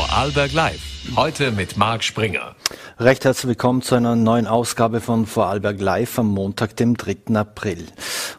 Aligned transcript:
Vorarlberg 0.00 0.52
Live. 0.54 0.80
Heute 1.14 1.50
mit 1.50 1.76
Marc 1.76 2.02
Springer. 2.04 2.56
Recht 2.98 3.26
herzlich 3.26 3.48
willkommen 3.48 3.82
zu 3.82 3.96
einer 3.96 4.16
neuen 4.16 4.46
Ausgabe 4.46 5.02
von 5.02 5.26
Vorarlberg 5.26 5.78
Live 5.78 6.18
am 6.18 6.28
Montag, 6.28 6.74
dem 6.76 6.96
3. 6.96 7.34
April. 7.34 7.84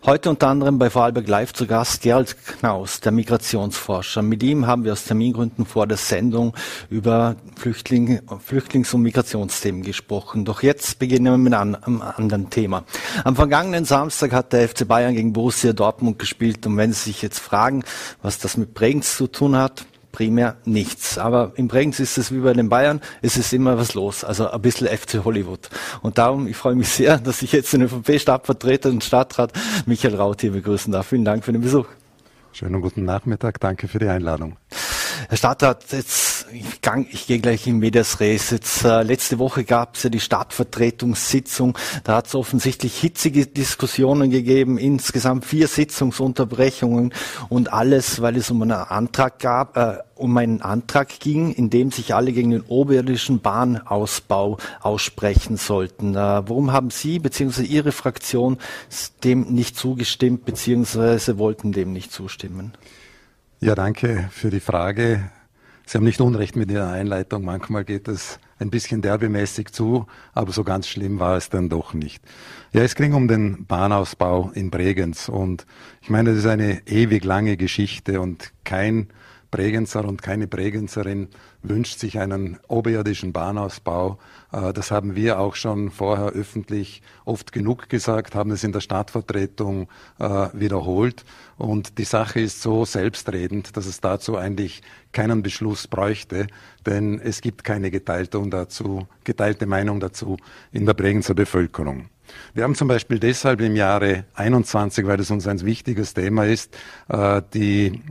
Heute 0.03 0.31
unter 0.31 0.47
anderem 0.47 0.79
bei 0.79 0.89
Vorarlberg 0.89 1.27
Live 1.27 1.53
zu 1.53 1.67
Gast 1.67 2.01
Gerald 2.01 2.35
Knaus, 2.47 3.01
der 3.01 3.11
Migrationsforscher. 3.11 4.23
Mit 4.23 4.41
ihm 4.41 4.65
haben 4.65 4.85
wir 4.85 4.93
aus 4.93 5.03
Termingründen 5.03 5.67
vor 5.67 5.85
der 5.85 5.97
Sendung 5.97 6.55
über 6.89 7.35
Flüchtling, 7.59 8.21
Flüchtlings- 8.43 8.95
und 8.95 9.03
Migrationsthemen 9.03 9.83
gesprochen. 9.83 10.45
Doch 10.45 10.63
jetzt 10.63 10.97
beginnen 10.97 11.31
wir 11.31 11.37
mit 11.37 11.53
einem 11.53 12.01
anderen 12.01 12.49
Thema. 12.49 12.85
Am 13.23 13.35
vergangenen 13.35 13.85
Samstag 13.85 14.33
hat 14.33 14.51
der 14.51 14.67
FC 14.67 14.87
Bayern 14.87 15.13
gegen 15.13 15.31
Borussia 15.31 15.73
Dortmund 15.73 16.17
gespielt 16.17 16.65
und 16.65 16.75
wenn 16.77 16.91
Sie 16.91 17.11
sich 17.11 17.21
jetzt 17.21 17.39
fragen, 17.39 17.83
was 18.23 18.39
das 18.39 18.57
mit 18.57 18.73
Bregenz 18.73 19.15
zu 19.15 19.27
tun 19.27 19.55
hat, 19.55 19.85
primär 20.11 20.57
nichts. 20.65 21.17
Aber 21.17 21.53
in 21.55 21.67
Bregenz 21.67 21.99
ist 21.99 22.17
es 22.17 22.31
wie 22.31 22.39
bei 22.39 22.53
den 22.53 22.69
Bayern, 22.69 23.01
es 23.21 23.37
ist 23.37 23.53
immer 23.53 23.77
was 23.77 23.93
los, 23.93 24.23
also 24.23 24.49
ein 24.49 24.61
bisschen 24.61 24.87
FC 24.87 25.23
Hollywood. 25.23 25.69
Und 26.01 26.17
darum, 26.17 26.47
ich 26.47 26.57
freue 26.57 26.75
mich 26.75 26.89
sehr, 26.89 27.17
dass 27.17 27.41
ich 27.41 27.51
jetzt 27.51 27.73
den 27.73 27.83
ÖVP-Stadtvertreter 27.83 28.89
und 28.89 29.03
Stadtrat 29.03 29.53
Michael 29.85 30.15
Raut 30.15 30.41
hier 30.41 30.51
begrüßen 30.51 30.91
darf. 30.91 31.07
Vielen 31.07 31.25
Dank 31.25 31.43
für 31.43 31.51
den 31.51 31.61
Besuch. 31.61 31.87
Schönen 32.53 32.81
guten 32.81 33.05
Nachmittag, 33.05 33.59
danke 33.59 33.87
für 33.87 33.99
die 33.99 34.07
Einladung. 34.07 34.57
Herr 35.29 35.37
Stadtrat, 35.37 35.85
jetzt 35.91 36.30
ich, 36.53 36.81
gang, 36.81 37.07
ich 37.11 37.27
gehe 37.27 37.39
gleich 37.39 37.67
in 37.67 37.79
Medias 37.79 38.19
Res. 38.19 38.51
Jetzt 38.51 38.83
äh, 38.83 39.03
letzte 39.03 39.39
Woche 39.39 39.63
gab 39.63 39.95
es 39.95 40.03
ja 40.03 40.09
die 40.09 40.19
Stadtvertretungssitzung. 40.19 41.77
Da 42.03 42.17
hat 42.17 42.27
es 42.27 42.35
offensichtlich 42.35 42.97
hitzige 42.97 43.45
Diskussionen 43.45 44.29
gegeben, 44.29 44.77
insgesamt 44.77 45.45
vier 45.45 45.67
Sitzungsunterbrechungen 45.67 47.13
und 47.49 47.73
alles, 47.73 48.21
weil 48.21 48.37
es 48.37 48.51
um 48.51 48.61
einen 48.61 48.71
Antrag 48.71 49.39
gab, 49.39 49.77
äh, 49.77 49.97
um 50.15 50.37
einen 50.37 50.61
Antrag 50.61 51.19
ging, 51.19 51.53
in 51.53 51.69
dem 51.69 51.91
sich 51.91 52.13
alle 52.13 52.31
gegen 52.31 52.51
den 52.51 52.61
oberirdischen 52.61 53.41
Bahnausbau 53.41 54.57
aussprechen 54.81 55.57
sollten. 55.57 56.15
Äh, 56.15 56.17
warum 56.17 56.71
haben 56.71 56.89
Sie 56.89 57.19
bzw. 57.19 57.63
Ihre 57.63 57.91
Fraktion 57.91 58.57
dem 59.23 59.41
nicht 59.53 59.77
zugestimmt 59.77 60.45
bzw. 60.45 61.37
wollten 61.37 61.71
dem 61.71 61.93
nicht 61.93 62.11
zustimmen? 62.11 62.73
Ja, 63.59 63.75
danke 63.75 64.29
für 64.31 64.49
die 64.49 64.59
Frage. 64.59 65.29
Sie 65.91 65.97
haben 65.97 66.05
nicht 66.05 66.21
Unrecht 66.21 66.55
mit 66.55 66.71
Ihrer 66.71 66.89
Einleitung. 66.89 67.43
Manchmal 67.43 67.83
geht 67.83 68.07
es 68.07 68.39
ein 68.59 68.69
bisschen 68.69 69.01
derbemäßig 69.01 69.73
zu, 69.73 70.07
aber 70.31 70.53
so 70.53 70.63
ganz 70.63 70.87
schlimm 70.87 71.19
war 71.19 71.35
es 71.35 71.49
dann 71.49 71.67
doch 71.67 71.93
nicht. 71.93 72.23
Ja, 72.71 72.81
es 72.81 72.95
ging 72.95 73.11
um 73.11 73.27
den 73.27 73.65
Bahnausbau 73.65 74.51
in 74.53 74.71
Bregenz 74.71 75.27
und 75.27 75.65
ich 76.01 76.09
meine, 76.09 76.29
das 76.29 76.39
ist 76.39 76.45
eine 76.45 76.87
ewig 76.87 77.25
lange 77.25 77.57
Geschichte 77.57 78.21
und 78.21 78.53
kein 78.63 79.09
Bregenzer 79.51 80.05
und 80.05 80.21
keine 80.21 80.47
Bregenzerin 80.47 81.27
wünscht 81.61 81.99
sich 81.99 82.19
einen 82.19 82.57
oberirdischen 82.67 83.33
Bahnausbau. 83.33 84.17
Äh, 84.51 84.73
das 84.73 84.89
haben 84.89 85.15
wir 85.15 85.39
auch 85.39 85.55
schon 85.55 85.91
vorher 85.91 86.27
öffentlich 86.27 87.01
oft 87.25 87.51
genug 87.51 87.89
gesagt, 87.89 88.33
haben 88.33 88.51
es 88.51 88.63
in 88.63 88.71
der 88.71 88.79
Stadtvertretung 88.79 89.89
äh, 90.19 90.47
wiederholt. 90.53 91.25
Und 91.57 91.97
die 91.97 92.05
Sache 92.05 92.39
ist 92.39 92.61
so 92.61 92.85
selbstredend, 92.85 93.75
dass 93.77 93.85
es 93.85 93.99
dazu 93.99 94.37
eigentlich 94.37 94.81
keinen 95.11 95.43
Beschluss 95.43 95.87
bräuchte, 95.87 96.47
denn 96.85 97.19
es 97.19 97.41
gibt 97.41 97.63
keine 97.63 97.91
geteilte, 97.91 98.41
dazu, 98.49 99.07
geteilte 99.25 99.65
Meinung 99.65 99.99
dazu 99.99 100.37
in 100.71 100.85
der 100.85 100.93
Bregenzer 100.93 101.33
Bevölkerung. 101.33 102.09
Wir 102.53 102.63
haben 102.63 102.75
zum 102.75 102.87
Beispiel 102.87 103.19
deshalb 103.19 103.59
im 103.59 103.75
Jahre 103.75 104.23
21, 104.35 105.05
weil 105.05 105.19
es 105.19 105.31
uns 105.31 105.47
ein 105.47 105.59
wichtiges 105.65 106.13
Thema 106.13 106.45
ist, 106.45 106.75
äh, 107.09 107.41
die 107.53 108.01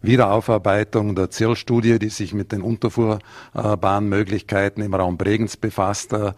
Wiederaufarbeitung 0.00 1.16
der 1.16 1.30
ZIRL-Studie, 1.30 1.98
die 1.98 2.10
sich 2.10 2.32
mit 2.32 2.52
den 2.52 2.62
Unterfuhrbahnmöglichkeiten 2.62 4.80
im 4.82 4.94
Raum 4.94 5.16
Bregenz 5.16 5.56
befasst, 5.56 6.12
äh, 6.12 6.32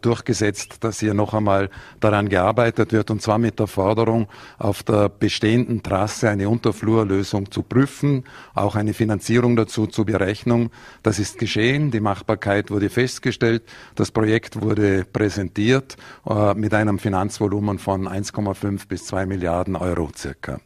durchgesetzt, 0.00 0.78
dass 0.80 0.98
hier 1.00 1.14
noch 1.14 1.32
einmal 1.32 1.70
daran 2.00 2.28
gearbeitet 2.28 2.92
wird, 2.92 3.10
und 3.10 3.22
zwar 3.22 3.38
mit 3.38 3.60
der 3.60 3.68
Forderung, 3.68 4.26
auf 4.58 4.82
der 4.82 5.08
bestehenden 5.08 5.82
Trasse 5.82 6.28
eine 6.28 6.48
Unterflurlösung 6.48 7.50
zu 7.50 7.62
prüfen, 7.62 8.24
auch 8.54 8.74
eine 8.74 8.92
Finanzierung 8.94 9.54
dazu 9.56 9.86
zur 9.86 10.06
Berechnung. 10.06 10.70
Das 11.02 11.20
ist 11.20 11.38
geschehen, 11.38 11.90
die 11.90 12.00
Machbarkeit 12.00 12.70
wurde 12.70 12.88
festgestellt, 12.90 13.62
das 13.94 14.10
Projekt 14.10 14.60
wurde 14.60 15.04
präsentiert 15.04 15.96
äh, 16.28 16.54
mit 16.54 16.74
einem 16.74 16.98
Finanzvolumen 16.98 17.78
von 17.78 18.08
1,5 18.08 18.88
bis 18.88 19.06
2 19.06 19.26
Milliarden 19.26 19.76
Euro 19.76 20.10
circa. 20.16 20.58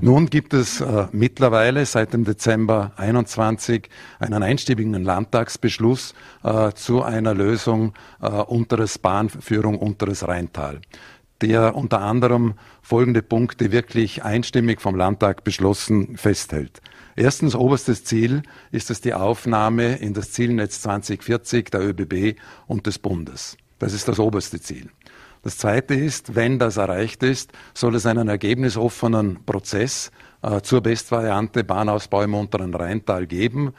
Nun 0.00 0.26
gibt 0.26 0.54
es 0.54 0.80
äh, 0.80 1.06
mittlerweile 1.12 1.86
seit 1.86 2.12
dem 2.12 2.24
Dezember 2.24 2.92
21 2.96 3.88
einen 4.18 4.42
einstimmigen 4.42 5.02
Landtagsbeschluss 5.02 6.14
äh, 6.42 6.72
zu 6.72 7.02
einer 7.02 7.34
Lösung 7.34 7.94
äh, 8.20 8.28
unteres 8.28 8.98
Bahnführung 8.98 9.78
unteres 9.78 10.26
Rheintal, 10.26 10.80
der 11.40 11.76
unter 11.76 12.00
anderem 12.00 12.54
folgende 12.82 13.22
Punkte 13.22 13.72
wirklich 13.72 14.24
einstimmig 14.24 14.80
vom 14.80 14.96
Landtag 14.96 15.44
beschlossen 15.44 16.16
festhält. 16.16 16.80
Erstens, 17.16 17.54
oberstes 17.54 18.04
Ziel 18.04 18.42
ist 18.72 18.90
es 18.90 19.00
die 19.00 19.14
Aufnahme 19.14 19.96
in 19.96 20.14
das 20.14 20.32
Zielnetz 20.32 20.82
2040 20.82 21.70
der 21.70 21.80
ÖBB 21.80 22.38
und 22.66 22.86
des 22.86 22.98
Bundes. 22.98 23.56
Das 23.78 23.92
ist 23.92 24.08
das 24.08 24.18
oberste 24.18 24.60
Ziel. 24.60 24.90
Das 25.44 25.58
Zweite 25.58 25.92
ist, 25.94 26.34
wenn 26.34 26.58
das 26.58 26.78
erreicht 26.78 27.22
ist, 27.22 27.52
soll 27.74 27.96
es 27.96 28.06
einen 28.06 28.28
ergebnisoffenen 28.28 29.44
Prozess 29.44 30.10
äh, 30.40 30.62
zur 30.62 30.80
Bestvariante 30.80 31.64
Bahnausbau 31.64 32.22
im 32.22 32.34
unteren 32.34 32.72
Rheintal 32.72 33.26
geben 33.26 33.74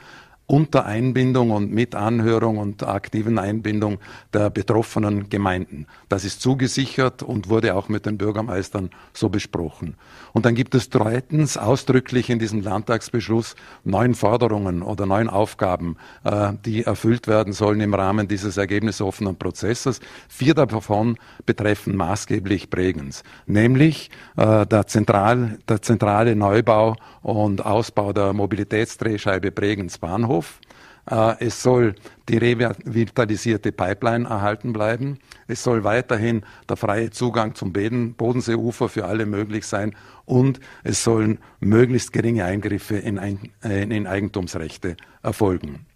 unter 0.46 0.86
Einbindung 0.86 1.50
und 1.50 1.72
mit 1.72 1.94
Anhörung 1.94 2.58
und 2.58 2.84
aktiven 2.84 3.38
Einbindung 3.38 3.98
der 4.32 4.48
betroffenen 4.50 5.28
Gemeinden. 5.28 5.86
Das 6.08 6.24
ist 6.24 6.40
zugesichert 6.40 7.22
und 7.22 7.48
wurde 7.48 7.74
auch 7.74 7.88
mit 7.88 8.06
den 8.06 8.16
Bürgermeistern 8.16 8.90
so 9.12 9.28
besprochen. 9.28 9.96
Und 10.32 10.46
dann 10.46 10.54
gibt 10.54 10.74
es 10.74 10.88
drittens 10.88 11.56
ausdrücklich 11.56 12.30
in 12.30 12.38
diesem 12.38 12.60
Landtagsbeschluss 12.60 13.56
neun 13.82 14.14
Forderungen 14.14 14.82
oder 14.82 15.06
neun 15.06 15.28
Aufgaben, 15.28 15.96
äh, 16.22 16.52
die 16.64 16.84
erfüllt 16.84 17.26
werden 17.26 17.52
sollen 17.52 17.80
im 17.80 17.94
Rahmen 17.94 18.28
dieses 18.28 18.56
ergebnisoffenen 18.56 19.36
Prozesses. 19.36 20.00
Vier 20.28 20.54
davon 20.54 21.16
betreffen 21.44 21.96
maßgeblich 21.96 22.70
Bregenz, 22.70 23.24
nämlich 23.46 24.10
äh, 24.36 24.64
der, 24.66 24.86
Zentral, 24.86 25.58
der 25.68 25.82
zentrale 25.82 26.36
Neubau 26.36 26.96
und 27.22 27.64
Ausbau 27.64 28.12
der 28.12 28.32
Mobilitätsdrehscheibe 28.32 29.50
Bregenz 29.50 29.98
Bahnhof 29.98 30.35
Bahnhof. 30.36 30.60
Äh, 31.08 31.46
es 31.46 31.62
soll 31.62 31.94
die 32.28 32.38
revitalisierte 32.38 33.70
Pipeline 33.72 34.28
erhalten 34.28 34.72
bleiben. 34.72 35.18
Es 35.46 35.62
soll 35.62 35.84
weiterhin 35.84 36.42
der 36.68 36.76
freie 36.76 37.10
Zugang 37.10 37.54
zum 37.54 37.72
Bodenseeufer 37.72 38.88
für 38.88 39.04
alle 39.04 39.26
möglich 39.26 39.66
sein. 39.66 39.94
Und 40.24 40.58
es 40.82 41.04
sollen 41.04 41.38
möglichst 41.60 42.12
geringe 42.12 42.44
Eingriffe 42.44 42.96
in, 42.96 43.18
äh, 43.18 44.06
Eigentumsrechte 44.06 44.96
erfolgen. 45.22 45.86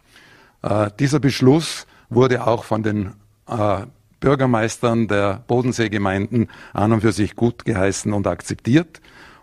Äh, 0.63 0.91
dieser 0.99 1.19
Beschluss 1.19 1.87
wurde 2.09 2.47
auch 2.47 2.65
von 2.65 2.83
den 2.83 3.13
Bürgermeistern 4.21 5.09
der 5.09 5.43
Bodenseegemeinden 5.49 6.49
an 6.73 6.93
und 6.93 7.01
für 7.01 7.11
sich 7.11 7.35
gut 7.35 7.65
geheißen 7.65 8.13
und 8.13 8.29
akzeptiert. 8.29 9.01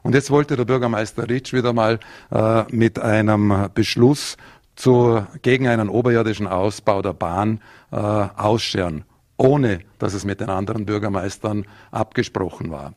Und 0.07 0.13
jetzt 0.13 0.31
wollte 0.31 0.55
der 0.55 0.63
Bürgermeister 0.63 1.27
Ritsch 1.27 1.51
wieder 1.51 1.73
mal 1.73 1.99
äh, 2.31 2.63
mit 2.73 2.97
einem 2.97 3.67
Beschluss 3.73 4.37
zu, 4.77 5.25
gegen 5.41 5.67
einen 5.67 5.89
oberirdischen 5.89 6.47
Ausbau 6.47 7.01
der 7.01 7.13
Bahn 7.13 7.61
äh, 7.91 7.97
ausscheren, 7.97 9.03
ohne 9.35 9.79
dass 9.99 10.13
es 10.13 10.23
mit 10.23 10.39
den 10.39 10.49
anderen 10.49 10.85
Bürgermeistern 10.85 11.65
abgesprochen 11.91 12.71
war. 12.71 12.93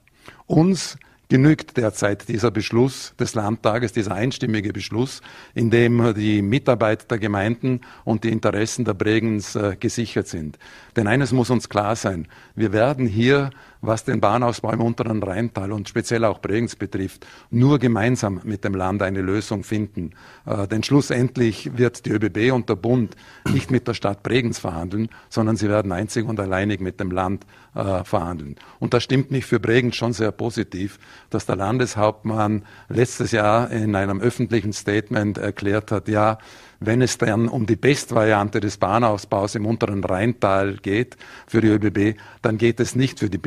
Uns 0.47 0.99
genügt 1.31 1.77
derzeit 1.77 2.29
dieser 2.29 2.51
Beschluss 2.51 3.15
des 3.19 3.35
Landtages, 3.35 3.93
dieser 3.93 4.15
einstimmige 4.15 4.73
Beschluss, 4.73 5.23
in 5.55 5.71
dem 5.71 6.13
die 6.15 6.43
Mitarbeit 6.43 7.11
der 7.11 7.19
Gemeinden 7.19 7.81
und 8.05 8.25
die 8.25 8.31
Interessen 8.31 8.85
der 8.85 8.95
Bregens 8.95 9.55
äh, 9.55 9.77
gesichert 9.79 10.27
sind. 10.27 10.59
Denn 11.01 11.07
eines 11.07 11.33
muss 11.33 11.49
uns 11.49 11.71
klar 11.71 11.97
sein, 11.97 12.29
wir 12.55 12.75
werden 12.75 13.07
hier 13.07 13.53
was 13.83 14.05
den 14.05 14.21
Bahnausbau 14.21 14.73
im 14.73 14.81
unteren 14.81 15.23
Rheintal 15.23 15.73
und 15.73 15.89
speziell 15.89 16.25
auch 16.25 16.41
Bregenz 16.41 16.77
betrifft, 16.77 17.27
nur 17.51 17.79
gemeinsam 17.79 18.41
mit 18.45 18.65
dem 18.65 18.75
Land 18.75 19.03
eine 19.03 19.23
Lösung 19.23 19.65
finden. 19.65 20.11
Äh, 20.47 20.69
denn 20.69 20.83
schlussendlich 20.83 21.77
wird 21.79 22.05
die 22.07 22.11
ÖBB 22.11 22.53
und 22.53 22.69
der 22.69 22.77
Bund 22.77 23.17
nicht 23.51 23.71
mit 23.71 23.89
der 23.89 23.95
Stadt 23.95 24.23
Bregenz 24.23 24.59
verhandeln, 24.59 25.09
sondern 25.29 25.57
sie 25.57 25.69
werden 25.69 25.93
einzig 25.93 26.27
und 26.29 26.39
alleinig 26.41 26.81
mit 26.81 27.01
dem 27.01 27.11
Land 27.11 27.47
äh, 27.75 28.05
verhandeln. 28.05 28.57
Und 28.79 28.93
das 28.95 29.03
stimmt 29.03 29.31
mich 29.31 29.47
für 29.47 29.61
Bregenz 29.61 29.97
schon 29.97 30.13
sehr 30.13 30.33
positiv, 30.33 30.99
dass 31.31 31.47
der 31.47 31.57
Landeshauptmann 31.57 32.65
letztes 32.89 33.33
Jahr 33.33 33.71
in 33.71 33.95
einem 33.95 34.21
öffentlichen 34.21 34.73
Statement 34.73 35.39
erklärt 35.39 35.91
hat, 35.91 36.09
ja, 36.09 36.39
wenn 36.81 37.03
es 37.03 37.19
dann 37.19 37.47
um 37.47 37.67
die 37.67 37.77
Bestvariante 37.77 38.59
des 38.61 38.79
Bahnausbaus 38.79 39.55
im 39.55 39.67
unteren 39.67 40.03
Rheintal 40.03 40.77
geht 40.77 41.17
für 41.47 41.61
die 41.61 41.69
ÖBB, 41.69 42.19
dann 42.41 42.57
geht 42.57 42.81
es 42.81 42.97
nicht 42.97 43.19
für 43.19 43.29
die 43.29 43.39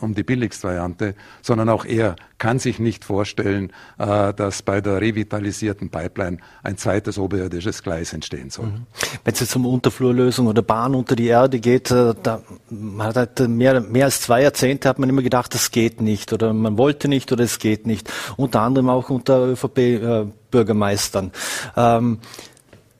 um 0.00 0.14
die 0.14 0.22
Billigstvariante, 0.22 1.14
sondern 1.42 1.68
auch 1.68 1.84
er 1.84 2.16
kann 2.38 2.58
sich 2.58 2.78
nicht 2.78 3.04
vorstellen, 3.04 3.72
äh, 3.98 4.34
dass 4.34 4.62
bei 4.62 4.80
der 4.80 5.00
revitalisierten 5.00 5.90
Pipeline 5.90 6.38
ein 6.62 6.76
zweites 6.76 7.18
oberirdisches 7.18 7.82
Gleis 7.82 8.12
entstehen 8.12 8.50
soll. 8.50 8.66
Mhm. 8.66 8.86
Wenn 9.24 9.34
es 9.34 9.40
jetzt 9.40 9.56
um 9.56 9.66
Unterflurlösung 9.66 10.46
oder 10.46 10.62
Bahn 10.62 10.94
unter 10.94 11.16
die 11.16 11.26
Erde 11.26 11.60
geht, 11.60 11.90
äh, 11.90 12.14
da 12.22 12.42
man 12.68 13.14
hat 13.14 13.40
mehr, 13.40 13.80
mehr 13.80 14.06
als 14.06 14.20
zwei 14.20 14.42
Jahrzehnte 14.42 14.88
hat 14.88 14.98
man 14.98 15.08
immer 15.08 15.22
gedacht, 15.22 15.54
das 15.54 15.70
geht 15.70 16.00
nicht 16.00 16.32
oder 16.32 16.52
man 16.52 16.76
wollte 16.78 17.08
nicht 17.08 17.32
oder 17.32 17.44
es 17.44 17.58
geht 17.58 17.86
nicht. 17.86 18.12
Unter 18.36 18.60
anderem 18.60 18.88
auch 18.90 19.08
unter 19.10 19.46
ÖVP-Bürgermeistern. 19.48 21.32
Äh, 21.76 21.96
ähm, 21.96 22.18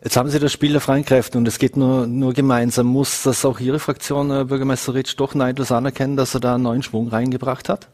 Jetzt 0.03 0.17
haben 0.17 0.31
Sie 0.31 0.39
das 0.39 0.53
Spiel 0.53 0.71
der 0.71 0.81
freien 0.81 1.05
Kräfte 1.05 1.37
und 1.37 1.49
es 1.49 1.59
geht 1.59 1.77
nur, 1.77 2.07
nur 2.07 2.33
gemeinsam. 2.33 2.87
Muss 2.87 3.25
das 3.25 3.45
auch 3.45 3.59
Ihre 3.59 3.81
Fraktion, 3.81 4.29
Bürgermeister 4.47 4.95
Ritsch, 4.95 5.15
doch 5.17 5.35
neidlos 5.35 5.73
anerkennen, 5.73 6.17
dass 6.17 6.33
er 6.33 6.39
da 6.39 6.55
einen 6.55 6.63
neuen 6.63 6.85
Schwung 6.85 7.09
reingebracht 7.09 7.69
hat? 7.69 7.89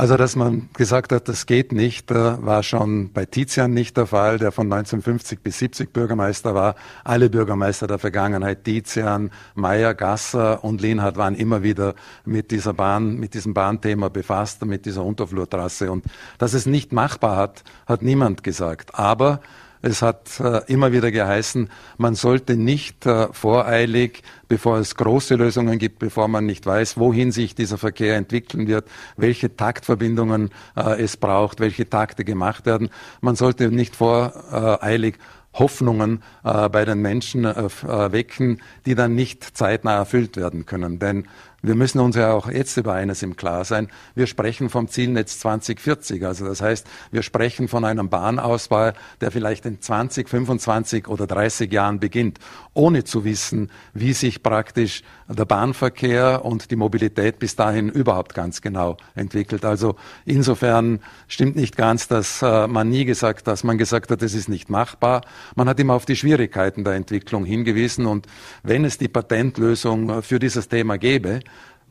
Also, 0.00 0.16
dass 0.16 0.34
man 0.34 0.70
gesagt 0.72 1.12
hat, 1.12 1.28
das 1.28 1.44
geht 1.44 1.72
nicht, 1.72 2.10
war 2.10 2.62
schon 2.62 3.12
bei 3.12 3.26
Tizian 3.26 3.74
nicht 3.74 3.98
der 3.98 4.06
Fall, 4.06 4.38
der 4.38 4.50
von 4.50 4.64
1950 4.64 5.40
bis 5.40 5.58
70 5.58 5.92
Bürgermeister 5.92 6.54
war. 6.54 6.74
Alle 7.04 7.28
Bürgermeister 7.28 7.86
der 7.86 7.98
Vergangenheit, 7.98 8.64
Tizian, 8.64 9.30
Meyer, 9.54 9.92
Gasser 9.92 10.64
und 10.64 10.80
Lienhardt 10.80 11.18
waren 11.18 11.34
immer 11.34 11.62
wieder 11.62 11.94
mit 12.24 12.50
dieser 12.50 12.72
Bahn, 12.72 13.16
mit 13.16 13.34
diesem 13.34 13.52
Bahnthema 13.52 14.08
befasst, 14.08 14.64
mit 14.64 14.86
dieser 14.86 15.04
Unterflurtrasse. 15.04 15.92
Und 15.92 16.06
dass 16.38 16.54
es 16.54 16.64
nicht 16.64 16.92
machbar 16.94 17.36
hat, 17.36 17.62
hat 17.84 18.00
niemand 18.00 18.42
gesagt. 18.42 18.94
Aber 18.94 19.42
es 19.82 20.02
hat 20.02 20.40
äh, 20.40 20.60
immer 20.66 20.92
wieder 20.92 21.10
geheißen, 21.10 21.70
man 21.96 22.14
sollte 22.14 22.56
nicht 22.56 23.06
äh, 23.06 23.32
voreilig, 23.32 24.22
bevor 24.48 24.78
es 24.78 24.94
große 24.94 25.36
Lösungen 25.36 25.78
gibt, 25.78 25.98
bevor 25.98 26.28
man 26.28 26.46
nicht 26.46 26.66
weiß, 26.66 26.98
wohin 26.98 27.32
sich 27.32 27.54
dieser 27.54 27.78
Verkehr 27.78 28.16
entwickeln 28.16 28.66
wird, 28.66 28.86
welche 29.16 29.56
Taktverbindungen 29.56 30.50
äh, 30.76 31.02
es 31.02 31.16
braucht, 31.16 31.60
welche 31.60 31.88
Takte 31.88 32.24
gemacht 32.24 32.66
werden. 32.66 32.90
Man 33.20 33.36
sollte 33.36 33.70
nicht 33.70 33.96
voreilig 33.96 35.16
Hoffnungen 35.52 36.22
äh, 36.44 36.68
bei 36.68 36.84
den 36.84 37.00
Menschen 37.00 37.44
äh, 37.44 37.68
wecken, 38.12 38.60
die 38.86 38.94
dann 38.94 39.14
nicht 39.14 39.56
zeitnah 39.56 39.96
erfüllt 39.96 40.36
werden 40.36 40.64
können. 40.64 40.98
Denn 40.98 41.26
wir 41.62 41.74
müssen 41.74 42.00
uns 42.00 42.16
ja 42.16 42.32
auch 42.32 42.48
jetzt 42.48 42.76
über 42.78 42.94
eines 42.94 43.22
im 43.22 43.36
Klar 43.36 43.64
sein. 43.64 43.88
Wir 44.14 44.26
sprechen 44.26 44.70
vom 44.70 44.88
Zielnetz 44.88 45.38
2040. 45.40 46.24
Also 46.24 46.46
das 46.46 46.62
heißt, 46.62 46.86
wir 47.10 47.22
sprechen 47.22 47.68
von 47.68 47.84
einem 47.84 48.08
Bahnausbau, 48.08 48.92
der 49.20 49.30
vielleicht 49.30 49.66
in 49.66 49.80
20, 49.80 50.28
25 50.28 51.08
oder 51.08 51.26
30 51.26 51.70
Jahren 51.70 52.00
beginnt, 52.00 52.38
ohne 52.72 53.04
zu 53.04 53.24
wissen, 53.24 53.70
wie 53.92 54.14
sich 54.14 54.42
praktisch 54.42 55.02
der 55.28 55.44
Bahnverkehr 55.44 56.44
und 56.44 56.70
die 56.70 56.76
Mobilität 56.76 57.38
bis 57.38 57.56
dahin 57.56 57.88
überhaupt 57.88 58.34
ganz 58.34 58.62
genau 58.62 58.96
entwickelt. 59.14 59.64
Also 59.64 59.96
insofern 60.24 61.00
stimmt 61.28 61.56
nicht 61.56 61.76
ganz, 61.76 62.08
dass 62.08 62.42
äh, 62.42 62.66
man 62.66 62.88
nie 62.88 63.04
gesagt, 63.04 63.46
dass 63.46 63.64
man 63.64 63.76
gesagt 63.76 64.10
hat, 64.10 64.22
es 64.22 64.34
ist 64.34 64.48
nicht 64.48 64.70
machbar. 64.70 65.20
Man 65.56 65.68
hat 65.68 65.78
immer 65.78 65.94
auf 65.94 66.06
die 66.06 66.16
Schwierigkeiten 66.16 66.84
der 66.84 66.94
Entwicklung 66.94 67.44
hingewiesen 67.44 68.06
und 68.06 68.26
wenn 68.62 68.84
es 68.84 68.98
die 68.98 69.08
Patentlösung 69.08 70.22
für 70.22 70.38
dieses 70.38 70.68
Thema 70.68 70.96
gäbe, 70.96 71.40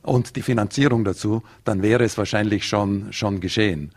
und 0.02 0.36
die 0.36 0.42
Finanzierung 0.42 1.04
dazu, 1.04 1.42
dann 1.64 1.82
wäre 1.82 2.04
es 2.04 2.16
wahrscheinlich 2.18 2.66
schon, 2.66 3.12
schon 3.12 3.40
geschehen. 3.40 3.92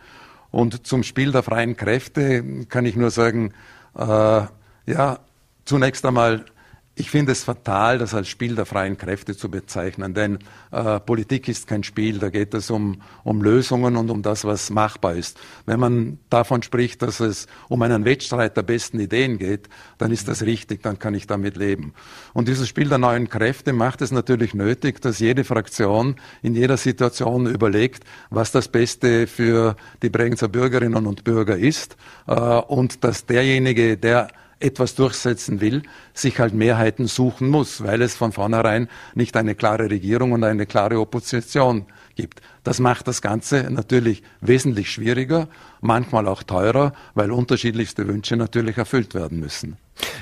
Und 0.51 0.85
zum 0.85 1.03
Spiel 1.03 1.31
der 1.31 1.43
freien 1.43 1.75
Kräfte 1.75 2.65
kann 2.69 2.85
ich 2.85 2.95
nur 2.95 3.09
sagen, 3.09 3.53
äh, 3.97 4.41
ja, 4.85 5.19
zunächst 5.65 6.05
einmal 6.05 6.45
ich 6.95 7.09
finde 7.09 7.31
es 7.31 7.43
fatal, 7.43 7.97
das 7.97 8.13
als 8.13 8.27
Spiel 8.27 8.53
der 8.55 8.67
freien 8.67 8.97
Kräfte 8.97 9.35
zu 9.35 9.49
bezeichnen, 9.49 10.13
denn 10.13 10.37
äh, 10.71 10.99
Politik 10.99 11.47
ist 11.47 11.65
kein 11.65 11.83
Spiel, 11.83 12.19
da 12.19 12.29
geht 12.29 12.53
es 12.53 12.69
um, 12.69 13.01
um 13.23 13.41
Lösungen 13.41 13.97
und 13.97 14.11
um 14.11 14.21
das, 14.21 14.45
was 14.45 14.69
machbar 14.69 15.15
ist. 15.15 15.39
Wenn 15.65 15.79
man 15.79 16.19
davon 16.29 16.61
spricht, 16.61 17.01
dass 17.01 17.19
es 17.19 17.47
um 17.67 17.81
einen 17.81 18.05
Wettstreit 18.05 18.55
der 18.57 18.61
besten 18.61 18.99
Ideen 18.99 19.39
geht, 19.39 19.69
dann 19.97 20.11
ist 20.11 20.27
das 20.27 20.43
richtig, 20.43 20.83
dann 20.83 20.99
kann 20.99 21.15
ich 21.15 21.25
damit 21.25 21.57
leben. 21.57 21.93
Und 22.31 22.47
dieses 22.47 22.67
Spiel 22.67 22.89
der 22.89 22.99
neuen 22.99 23.27
Kräfte 23.27 23.73
macht 23.73 24.03
es 24.03 24.11
natürlich 24.11 24.53
nötig, 24.53 25.01
dass 25.01 25.17
jede 25.17 25.43
Fraktion 25.43 26.17
in 26.43 26.53
jeder 26.53 26.77
Situation 26.77 27.47
überlegt, 27.47 28.03
was 28.29 28.51
das 28.51 28.67
Beste 28.67 29.25
für 29.25 29.75
die 30.03 30.09
Bregenzer 30.09 30.47
Bürgerinnen 30.47 31.07
und 31.07 31.23
Bürger 31.23 31.57
ist 31.57 31.97
äh, 32.27 32.33
und 32.35 33.03
dass 33.03 33.25
derjenige, 33.25 33.97
der 33.97 34.27
etwas 34.63 34.95
durchsetzen 34.95 35.61
will, 35.61 35.83
sich 36.13 36.39
halt 36.39 36.53
Mehrheiten 36.53 37.07
suchen 37.07 37.49
muss, 37.49 37.83
weil 37.83 38.01
es 38.01 38.15
von 38.15 38.31
vornherein 38.31 38.87
nicht 39.13 39.35
eine 39.37 39.55
klare 39.55 39.89
Regierung 39.89 40.31
und 40.31 40.43
eine 40.43 40.65
klare 40.65 40.99
Opposition 40.99 41.85
gibt. 42.15 42.41
Das 42.63 42.79
macht 42.79 43.07
das 43.07 43.21
Ganze 43.21 43.69
natürlich 43.69 44.23
wesentlich 44.41 44.91
schwieriger, 44.91 45.47
manchmal 45.81 46.27
auch 46.27 46.43
teurer, 46.43 46.93
weil 47.13 47.31
unterschiedlichste 47.31 48.07
Wünsche 48.07 48.37
natürlich 48.37 48.77
erfüllt 48.77 49.13
werden 49.13 49.39
müssen. 49.39 49.77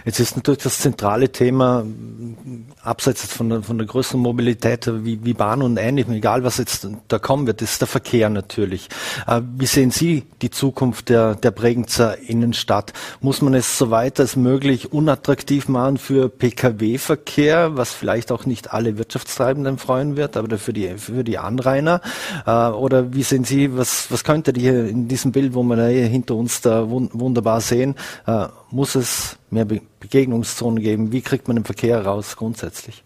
Jetzt 0.06 0.20
ist 0.20 0.36
natürlich 0.36 0.64
das 0.64 0.80
zentrale 0.80 1.32
Thema, 1.32 1.86
abseits 2.82 3.26
von 3.26 3.50
der, 3.50 3.62
von 3.62 3.78
der 3.78 3.88
größeren 3.88 4.20
Mobilität 4.20 4.90
wie, 5.06 5.24
wie 5.24 5.34
Bahn 5.34 5.62
und 5.62 5.78
ähnlichem, 5.78 6.14
egal 6.14 6.44
was 6.44 6.58
jetzt 6.58 6.88
da 7.08 7.20
kommen 7.20 7.48
wird, 7.48 7.62
ist 7.62 7.82
der 7.82 7.88
Verkehr 7.88 8.30
natürlich. 8.30 8.90
Äh, 9.28 9.42
wie 9.58 9.66
sehen 9.66 9.92
Sie 9.92 10.24
die 10.42 10.50
Zukunft 10.50 11.10
der, 11.10 11.36
der 11.36 11.52
Bregenzer 11.52 12.18
Innenstadt? 12.18 12.94
Muss 13.22 13.42
man 13.42 13.54
es 13.54 13.78
so 13.78 13.92
weit 13.92 14.20
als 14.20 14.36
möglich 14.36 14.92
unattraktiv 14.92 15.68
machen 15.68 15.98
für 15.98 16.30
Pkw-Verkehr, 16.30 17.78
was 17.78 17.94
vielleicht 17.94 18.32
auch 18.32 18.46
nicht 18.46 18.74
alle 18.74 18.98
Wirtschaftstreibenden 18.98 19.78
freuen 19.78 20.18
wird, 20.18 20.36
aber 20.36 20.58
für 20.58 20.74
die, 20.74 20.98
für 20.98 21.24
die 21.24 21.38
Anrainer? 21.38 22.02
Äh, 22.46 22.52
oder 22.52 23.14
wie 23.14 23.24
sehen 23.24 23.44
Sie, 23.44 23.78
was, 23.78 24.12
was 24.12 24.24
könnte 24.24 24.54
hier 24.56 24.88
in 24.88 25.08
diesem 25.08 25.32
Bild, 25.32 25.54
wo 25.54 25.64
wir 25.64 25.88
hier 25.88 26.08
hinter 26.08 26.36
uns 26.36 26.62
da 26.62 26.90
wunderbar 26.90 27.62
sehen, 27.62 27.96
äh, 28.26 28.48
muss 28.72 28.96
es 28.96 29.38
mehr 29.50 29.66
Be 29.66 29.82
Begegnungszonen 30.00 30.82
geben? 30.82 31.12
Wie 31.12 31.22
kriegt 31.22 31.48
man 31.48 31.58
den 31.58 31.66
Verkehr 31.66 32.04
raus 32.06 32.36
grundsätzlich? 32.36 33.04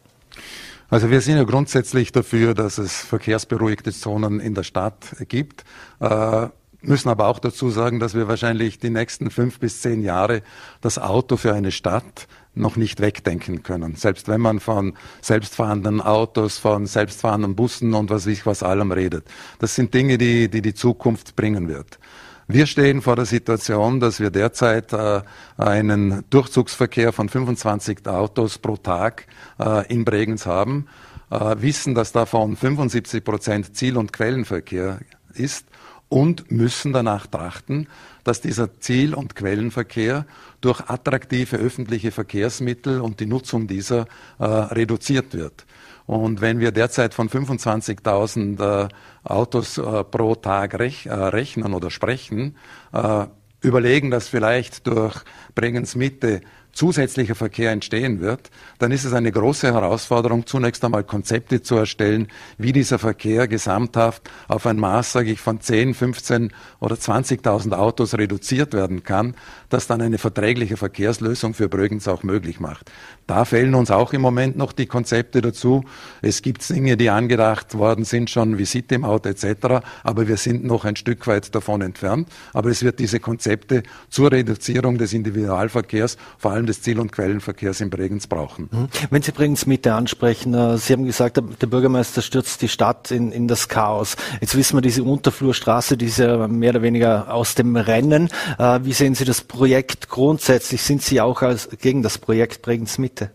Also 0.89 1.09
wir 1.09 1.21
sind 1.21 1.37
ja 1.37 1.43
grundsätzlich 1.43 2.11
dafür, 2.11 2.53
dass 2.53 2.77
es 2.77 3.01
verkehrsberuhigte 3.01 3.91
Zonen 3.91 4.39
in 4.39 4.53
der 4.53 4.63
Stadt 4.63 5.15
gibt. 5.27 5.63
Äh, 5.99 6.47
müssen 6.81 7.09
aber 7.09 7.27
auch 7.27 7.39
dazu 7.39 7.69
sagen, 7.69 7.99
dass 7.99 8.13
wir 8.13 8.27
wahrscheinlich 8.27 8.79
die 8.79 8.89
nächsten 8.89 9.31
fünf 9.31 9.59
bis 9.59 9.81
zehn 9.81 10.03
Jahre 10.03 10.41
das 10.81 10.99
Auto 10.99 11.37
für 11.37 11.53
eine 11.53 11.71
Stadt 11.71 12.27
noch 12.53 12.77
nicht 12.77 13.01
wegdenken 13.01 13.63
können. 13.63 13.95
Selbst 13.95 14.27
wenn 14.27 14.41
man 14.41 14.59
von 14.59 14.93
selbstfahrenden 15.21 16.01
Autos, 16.01 16.57
von 16.57 16.85
selbstfahrenden 16.85 17.55
Bussen 17.55 17.93
und 17.93 18.09
was 18.09 18.25
ich 18.27 18.45
was 18.45 18.63
allem 18.63 18.91
redet. 18.91 19.25
Das 19.59 19.75
sind 19.75 19.93
Dinge, 19.93 20.17
die 20.17 20.49
die, 20.49 20.61
die 20.61 20.73
Zukunft 20.73 21.35
bringen 21.35 21.67
wird. 21.67 21.99
Wir 22.47 22.67
stehen 22.67 23.01
vor 23.01 23.15
der 23.15 23.25
Situation, 23.25 23.99
dass 23.99 24.19
wir 24.19 24.29
derzeit 24.29 24.93
äh, 24.93 25.21
einen 25.57 26.23
Durchzugsverkehr 26.29 27.11
von 27.11 27.27
25 27.27 28.05
Autos 28.05 28.59
pro 28.59 28.77
Tag 28.77 29.25
äh, 29.59 29.91
in 29.91 30.05
Bregenz 30.05 30.45
haben, 30.45 30.87
äh, 31.31 31.55
wissen, 31.57 31.95
dass 31.95 32.11
davon 32.11 32.55
75 32.55 33.23
Prozent 33.23 33.75
Ziel- 33.75 33.97
und 33.97 34.13
Quellenverkehr 34.13 34.99
ist 35.33 35.65
und 36.07 36.51
müssen 36.51 36.93
danach 36.93 37.25
trachten, 37.25 37.87
dass 38.23 38.41
dieser 38.41 38.79
Ziel- 38.79 39.15
und 39.15 39.35
Quellenverkehr 39.35 40.27
durch 40.61 40.81
attraktive 40.87 41.57
öffentliche 41.57 42.11
Verkehrsmittel 42.11 43.01
und 43.01 43.19
die 43.19 43.25
Nutzung 43.25 43.67
dieser 43.67 44.05
reduziert 44.39 45.33
wird. 45.33 45.65
Und 46.07 46.41
wenn 46.41 46.59
wir 46.59 46.71
derzeit 46.71 47.13
von 47.13 47.29
25.000 47.29 48.85
äh, 48.85 48.87
Autos 49.23 49.77
äh, 49.77 50.03
pro 50.03 50.35
Tag 50.35 50.77
rech, 50.77 51.07
äh, 51.07 51.13
rechnen 51.13 51.73
oder 51.73 51.89
sprechen, 51.89 52.57
äh, 52.93 53.25
überlegen, 53.61 54.11
dass 54.11 54.27
vielleicht 54.27 54.85
durch 54.87 55.23
Bregenz 55.55 55.95
Mitte 55.95 56.41
zusätzlicher 56.75 57.35
Verkehr 57.35 57.71
entstehen 57.71 58.19
wird, 58.19 58.51
dann 58.79 58.91
ist 58.91 59.05
es 59.05 59.13
eine 59.13 59.31
große 59.31 59.73
Herausforderung, 59.73 60.45
zunächst 60.45 60.83
einmal 60.83 61.05
Konzepte 61.05 61.61
zu 61.61 61.75
erstellen, 61.75 62.27
wie 62.57 62.73
dieser 62.73 62.99
Verkehr 62.99 63.47
gesamthaft 63.47 64.29
auf 64.49 64.67
ein 64.67 64.77
Maß, 64.77 65.13
sage 65.13 65.31
ich, 65.31 65.39
von 65.39 65.61
10, 65.61 65.93
15 65.93 66.51
oder 66.81 66.95
20.000 66.95 67.71
Autos 67.71 68.15
reduziert 68.15 68.73
werden 68.73 69.03
kann, 69.03 69.35
das 69.75 69.87
dann 69.87 70.01
eine 70.01 70.17
verträgliche 70.17 70.77
Verkehrslösung 70.77 71.53
für 71.53 71.69
Brögens 71.69 72.07
auch 72.07 72.23
möglich 72.23 72.59
macht. 72.59 72.91
Da 73.27 73.45
fehlen 73.45 73.75
uns 73.75 73.91
auch 73.91 74.13
im 74.13 74.21
Moment 74.21 74.57
noch 74.57 74.73
die 74.73 74.85
Konzepte 74.85 75.41
dazu. 75.41 75.83
Es 76.21 76.41
gibt 76.41 76.67
Dinge, 76.69 76.97
die 76.97 77.09
angedacht 77.09 77.77
worden 77.77 78.05
sind, 78.05 78.29
schon 78.29 78.57
wie 78.57 78.65
City-Maut 78.65 79.25
etc., 79.25 79.85
aber 80.03 80.27
wir 80.27 80.37
sind 80.37 80.65
noch 80.65 80.83
ein 80.83 80.95
Stück 80.95 81.25
weit 81.27 81.53
davon 81.55 81.81
entfernt. 81.81 82.27
Aber 82.53 82.69
es 82.69 82.83
wird 82.83 82.99
diese 82.99 83.19
Konzepte 83.19 83.83
zur 84.09 84.31
Reduzierung 84.31 84.97
des 84.97 85.13
Individualverkehrs 85.13 86.17
vor 86.37 86.51
allem 86.51 86.55
allem 86.55 86.65
des 86.65 86.81
Ziel- 86.81 86.99
und 86.99 87.11
Quellenverkehrs 87.11 87.81
in 87.81 87.89
Bregenz 87.89 88.27
brauchen. 88.27 88.69
Mhm. 88.71 88.87
Wenn 89.09 89.21
Sie 89.21 89.31
Bregenz 89.31 89.65
Mitte 89.65 89.93
ansprechen, 89.93 90.53
äh, 90.53 90.77
Sie 90.77 90.93
haben 90.93 91.05
gesagt, 91.05 91.37
der 91.37 91.67
Bürgermeister 91.67 92.21
stürzt 92.21 92.61
die 92.61 92.67
Stadt 92.67 93.11
in, 93.11 93.31
in 93.31 93.47
das 93.47 93.67
Chaos. 93.67 94.15
Jetzt 94.41 94.55
wissen 94.55 94.77
wir, 94.77 94.81
diese 94.81 95.03
Unterflurstraße, 95.03 95.97
die 95.97 96.05
ist 96.05 96.19
ja 96.19 96.47
mehr 96.47 96.71
oder 96.71 96.81
weniger 96.81 97.33
aus 97.33 97.55
dem 97.55 97.75
Rennen. 97.75 98.29
Äh, 98.57 98.79
wie 98.83 98.93
sehen 98.93 99.15
Sie 99.15 99.25
das 99.25 99.41
Projekt 99.41 99.64
grundsätzlich? 100.09 100.81
Sind 100.81 101.01
Sie 101.01 101.21
auch 101.21 101.41
als, 101.41 101.69
gegen 101.81 102.03
das 102.03 102.17
Projekt 102.17 102.61
Bregenz 102.61 102.97
Mitte? 102.97 103.31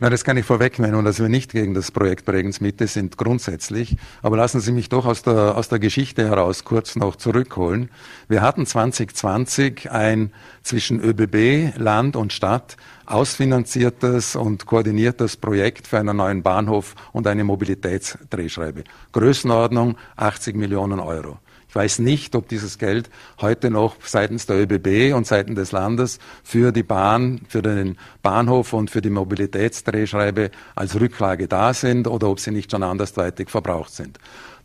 Na, 0.00 0.08
das 0.10 0.22
kann 0.22 0.36
ich 0.36 0.46
vorwegnehmen, 0.46 1.04
dass 1.04 1.18
wir 1.18 1.28
nicht 1.28 1.50
gegen 1.50 1.74
das 1.74 1.90
Projekt 1.90 2.24
Bregenz 2.24 2.60
Mitte 2.60 2.86
sind, 2.86 3.16
grundsätzlich. 3.16 3.96
Aber 4.22 4.36
lassen 4.36 4.60
Sie 4.60 4.70
mich 4.70 4.88
doch 4.88 5.06
aus 5.06 5.22
der, 5.22 5.56
aus 5.56 5.68
der 5.68 5.80
Geschichte 5.80 6.24
heraus 6.24 6.62
kurz 6.62 6.94
noch 6.94 7.16
zurückholen. 7.16 7.90
Wir 8.28 8.40
hatten 8.40 8.64
2020 8.64 9.90
ein 9.90 10.32
zwischen 10.62 11.00
ÖBB, 11.00 11.76
Land 11.76 12.14
und 12.14 12.32
Stadt 12.32 12.76
ausfinanziertes 13.06 14.36
und 14.36 14.66
koordiniertes 14.66 15.36
Projekt 15.36 15.88
für 15.88 15.98
einen 15.98 16.18
neuen 16.18 16.44
Bahnhof 16.44 16.94
und 17.12 17.26
eine 17.26 17.42
Mobilitätsdrehschreibe. 17.42 18.84
Größenordnung 19.10 19.96
80 20.14 20.54
Millionen 20.54 21.00
Euro. 21.00 21.38
Ich 21.68 21.74
weiß 21.74 21.98
nicht, 21.98 22.34
ob 22.34 22.48
dieses 22.48 22.78
Geld 22.78 23.10
heute 23.40 23.70
noch 23.70 23.96
seitens 24.02 24.46
der 24.46 24.56
ÖBB 24.56 25.14
und 25.14 25.26
seitens 25.26 25.56
des 25.56 25.72
Landes 25.72 26.18
für 26.42 26.72
die 26.72 26.82
Bahn, 26.82 27.42
für 27.46 27.60
den 27.60 27.98
Bahnhof 28.22 28.72
und 28.72 28.90
für 28.90 29.02
die 29.02 29.10
Mobilitätsdrehschreibe 29.10 30.50
als 30.74 30.98
Rücklage 30.98 31.46
da 31.46 31.74
sind 31.74 32.06
oder 32.06 32.28
ob 32.28 32.40
sie 32.40 32.52
nicht 32.52 32.70
schon 32.70 32.82
andersweitig 32.82 33.50
verbraucht 33.50 33.92
sind. 33.92 34.18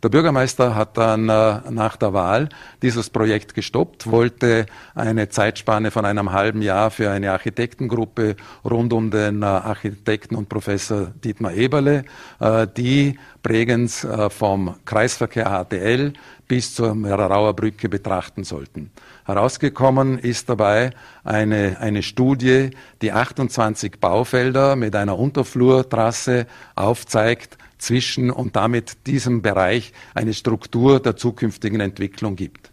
Der 0.04 0.10
Bürgermeister 0.10 0.74
hat 0.74 0.98
dann 0.98 1.30
äh, 1.30 1.60
nach 1.70 1.96
der 1.96 2.12
Wahl 2.12 2.50
dieses 2.82 3.08
Projekt 3.08 3.54
gestoppt, 3.54 4.10
wollte 4.10 4.66
eine 4.94 5.30
Zeitspanne 5.30 5.90
von 5.90 6.04
einem 6.04 6.32
halben 6.32 6.60
Jahr 6.60 6.90
für 6.90 7.10
eine 7.10 7.32
Architektengruppe 7.32 8.36
rund 8.66 8.92
um 8.92 9.10
den 9.10 9.40
äh, 9.40 9.46
Architekten 9.46 10.36
und 10.36 10.50
Professor 10.50 11.06
Dietmar 11.24 11.54
Eberle, 11.54 12.04
äh, 12.38 12.66
die 12.76 13.18
Bregenz 13.42 14.04
äh, 14.04 14.28
vom 14.28 14.74
Kreisverkehr 14.84 15.46
HTL 15.46 16.12
bis 16.48 16.74
zur 16.74 16.94
Mererauer 16.94 17.56
Brücke 17.56 17.88
betrachten 17.88 18.44
sollten. 18.44 18.90
Herausgekommen 19.24 20.18
ist 20.18 20.50
dabei 20.50 20.90
eine, 21.24 21.78
eine 21.80 22.02
Studie, 22.02 22.72
die 23.00 23.12
28 23.12 24.00
Baufelder 24.00 24.76
mit 24.76 24.94
einer 24.96 25.18
Unterflurtrasse 25.18 26.46
aufzeigt, 26.74 27.56
zwischen 27.78 28.30
und 28.30 28.56
damit 28.56 29.06
diesem 29.06 29.42
Bereich 29.42 29.92
eine 30.14 30.34
Struktur 30.34 31.00
der 31.00 31.16
zukünftigen 31.16 31.80
Entwicklung 31.80 32.36
gibt. 32.36 32.70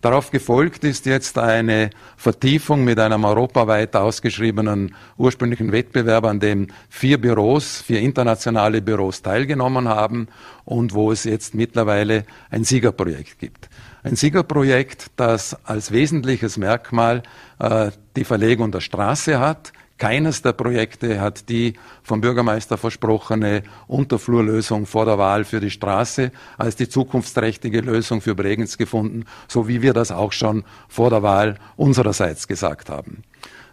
Darauf 0.00 0.30
gefolgt 0.30 0.84
ist 0.84 1.06
jetzt 1.06 1.38
eine 1.38 1.90
Vertiefung 2.16 2.84
mit 2.84 3.00
einem 3.00 3.24
europaweit 3.24 3.96
ausgeschriebenen 3.96 4.94
ursprünglichen 5.16 5.72
Wettbewerb, 5.72 6.24
an 6.24 6.38
dem 6.38 6.68
vier 6.88 7.20
Büros, 7.20 7.82
vier 7.82 8.00
internationale 8.00 8.80
Büros 8.80 9.22
teilgenommen 9.22 9.88
haben 9.88 10.28
und 10.64 10.94
wo 10.94 11.10
es 11.10 11.24
jetzt 11.24 11.54
mittlerweile 11.54 12.24
ein 12.50 12.62
Siegerprojekt 12.62 13.40
gibt. 13.40 13.68
Ein 14.04 14.14
Siegerprojekt, 14.14 15.06
das 15.16 15.56
als 15.64 15.90
wesentliches 15.90 16.58
Merkmal 16.58 17.24
äh, 17.58 17.90
die 18.14 18.24
Verlegung 18.24 18.70
der 18.70 18.80
Straße 18.80 19.40
hat, 19.40 19.72
keines 19.98 20.42
der 20.42 20.52
Projekte 20.52 21.20
hat 21.20 21.48
die 21.48 21.74
vom 22.02 22.20
Bürgermeister 22.20 22.78
versprochene 22.78 23.62
Unterflurlösung 23.88 24.86
vor 24.86 25.04
der 25.04 25.18
Wahl 25.18 25.44
für 25.44 25.60
die 25.60 25.70
Straße 25.70 26.30
als 26.56 26.76
die 26.76 26.88
zukunftsträchtige 26.88 27.80
Lösung 27.80 28.20
für 28.20 28.34
Bregenz 28.34 28.78
gefunden, 28.78 29.24
so 29.48 29.68
wie 29.68 29.82
wir 29.82 29.92
das 29.92 30.12
auch 30.12 30.32
schon 30.32 30.64
vor 30.88 31.10
der 31.10 31.22
Wahl 31.22 31.56
unsererseits 31.76 32.46
gesagt 32.48 32.88
haben. 32.88 33.24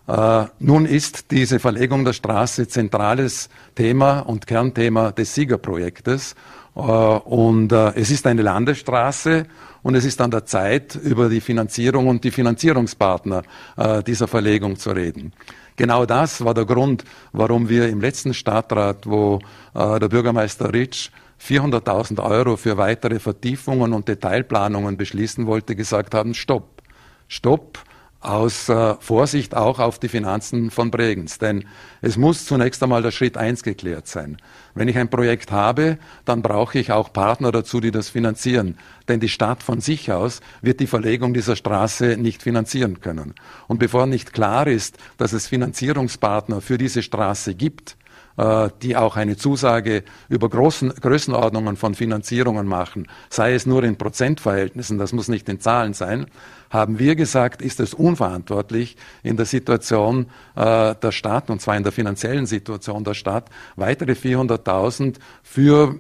Äh, 0.08 0.46
nun 0.60 0.86
ist 0.86 1.32
diese 1.32 1.60
Verlegung 1.60 2.06
der 2.06 2.14
Straße 2.14 2.68
zentrales 2.68 3.50
Thema 3.76 4.20
und 4.20 4.46
Kernthema 4.46 5.12
des 5.12 5.34
Siegerprojektes. 5.34 6.36
Äh, 6.76 6.80
und 6.80 7.72
äh, 7.72 7.94
es 7.96 8.12
ist 8.12 8.28
eine 8.28 8.42
Landesstraße 8.42 9.46
und 9.82 9.96
es 9.96 10.06
ist 10.06 10.22
an 10.22 10.32
der 10.32 10.46
Zeit, 10.46 10.96
über 10.96 11.30
die 11.30 11.42
Finanzierung 11.42 12.08
und 12.08 12.24
die 12.24 12.32
Finanzierungspartner 12.32 13.44
äh, 13.78 14.04
dieser 14.04 14.28
Verlegung 14.28 14.78
zu 14.78 14.92
reden. 14.92 15.34
Genau 15.76 16.06
das 16.06 16.44
war 16.44 16.54
der 16.54 16.66
Grund, 16.66 17.04
warum 17.34 17.68
wir 17.68 17.90
im 17.90 18.00
letzten 18.00 18.34
Stadtrat, 18.34 19.06
wo 19.06 19.40
äh, 19.74 20.00
der 20.00 20.08
Bürgermeister 20.08 20.74
Ritsch 20.74 21.10
400.000 21.42 22.24
Euro 22.24 22.56
für 22.56 22.78
weitere 22.78 23.20
Vertiefungen 23.20 23.94
und 23.94 24.08
Detailplanungen 24.08 24.96
beschließen 24.96 25.48
wollte, 25.48 25.76
gesagt 25.76 26.16
haben, 26.16 26.34
stopp, 26.34 26.82
stopp, 27.28 27.80
aus 28.28 28.70
äh, 28.70 28.96
Vorsicht 29.00 29.56
auch 29.56 29.80
auf 29.80 30.00
die 30.00 30.10
Finanzen 30.10 30.72
von 30.72 30.92
Bregenz. 30.92 31.38
Denn 31.38 31.66
es 32.02 32.18
muss 32.18 32.46
zunächst 32.46 32.82
einmal 32.84 33.02
der 33.02 33.12
Schritt 33.12 33.38
eins 33.38 33.64
geklärt 33.64 34.08
sein. 34.08 34.38
Wenn 34.74 34.88
ich 34.88 34.98
ein 34.98 35.10
Projekt 35.10 35.52
habe, 35.52 35.98
dann 36.26 36.42
brauche 36.42 36.80
ich 36.80 36.92
auch 36.92 37.14
Partner 37.14 37.52
dazu, 37.52 37.80
die 37.80 37.92
das 37.92 38.10
finanzieren. 38.10 38.78
Denn 39.08 39.20
die 39.20 39.30
Stadt 39.30 39.64
von 39.64 39.82
sich 39.82 40.12
aus 40.12 40.42
wird 40.62 40.80
die 40.80 40.88
Verlegung 40.88 41.34
dieser 41.34 41.56
Straße 41.56 42.18
nicht 42.18 42.44
finanzieren 42.44 43.00
können. 43.00 43.34
Und 43.68 43.80
bevor 43.80 44.06
nicht 44.06 44.34
klar 44.34 44.68
ist, 44.68 44.98
dass 45.18 45.34
es 45.34 45.48
Finanzierungspartner 45.48 46.62
für 46.62 46.78
diese 46.78 47.04
Straße 47.04 47.56
gibt, 47.56 47.98
äh, 48.38 48.70
die 48.82 48.98
auch 48.98 49.16
eine 49.16 49.38
Zusage 49.38 50.04
über 50.28 50.50
großen, 50.50 50.90
Größenordnungen 50.90 51.78
von 51.78 51.96
Finanzierungen 51.96 52.68
machen, 52.68 53.08
sei 53.30 53.54
es 53.54 53.66
nur 53.66 53.84
in 53.86 53.98
Prozentverhältnissen, 53.98 54.98
das 54.98 55.14
muss 55.14 55.30
nicht 55.30 55.48
in 55.48 55.62
Zahlen 55.62 55.94
sein, 55.94 56.26
haben 56.70 57.00
wir 57.00 57.16
gesagt, 57.16 57.62
ist 57.62 57.80
es 57.80 57.94
unverantwortlich, 57.94 58.98
in 59.24 59.38
der 59.38 59.46
Situation 59.46 60.28
äh, 60.56 60.96
der 60.96 61.12
Stadt, 61.12 61.50
und 61.50 61.62
zwar 61.62 61.78
in 61.78 61.84
der 61.84 61.92
finanziellen 61.92 62.46
Situation 62.46 63.04
der 63.04 63.14
Stadt, 63.14 63.50
weitere 63.76 64.14
400.000 64.14 65.16
für 65.44 66.00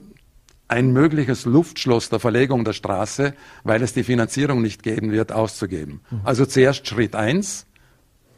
ein 0.67 0.91
mögliches 0.91 1.45
Luftschloss 1.45 2.09
der 2.09 2.19
Verlegung 2.19 2.65
der 2.65 2.73
Straße, 2.73 3.33
weil 3.63 3.83
es 3.83 3.93
die 3.93 4.03
Finanzierung 4.03 4.61
nicht 4.61 4.83
geben 4.83 5.11
wird, 5.11 5.31
auszugeben. 5.31 6.01
Mhm. 6.09 6.21
Also 6.23 6.45
zuerst 6.45 6.87
Schritt 6.87 7.15
eins, 7.15 7.65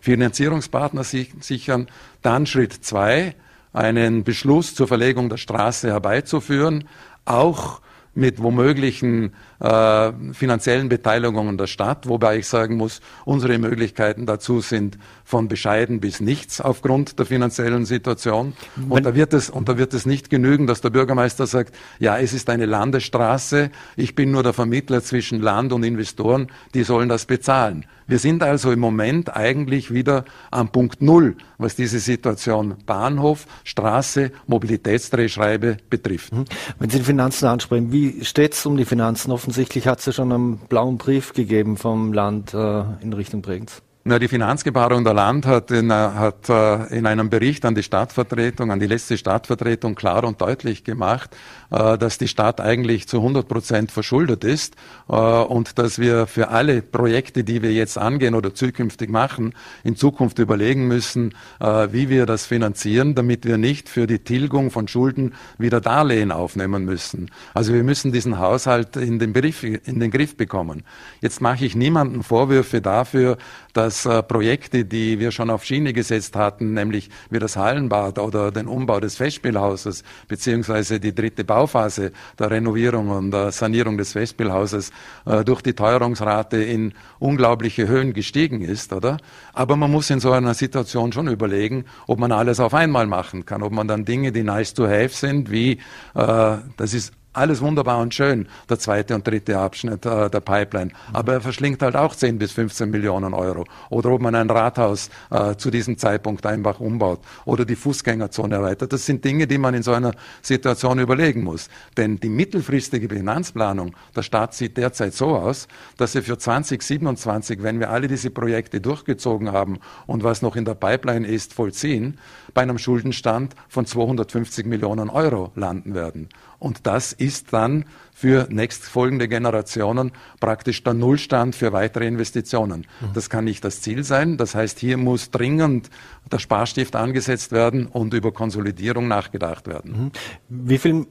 Finanzierungspartner 0.02 1.04
sichern, 1.04 1.88
dann 2.22 2.46
Schritt 2.46 2.74
zwei, 2.74 3.36
einen 3.74 4.24
Beschluss 4.24 4.76
zur 4.76 4.88
Verlegung 4.88 5.30
der 5.30 5.38
Straße 5.38 5.90
herbeizuführen, 5.90 6.88
auch 7.26 7.82
mit 8.14 8.42
womöglichen 8.42 9.34
äh, 9.60 10.12
finanziellen 10.34 10.90
Beteiligungen 10.90 11.58
der 11.58 11.68
Stadt, 11.68 12.08
wobei 12.08 12.38
ich 12.38 12.48
sagen 12.48 12.78
muss, 12.78 13.02
unsere 13.26 13.58
Möglichkeiten 13.58 14.26
dazu 14.26 14.62
sind 14.62 14.98
von 15.24 15.48
bescheiden 15.48 16.00
bis 16.00 16.20
nichts 16.20 16.62
aufgrund 16.62 17.20
der 17.20 17.26
finanziellen 17.26 17.86
Situation. 17.86 18.54
Und 18.90 19.06
da 19.06 19.16
wird 19.16 19.34
es, 19.34 19.50
und 19.50 19.68
da 19.68 19.78
wird 19.78 19.94
es 19.94 20.06
nicht 20.06 20.30
genügen, 20.30 20.68
dass 20.68 20.82
der 20.82 20.90
Bürgermeister 20.90 21.48
sagt, 21.48 21.76
ja, 22.00 22.18
es 22.18 22.34
ist 22.34 22.50
eine 22.50 22.66
Landesstraße, 22.66 23.72
ich 23.96 24.16
bin 24.16 24.32
nur 24.32 24.44
der 24.44 24.54
Vermittler 24.54 25.02
zwischen 25.02 25.42
Land 25.42 25.74
und 25.74 25.84
Investoren, 25.84 26.48
die 26.74 26.84
sollen 26.84 27.10
das 27.10 27.26
bezahlen. 27.26 27.86
Wir 28.10 28.20
sind 28.20 28.42
also 28.42 28.72
im 28.72 28.80
Moment 28.80 29.36
eigentlich 29.36 29.94
wieder 29.94 30.24
am 30.50 30.70
Punkt 30.70 31.02
Null, 31.02 31.36
was 31.58 31.76
diese 31.76 32.00
Situation 32.00 32.76
Bahnhof, 32.86 33.48
Straße, 33.66 34.32
Mobilitätsdrehschreibe 34.48 35.78
betrifft. 35.90 36.32
Wenn 36.80 36.90
Sie 36.90 37.00
die 37.00 37.04
Finanzen 37.04 37.48
ansprechen, 37.48 37.92
wie 37.92 38.24
steht 38.24 38.54
es 38.54 38.66
um 38.66 38.78
die 38.78 38.86
Finanzen? 38.86 39.32
Offensichtlich 39.48 39.88
hat 39.88 40.00
es 40.00 40.06
ja 40.08 40.12
schon 40.12 40.34
einen 40.34 40.58
blauen 40.58 40.98
Brief 40.98 41.32
gegeben 41.32 41.78
vom 41.78 42.12
Land 42.12 42.54
äh, 42.54 42.84
in 43.00 43.14
Richtung 43.14 43.42
Bregenz. 43.42 43.82
Na, 44.10 44.20
die 44.20 44.30
Finanzgebarung 44.30 45.04
der 45.04 45.14
Land 45.14 45.46
hat, 45.46 45.70
in, 45.70 45.92
hat 45.92 46.48
äh, 46.48 46.98
in 46.98 47.06
einem 47.06 47.30
Bericht 47.30 47.66
an 47.66 47.76
die 47.76 47.84
Stadtvertretung, 47.84 48.72
an 48.72 48.80
die 48.80 48.88
letzte 48.88 49.18
Stadtvertretung 49.18 49.96
klar 49.96 50.24
und 50.24 50.40
deutlich 50.40 50.86
gemacht, 50.86 51.36
äh, 51.72 51.98
dass 51.98 52.18
die 52.18 52.30
Stadt 52.30 52.62
eigentlich 52.62 53.10
zu 53.10 53.18
100 53.18 53.46
Prozent 53.50 53.92
verschuldet 53.92 54.46
ist 54.46 54.78
äh, 55.10 55.14
und 55.14 55.78
dass 55.78 56.00
wir 56.00 56.26
für 56.26 56.48
alle 56.48 56.82
Projekte, 56.82 57.44
die 57.44 57.62
wir 57.62 57.74
jetzt 57.74 57.98
angehen 57.98 58.34
oder 58.34 58.56
zukünftig 58.56 59.10
machen, 59.10 59.54
in 59.84 59.98
Zukunft 59.98 60.40
überlegen 60.40 60.88
müssen, 60.88 61.34
äh, 61.60 61.90
wie 61.92 62.08
wir 62.08 62.26
das 62.26 62.46
finanzieren, 62.46 63.14
damit 63.14 63.44
wir 63.44 63.58
nicht 63.58 63.90
für 63.90 64.08
die 64.08 64.20
Tilgung 64.20 64.72
von 64.72 64.88
Schulden 64.88 65.34
wieder 65.58 65.82
Darlehen 65.82 66.32
aufnehmen 66.32 66.86
müssen. 66.86 67.30
Also 67.54 67.74
wir 67.74 67.84
müssen 67.84 68.14
diesen 68.14 68.40
Haushalt 68.40 68.96
in 68.96 69.20
den, 69.20 69.34
Brief, 69.34 69.64
in 69.64 70.00
den 70.00 70.12
Griff 70.12 70.38
bekommen. 70.38 70.84
Jetzt 71.20 71.42
mache 71.42 71.66
ich 71.66 71.76
niemanden 71.76 72.24
Vorwürfe 72.24 72.80
dafür, 72.80 73.38
dass 73.78 74.08
äh, 74.08 74.24
Projekte, 74.24 74.86
die 74.86 75.20
wir 75.20 75.32
schon 75.32 75.52
auf 75.52 75.64
Schiene 75.64 75.94
gesetzt 75.94 76.36
hatten, 76.36 76.74
nämlich 76.74 77.12
wie 77.30 77.38
das 77.38 77.56
Hallenbad 77.56 78.18
oder 78.18 78.52
den 78.52 78.68
Umbau 78.68 79.00
des 79.00 79.18
Festspielhauses 79.18 80.04
beziehungsweise 80.28 81.00
die 81.00 81.14
dritte 81.14 81.44
Bauphase 81.44 82.12
der 82.40 82.50
Renovierung 82.50 83.10
und 83.10 83.30
der 83.30 83.52
Sanierung 83.52 84.00
des 84.00 84.14
Festspielhauses 84.14 84.92
äh, 85.28 85.44
durch 85.44 85.62
die 85.62 85.74
Teuerungsrate 85.74 86.58
in 86.58 86.94
unglaubliche 87.20 87.88
Höhen 87.88 88.14
gestiegen 88.14 88.62
ist, 88.62 88.94
oder? 88.94 89.18
Aber 89.54 89.76
man 89.76 89.92
muss 89.92 90.10
in 90.10 90.20
so 90.20 90.32
einer 90.32 90.56
Situation 90.56 91.12
schon 91.12 91.28
überlegen, 91.28 91.86
ob 92.08 92.18
man 92.18 92.32
alles 92.32 92.60
auf 92.60 92.74
einmal 92.74 93.06
machen 93.06 93.46
kann, 93.46 93.62
ob 93.62 93.74
man 93.74 93.88
dann 93.88 94.06
Dinge, 94.06 94.32
die 94.32 94.42
nice 94.42 94.74
to 94.74 94.88
have 94.88 95.10
sind, 95.10 95.52
wie 95.52 95.74
äh, 96.16 96.58
das 96.78 96.96
ist 96.96 97.14
Alles 97.38 97.62
wunderbar 97.62 98.00
und 98.00 98.16
schön, 98.16 98.48
der 98.68 98.80
zweite 98.80 99.14
und 99.14 99.28
dritte 99.28 99.60
Abschnitt 99.60 100.08
äh, 100.08 100.28
der 100.28 100.40
Pipeline. 100.40 100.90
Aber 101.14 101.34
er 101.34 101.42
verschlingt 101.42 101.84
halt 101.84 101.96
auch 101.96 102.16
10 102.16 102.40
bis 102.40 102.52
15 102.54 102.90
Millionen 102.90 103.36
Euro. 103.36 103.64
Oder 103.92 104.10
ob 104.10 104.22
man 104.22 104.34
ein 104.34 104.50
Rathaus 104.50 105.12
äh, 105.30 105.56
zu 105.56 105.70
diesem 105.70 106.00
Zeitpunkt 106.00 106.48
einfach 106.48 106.80
umbaut 106.80 107.20
oder 107.46 107.64
die 107.64 107.76
Fußgängerzone 107.76 108.56
erweitert. 108.56 108.92
Das 108.92 109.06
sind 109.06 109.24
Dinge, 109.24 109.46
die 109.46 109.60
man 109.60 109.76
in 109.76 109.84
so 109.84 109.94
einer 109.94 110.16
Situation 110.42 110.98
überlegen 110.98 111.44
muss. 111.44 111.70
Denn 111.96 112.20
die 112.20 112.30
mittelfristige 112.30 113.08
Finanzplanung 113.08 113.96
der 114.16 114.24
Staat 114.24 114.56
sieht 114.56 114.76
derzeit 114.76 115.14
so 115.14 115.36
aus, 115.36 115.68
dass 115.98 116.14
sie 116.14 116.24
für 116.24 116.40
2027, 116.40 117.62
wenn 117.62 117.80
wir 117.80 117.92
alle 117.92 118.08
diese 118.08 118.32
Projekte 118.32 118.82
durchgezogen 118.82 119.52
haben 119.52 119.78
und 120.08 120.24
was 120.24 120.42
noch 120.42 120.56
in 120.56 120.66
der 120.66 120.74
Pipeline 120.74 121.28
ist, 121.28 121.54
vollziehen, 121.54 122.18
bei 122.56 122.64
einem 122.64 122.80
Schuldenstand 122.80 123.54
von 123.70 123.86
250 123.86 124.66
Millionen 124.66 125.12
Euro 125.12 125.52
landen 125.54 125.94
werden. 125.94 126.30
Und 126.60 126.88
das 126.88 127.14
ist 127.14 127.54
dann 127.54 127.86
für 128.14 128.48
nächstfolgende 128.50 129.28
Generationen 129.28 130.12
praktisch 130.40 130.84
der 130.84 130.96
Nullstand 130.96 131.56
für 131.56 131.72
weitere 131.72 132.08
Investitionen. 132.08 132.88
Mhm. 133.00 133.14
Das 133.14 133.30
kann 133.30 133.46
nicht 133.46 133.64
das 133.64 133.82
Ziel 133.82 134.04
sein. 134.04 134.38
Das 134.38 134.56
heißt, 134.56 134.80
hier 134.80 134.98
muss 134.98 135.30
dringend 135.30 135.92
der 136.32 136.40
Sparstift 136.40 136.96
angesetzt 136.96 137.52
werden 137.52 137.86
und 137.86 138.14
über 138.16 138.32
Konsolidierung 138.32 139.08
nachgedacht 139.08 139.68
werden. 139.68 139.92
Mhm. 139.92 140.12
Wie 140.50 140.78
viel 140.80 141.06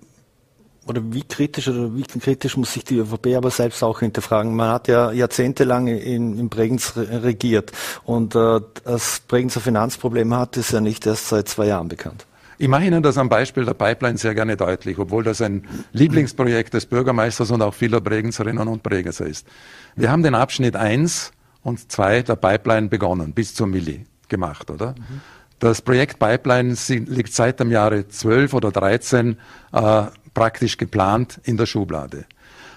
oder 0.88 1.02
wie 1.12 1.22
kritisch 1.22 1.68
oder 1.68 1.94
wie 1.96 2.02
kritisch 2.02 2.56
muss 2.56 2.72
sich 2.72 2.84
die 2.84 2.96
ÖVP 2.96 3.36
aber 3.36 3.50
selbst 3.50 3.82
auch 3.82 4.00
hinterfragen? 4.00 4.54
Man 4.54 4.70
hat 4.70 4.88
ja 4.88 5.12
jahrzehntelang 5.12 5.88
in, 5.88 6.38
in 6.38 6.48
Bregenz 6.48 6.96
regiert 6.96 7.72
und 8.04 8.34
äh, 8.34 8.60
dass 8.84 9.20
Bregenz 9.26 9.56
ein 9.56 9.62
Finanzproblem 9.62 10.34
hat, 10.34 10.56
ist 10.56 10.72
ja 10.72 10.80
nicht 10.80 11.06
erst 11.06 11.28
seit 11.28 11.48
zwei 11.48 11.66
Jahren 11.66 11.88
bekannt. 11.88 12.26
Ich 12.58 12.68
mache 12.68 12.84
Ihnen 12.84 13.02
das 13.02 13.18
am 13.18 13.28
Beispiel 13.28 13.64
der 13.64 13.74
Pipeline 13.74 14.16
sehr 14.16 14.34
gerne 14.34 14.56
deutlich, 14.56 14.98
obwohl 14.98 15.22
das 15.22 15.42
ein 15.42 15.66
Lieblingsprojekt 15.92 16.72
des 16.72 16.86
Bürgermeisters 16.86 17.50
und 17.50 17.60
auch 17.60 17.74
vieler 17.74 18.00
Bregenzerinnen 18.00 18.66
und 18.66 18.82
Bregenzer 18.82 19.26
ist. 19.26 19.46
Wir 19.94 20.10
haben 20.10 20.22
den 20.22 20.34
Abschnitt 20.34 20.74
1 20.74 21.32
und 21.62 21.90
2 21.92 22.22
der 22.22 22.36
Pipeline 22.36 22.88
begonnen, 22.88 23.32
bis 23.32 23.54
zur 23.54 23.66
Milli 23.66 24.06
gemacht, 24.28 24.70
oder? 24.70 24.94
Mhm. 24.96 25.20
Das 25.58 25.82
Projekt 25.82 26.18
Pipeline 26.18 26.74
liegt 26.88 27.32
seit 27.32 27.60
dem 27.60 27.70
Jahre 27.70 28.08
12 28.08 28.54
oder 28.54 28.70
13 28.70 29.36
äh, 29.72 30.02
praktisch 30.34 30.76
geplant 30.76 31.40
in 31.44 31.56
der 31.56 31.66
Schublade. 31.66 32.26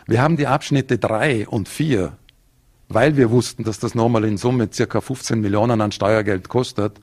Wir 0.08 0.22
haben 0.22 0.38
die 0.38 0.48
Abschnitte 0.48 0.98
drei 0.98 1.48
und 1.48 1.70
vier, 1.70 2.14
weil 2.88 3.18
wir 3.18 3.32
wussten, 3.32 3.64
dass 3.64 3.80
das 3.80 3.96
nochmal 3.96 4.24
in 4.26 4.38
Summe 4.38 4.70
circa 4.72 5.02
15 5.02 5.40
Millionen 5.40 5.82
an 5.82 5.92
Steuergeld 5.92 6.50
kostet, 6.50 7.00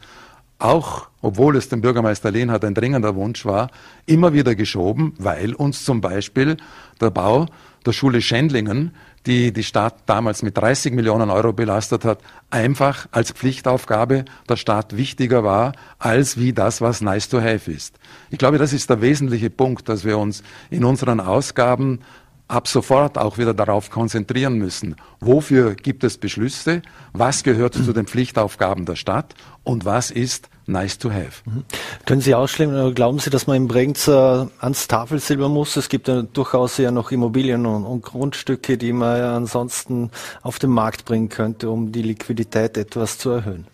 auch 0.58 1.08
obwohl 1.26 1.56
es 1.56 1.68
dem 1.68 1.80
Bürgermeister 1.80 2.30
Lehnhardt 2.30 2.64
ein 2.64 2.74
dringender 2.74 3.16
Wunsch 3.16 3.44
war, 3.44 3.68
immer 4.06 4.32
wieder 4.32 4.54
geschoben, 4.54 5.12
weil 5.18 5.54
uns 5.54 5.84
zum 5.84 6.00
Beispiel 6.00 6.56
der 7.00 7.10
Bau 7.10 7.46
der 7.84 7.92
Schule 7.92 8.22
Schendlingen, 8.22 8.94
die 9.26 9.52
die 9.52 9.64
Stadt 9.64 9.96
damals 10.06 10.44
mit 10.44 10.56
30 10.56 10.92
Millionen 10.92 11.30
Euro 11.30 11.52
belastet 11.52 12.04
hat, 12.04 12.20
einfach 12.48 13.08
als 13.10 13.32
Pflichtaufgabe 13.32 14.24
der 14.48 14.56
Stadt 14.56 14.96
wichtiger 14.96 15.42
war, 15.42 15.72
als 15.98 16.38
wie 16.38 16.52
das, 16.52 16.80
was 16.80 17.00
nice 17.00 17.28
to 17.28 17.40
have 17.40 17.68
ist. 17.68 17.98
Ich 18.30 18.38
glaube, 18.38 18.58
das 18.58 18.72
ist 18.72 18.88
der 18.88 19.00
wesentliche 19.00 19.50
Punkt, 19.50 19.88
dass 19.88 20.04
wir 20.04 20.18
uns 20.18 20.44
in 20.70 20.84
unseren 20.84 21.18
Ausgaben 21.18 22.02
ab 22.48 22.68
sofort 22.68 23.18
auch 23.18 23.38
wieder 23.38 23.54
darauf 23.54 23.90
konzentrieren 23.90 24.54
müssen. 24.54 24.96
Wofür 25.20 25.74
gibt 25.74 26.04
es 26.04 26.18
Beschlüsse? 26.18 26.82
Was 27.12 27.42
gehört 27.42 27.74
zu 27.74 27.92
den 27.92 28.06
Pflichtaufgaben 28.06 28.86
der 28.86 28.96
Stadt? 28.96 29.34
Und 29.64 29.84
was 29.84 30.10
ist 30.10 30.48
nice 30.66 30.98
to 30.98 31.10
have. 31.10 31.42
Mhm. 31.44 31.64
Können 32.04 32.20
Sie 32.20 32.34
ausschließen 32.34 32.74
oder 32.74 32.92
glauben 32.92 33.18
Sie, 33.18 33.30
dass 33.30 33.46
man 33.46 33.56
im 33.56 33.68
Bregenz 33.68 34.08
äh, 34.08 34.10
ans 34.12 34.88
Tafelsilber 34.88 35.48
muss? 35.48 35.76
Es 35.76 35.88
gibt 35.88 36.08
ja 36.08 36.22
durchaus 36.22 36.76
ja 36.78 36.90
noch 36.90 37.12
Immobilien 37.12 37.66
und, 37.66 37.84
und, 37.84 38.02
Grundstücke, 38.02 38.76
die 38.76 38.92
man 38.92 39.18
ja 39.18 39.36
ansonsten 39.36 40.10
auf 40.42 40.58
den 40.58 40.70
Markt 40.70 41.04
bringen 41.04 41.28
könnte, 41.28 41.70
um 41.70 41.92
die 41.92 42.02
Liquidität 42.02 42.76
etwas 42.76 43.18
zu 43.18 43.30
erhöhen. 43.30 43.66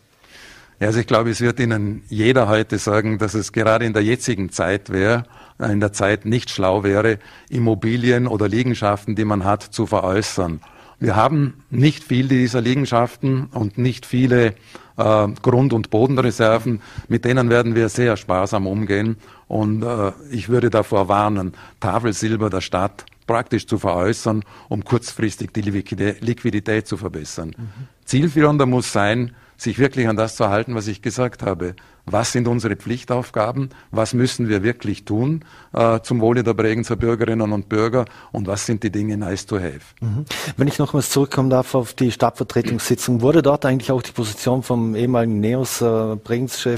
Ja, 0.81 0.89
also 0.89 1.01
ich 1.01 1.07
glaube, 1.07 1.31
es 1.31 1.41
wird 1.41 1.61
Ihnen 1.61 2.03
jeder 2.09 2.49
heute 2.49 2.79
sagen, 2.79 3.19
dass 3.19 3.35
es 3.35 3.53
gerade 3.53 3.85
in 3.85 3.93
der 3.93 4.03
jetzigen 4.03 4.51
Zeit 4.51 4.91
wäre, 4.91 5.25
in 5.71 5.81
der 5.81 5.93
Zeit 5.93 6.25
nicht 6.25 6.51
schlau 6.51 6.83
wäre, 6.83 7.19
Immobilien 7.49 8.27
oder 8.27 8.49
Liegenschaften, 8.49 9.15
die 9.15 9.25
man 9.25 9.45
hat, 9.45 9.63
zu 9.63 9.87
veräußern. 9.87 10.61
Wir 10.99 11.17
haben 11.17 11.55
nicht 11.71 12.05
viele 12.05 12.29
dieser 12.29 12.61
Liegenschaften 12.61 13.47
und 13.47 13.77
nicht 13.77 14.07
viele 14.07 14.55
äh, 14.97 15.29
Grund- 15.43 15.73
und 15.73 15.91
Bodenreserven. 15.91 16.81
Mit 17.09 17.25
denen 17.25 17.51
werden 17.51 17.75
wir 17.75 17.89
sehr 17.89 18.17
sparsam 18.17 18.69
umgehen. 18.69 19.17
Und 19.49 19.83
äh, 19.83 20.13
ich 20.31 20.49
würde 20.49 20.71
davor 20.71 21.09
warnen, 21.09 21.55
Tafelsilber 21.81 22.51
der 22.51 22.61
Stadt 22.61 23.05
praktisch 23.27 23.67
zu 23.67 23.79
veräußern, 23.79 24.45
um 24.69 24.85
kurzfristig 24.85 25.53
die 25.53 25.63
Liquidität 25.63 26.87
zu 26.87 26.97
verbessern. 26.97 27.49
Mhm. 27.57 27.89
Zielführender 28.05 28.67
muss 28.67 28.93
sein, 28.93 29.33
sich 29.57 29.79
wirklich 29.79 30.07
an 30.07 30.17
das 30.17 30.37
zu 30.37 30.51
halten, 30.51 30.75
was 30.75 30.87
ich 30.87 31.03
gesagt 31.03 31.43
habe 31.43 31.75
was 32.07 32.33
sind 32.33 32.49
unsere 32.49 32.77
Pflichtaufgaben, 32.77 33.71
was 33.91 34.13
müssen 34.13 34.49
wir 34.49 34.63
wirklich 34.63 35.05
tun 35.05 35.45
äh, 35.73 36.01
zum 36.01 36.21
Wohle 36.21 36.43
der 36.43 36.55
Bregenzer 36.55 36.97
Bürgerinnen 36.97 37.53
und 37.53 37.69
Bürger 37.69 38.07
und 38.33 38.47
was 38.47 38.67
sind 38.67 38.83
die 38.83 38.91
Dinge 38.91 39.17
nice 39.17 39.47
to 39.47 39.57
have. 39.57 39.81
Mhm. 40.01 40.25
Wenn 40.57 40.69
ich 40.69 40.79
nochmals 40.79 41.11
zurückkommen 41.11 41.49
darf 41.49 41.75
auf 41.75 41.95
die 41.95 42.11
Stadtvertretungssitzung, 42.11 43.21
wurde 43.21 43.43
dort 43.43 43.65
eigentlich 43.65 43.93
auch 43.93 44.03
die 44.03 44.13
Position 44.13 44.63
vom 44.63 44.97
ehemaligen 44.97 45.41
NEOS 45.41 45.81
äh, 45.81 46.17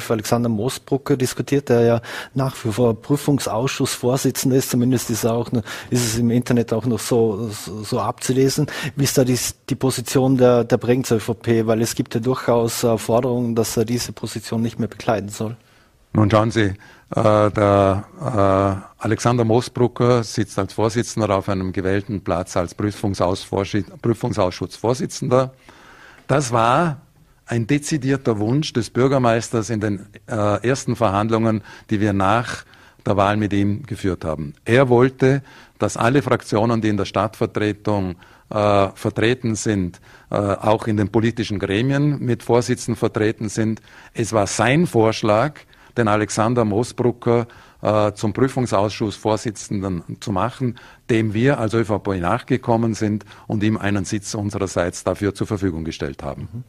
Alexander 0.08 0.48
Moosbrucker 0.48 1.16
diskutiert, 1.16 1.68
der 1.70 1.80
ja 1.80 2.00
nach 2.34 2.54
wie 2.64 2.72
vor 2.72 2.94
Prüfungsausschussvorsitzender 2.94 4.56
ist, 4.56 4.70
zumindest 4.70 5.10
ist, 5.10 5.24
auch, 5.24 5.50
ist 5.90 6.04
es 6.04 6.18
im 6.18 6.30
Internet 6.30 6.72
auch 6.72 6.84
noch 6.84 7.00
so, 7.00 7.50
so, 7.82 7.98
abzulesen. 7.98 8.66
Wie 8.96 9.04
ist 9.04 9.16
da 9.16 9.24
die, 9.24 9.38
die 9.70 9.74
Position 9.74 10.36
der, 10.36 10.64
der 10.64 10.76
Bregenzer 10.76 11.16
ÖVP, 11.16 11.66
weil 11.66 11.80
es 11.80 11.94
gibt 11.94 12.14
ja 12.14 12.20
durchaus 12.20 12.84
äh, 12.84 12.98
Forderungen, 12.98 13.54
dass 13.54 13.76
er 13.76 13.84
diese 13.84 14.12
Position 14.12 14.60
nicht 14.60 14.78
mehr 14.78 14.88
bekleidet 14.88 15.13
entscheiden 15.14 15.28
soll? 15.28 15.56
Nun 16.12 16.30
schauen 16.30 16.50
Sie, 16.50 16.74
äh, 17.14 17.50
der 17.50 18.04
äh, 18.20 18.74
Alexander 19.02 19.44
Moosbrucker 19.44 20.22
sitzt 20.22 20.58
als 20.58 20.74
Vorsitzender 20.74 21.30
auf 21.30 21.48
einem 21.48 21.72
gewählten 21.72 22.22
Platz 22.22 22.54
als 22.56 22.74
Prüfungsausschussvorsitzender. 22.74 25.54
Das 26.28 26.52
war 26.52 27.00
ein 27.46 27.66
dezidierter 27.66 28.38
Wunsch 28.38 28.72
des 28.72 28.88
Bürgermeisters 28.90 29.70
in 29.70 29.80
den 29.80 30.06
äh, 30.26 30.66
ersten 30.66 30.94
Verhandlungen, 30.96 31.62
die 31.90 32.00
wir 32.00 32.12
nach 32.12 32.64
der 33.06 33.16
Wahl 33.16 33.36
mit 33.36 33.52
ihm 33.52 33.84
geführt 33.84 34.24
haben. 34.24 34.54
Er 34.64 34.88
wollte, 34.88 35.42
dass 35.78 35.96
alle 35.96 36.22
Fraktionen, 36.22 36.80
die 36.80 36.88
in 36.88 36.96
der 36.96 37.04
Stadtvertretung 37.04 38.16
äh, 38.50 38.88
vertreten 38.94 39.54
sind, 39.54 40.00
äh, 40.30 40.36
auch 40.36 40.86
in 40.86 40.96
den 40.96 41.08
politischen 41.08 41.58
Gremien 41.58 42.18
mit 42.20 42.42
Vorsitzenden 42.42 42.96
vertreten 42.96 43.48
sind. 43.48 43.80
Es 44.12 44.32
war 44.32 44.46
sein 44.46 44.86
Vorschlag, 44.86 45.54
den 45.96 46.08
Alexander 46.08 46.64
Moosbrucker 46.64 47.46
äh, 47.84 48.12
zum 48.14 48.32
Prüfungsausschuss 48.32 49.14
Vorsitzenden 49.14 50.02
zu 50.20 50.32
machen, 50.32 50.78
dem 51.10 51.34
wir 51.34 51.58
als 51.58 51.74
ÖVP 51.74 52.18
nachgekommen 52.20 52.94
sind 52.94 53.24
und 53.46 53.62
ihm 53.62 53.76
einen 53.76 54.04
Sitz 54.04 54.34
unsererseits 54.34 55.04
dafür 55.04 55.34
zur 55.34 55.46
Verfügung 55.46 55.84
gestellt 55.84 56.22
haben. 56.22 56.48
Mhm. 56.52 56.64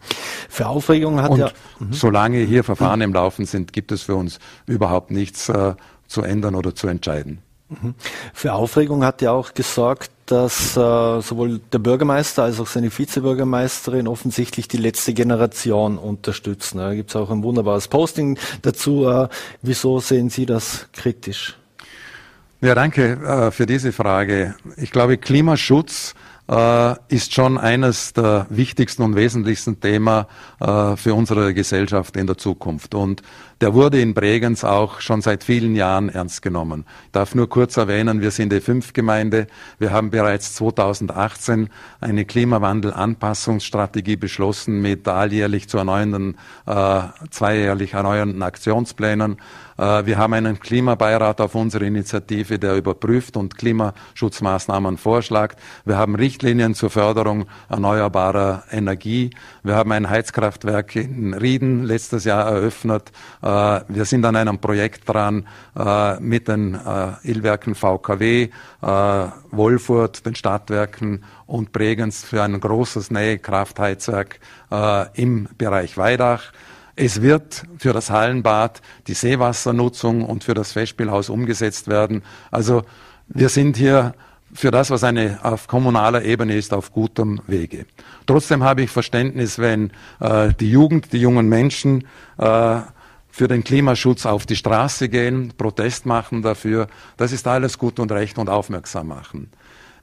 Für 0.49 0.67
Aufregung 0.67 1.21
hat 1.21 1.31
und 1.31 1.39
ja. 1.39 1.51
Mhm. 1.79 1.93
Solange 1.93 2.39
hier 2.39 2.63
Verfahren 2.63 3.01
im 3.01 3.13
Laufen 3.13 3.45
sind, 3.45 3.71
gibt 3.71 3.91
es 3.91 4.03
für 4.03 4.15
uns 4.15 4.39
überhaupt 4.67 5.09
nichts 5.11 5.49
äh, 5.49 5.75
zu 6.07 6.21
ändern 6.21 6.55
oder 6.55 6.75
zu 6.75 6.87
entscheiden. 6.87 7.39
Mhm. 7.69 7.95
Für 8.33 8.53
Aufregung 8.53 9.03
hat 9.03 9.21
ja 9.21 9.31
auch 9.31 9.53
gesorgt, 9.53 10.11
dass 10.27 10.75
äh, 10.75 11.21
sowohl 11.21 11.59
der 11.71 11.79
Bürgermeister 11.79 12.43
als 12.43 12.59
auch 12.59 12.67
seine 12.67 12.95
Vizebürgermeisterin 12.95 14.07
offensichtlich 14.07 14.67
die 14.67 14.77
letzte 14.77 15.13
Generation 15.13 15.97
unterstützen. 15.97 16.79
Da 16.79 16.93
gibt 16.93 17.11
es 17.11 17.15
auch 17.15 17.29
ein 17.29 17.43
wunderbares 17.43 17.87
Posting 17.87 18.37
dazu. 18.61 19.07
Äh, 19.07 19.29
wieso 19.61 19.99
sehen 19.99 20.29
Sie 20.29 20.45
das 20.45 20.87
kritisch? 20.93 21.57
Ja, 22.61 22.73
danke 22.73 23.13
äh, 23.13 23.51
für 23.51 23.65
diese 23.65 23.91
Frage. 23.91 24.55
Ich 24.77 24.91
glaube, 24.91 25.17
Klimaschutz 25.17 26.15
äh, 26.47 26.95
ist 27.09 27.33
schon 27.33 27.57
eines 27.57 28.13
der 28.13 28.47
wichtigsten 28.49 29.03
und 29.03 29.15
wesentlichsten 29.15 29.79
Themen 29.79 30.25
äh, 30.59 30.95
für 30.95 31.13
unsere 31.13 31.53
Gesellschaft 31.53 32.17
in 32.17 32.27
der 32.27 32.37
Zukunft. 32.37 32.95
Und 32.95 33.21
der 33.61 33.73
wurde 33.73 34.01
in 34.01 34.13
Bregenz 34.13 34.63
auch 34.63 34.99
schon 34.99 35.21
seit 35.21 35.43
vielen 35.43 35.75
Jahren 35.75 36.09
ernst 36.09 36.41
genommen. 36.41 36.85
Ich 37.05 37.11
darf 37.11 37.35
nur 37.35 37.47
kurz 37.47 37.77
erwähnen, 37.77 38.21
wir 38.21 38.31
sind 38.31 38.51
die 38.51 38.59
Fünf-Gemeinde. 38.59 39.47
Wir 39.79 39.91
haben 39.91 40.09
bereits 40.09 40.55
2018 40.55 41.69
eine 42.01 42.25
Klimawandelanpassungsstrategie 42.25 44.17
beschlossen 44.17 44.81
mit 44.81 45.07
alljährlich 45.07 45.69
zu 45.69 45.77
erneuernden, 45.77 46.37
äh, 46.65 47.01
zweijährlich 47.29 47.93
erneuernden 47.93 48.43
Aktionsplänen. 48.43 49.37
Äh, 49.77 50.05
wir 50.05 50.17
haben 50.17 50.33
einen 50.33 50.59
Klimabeirat 50.59 51.41
auf 51.41 51.55
unsere 51.55 51.85
Initiative, 51.85 52.59
der 52.59 52.75
überprüft 52.75 53.37
und 53.37 53.57
Klimaschutzmaßnahmen 53.57 54.97
vorschlägt. 54.97 55.57
Wir 55.85 55.97
haben 55.97 56.15
Richtlinien 56.15 56.75
zur 56.75 56.89
Förderung 56.89 57.45
erneuerbarer 57.69 58.63
Energie. 58.71 59.31
Wir 59.63 59.75
haben 59.75 59.91
ein 59.91 60.09
Heizkraftwerk 60.09 60.95
in 60.95 61.33
Rieden 61.33 61.83
letztes 61.83 62.23
Jahr 62.25 62.47
eröffnet, 62.47 63.11
Äh, 63.41 63.81
wir 63.87 64.05
sind 64.05 64.25
an 64.25 64.35
einem 64.35 64.59
Projekt 64.59 65.07
dran 65.07 65.47
äh, 65.77 66.19
mit 66.19 66.47
den 66.47 66.77
Illwerken 67.23 67.75
VKW, 67.75 68.49
Wolfurt, 68.81 70.25
den 70.25 70.35
Stadtwerken 70.35 71.23
und 71.45 71.71
Bregenz 71.71 72.23
für 72.23 72.43
ein 72.43 72.59
großes 72.59 73.11
Nähekraftheizwerk 73.11 74.39
im 75.13 75.47
Bereich 75.57 75.97
Weidach. 75.97 76.51
Es 76.95 77.21
wird 77.21 77.63
für 77.77 77.91
das 77.91 78.09
Hallenbad 78.09 78.81
die 79.07 79.13
Seewassernutzung 79.13 80.23
und 80.23 80.43
für 80.45 80.53
das 80.53 80.71
Festspielhaus 80.71 81.29
umgesetzt 81.29 81.87
werden. 81.87 82.23
Also 82.51 82.83
wir 83.27 83.49
sind 83.49 83.75
hier 83.75 84.13
für 84.53 84.71
das, 84.71 84.89
was 84.89 85.03
eine 85.03 85.39
auf 85.43 85.67
kommunaler 85.67 86.23
Ebene 86.23 86.55
ist, 86.55 86.73
auf 86.73 86.93
gutem 86.93 87.41
Wege. 87.47 87.85
Trotzdem 88.25 88.63
habe 88.63 88.83
ich 88.83 88.89
Verständnis, 88.89 89.59
wenn 89.59 89.91
äh, 90.21 90.53
die 90.57 90.71
Jugend, 90.71 91.11
die 91.11 91.19
jungen 91.19 91.49
Menschen 91.49 92.07
äh, 92.37 92.79
für 93.29 93.49
den 93.49 93.65
Klimaschutz 93.65 94.25
auf 94.25 94.45
die 94.45 94.55
Straße 94.55 95.09
gehen, 95.09 95.51
Protest 95.57 96.05
machen 96.05 96.41
dafür. 96.41 96.87
Das 97.17 97.33
ist 97.33 97.45
alles 97.47 97.77
gut 97.77 97.99
und 97.99 98.13
recht 98.13 98.37
und 98.37 98.49
aufmerksam 98.49 99.07
machen. 99.07 99.49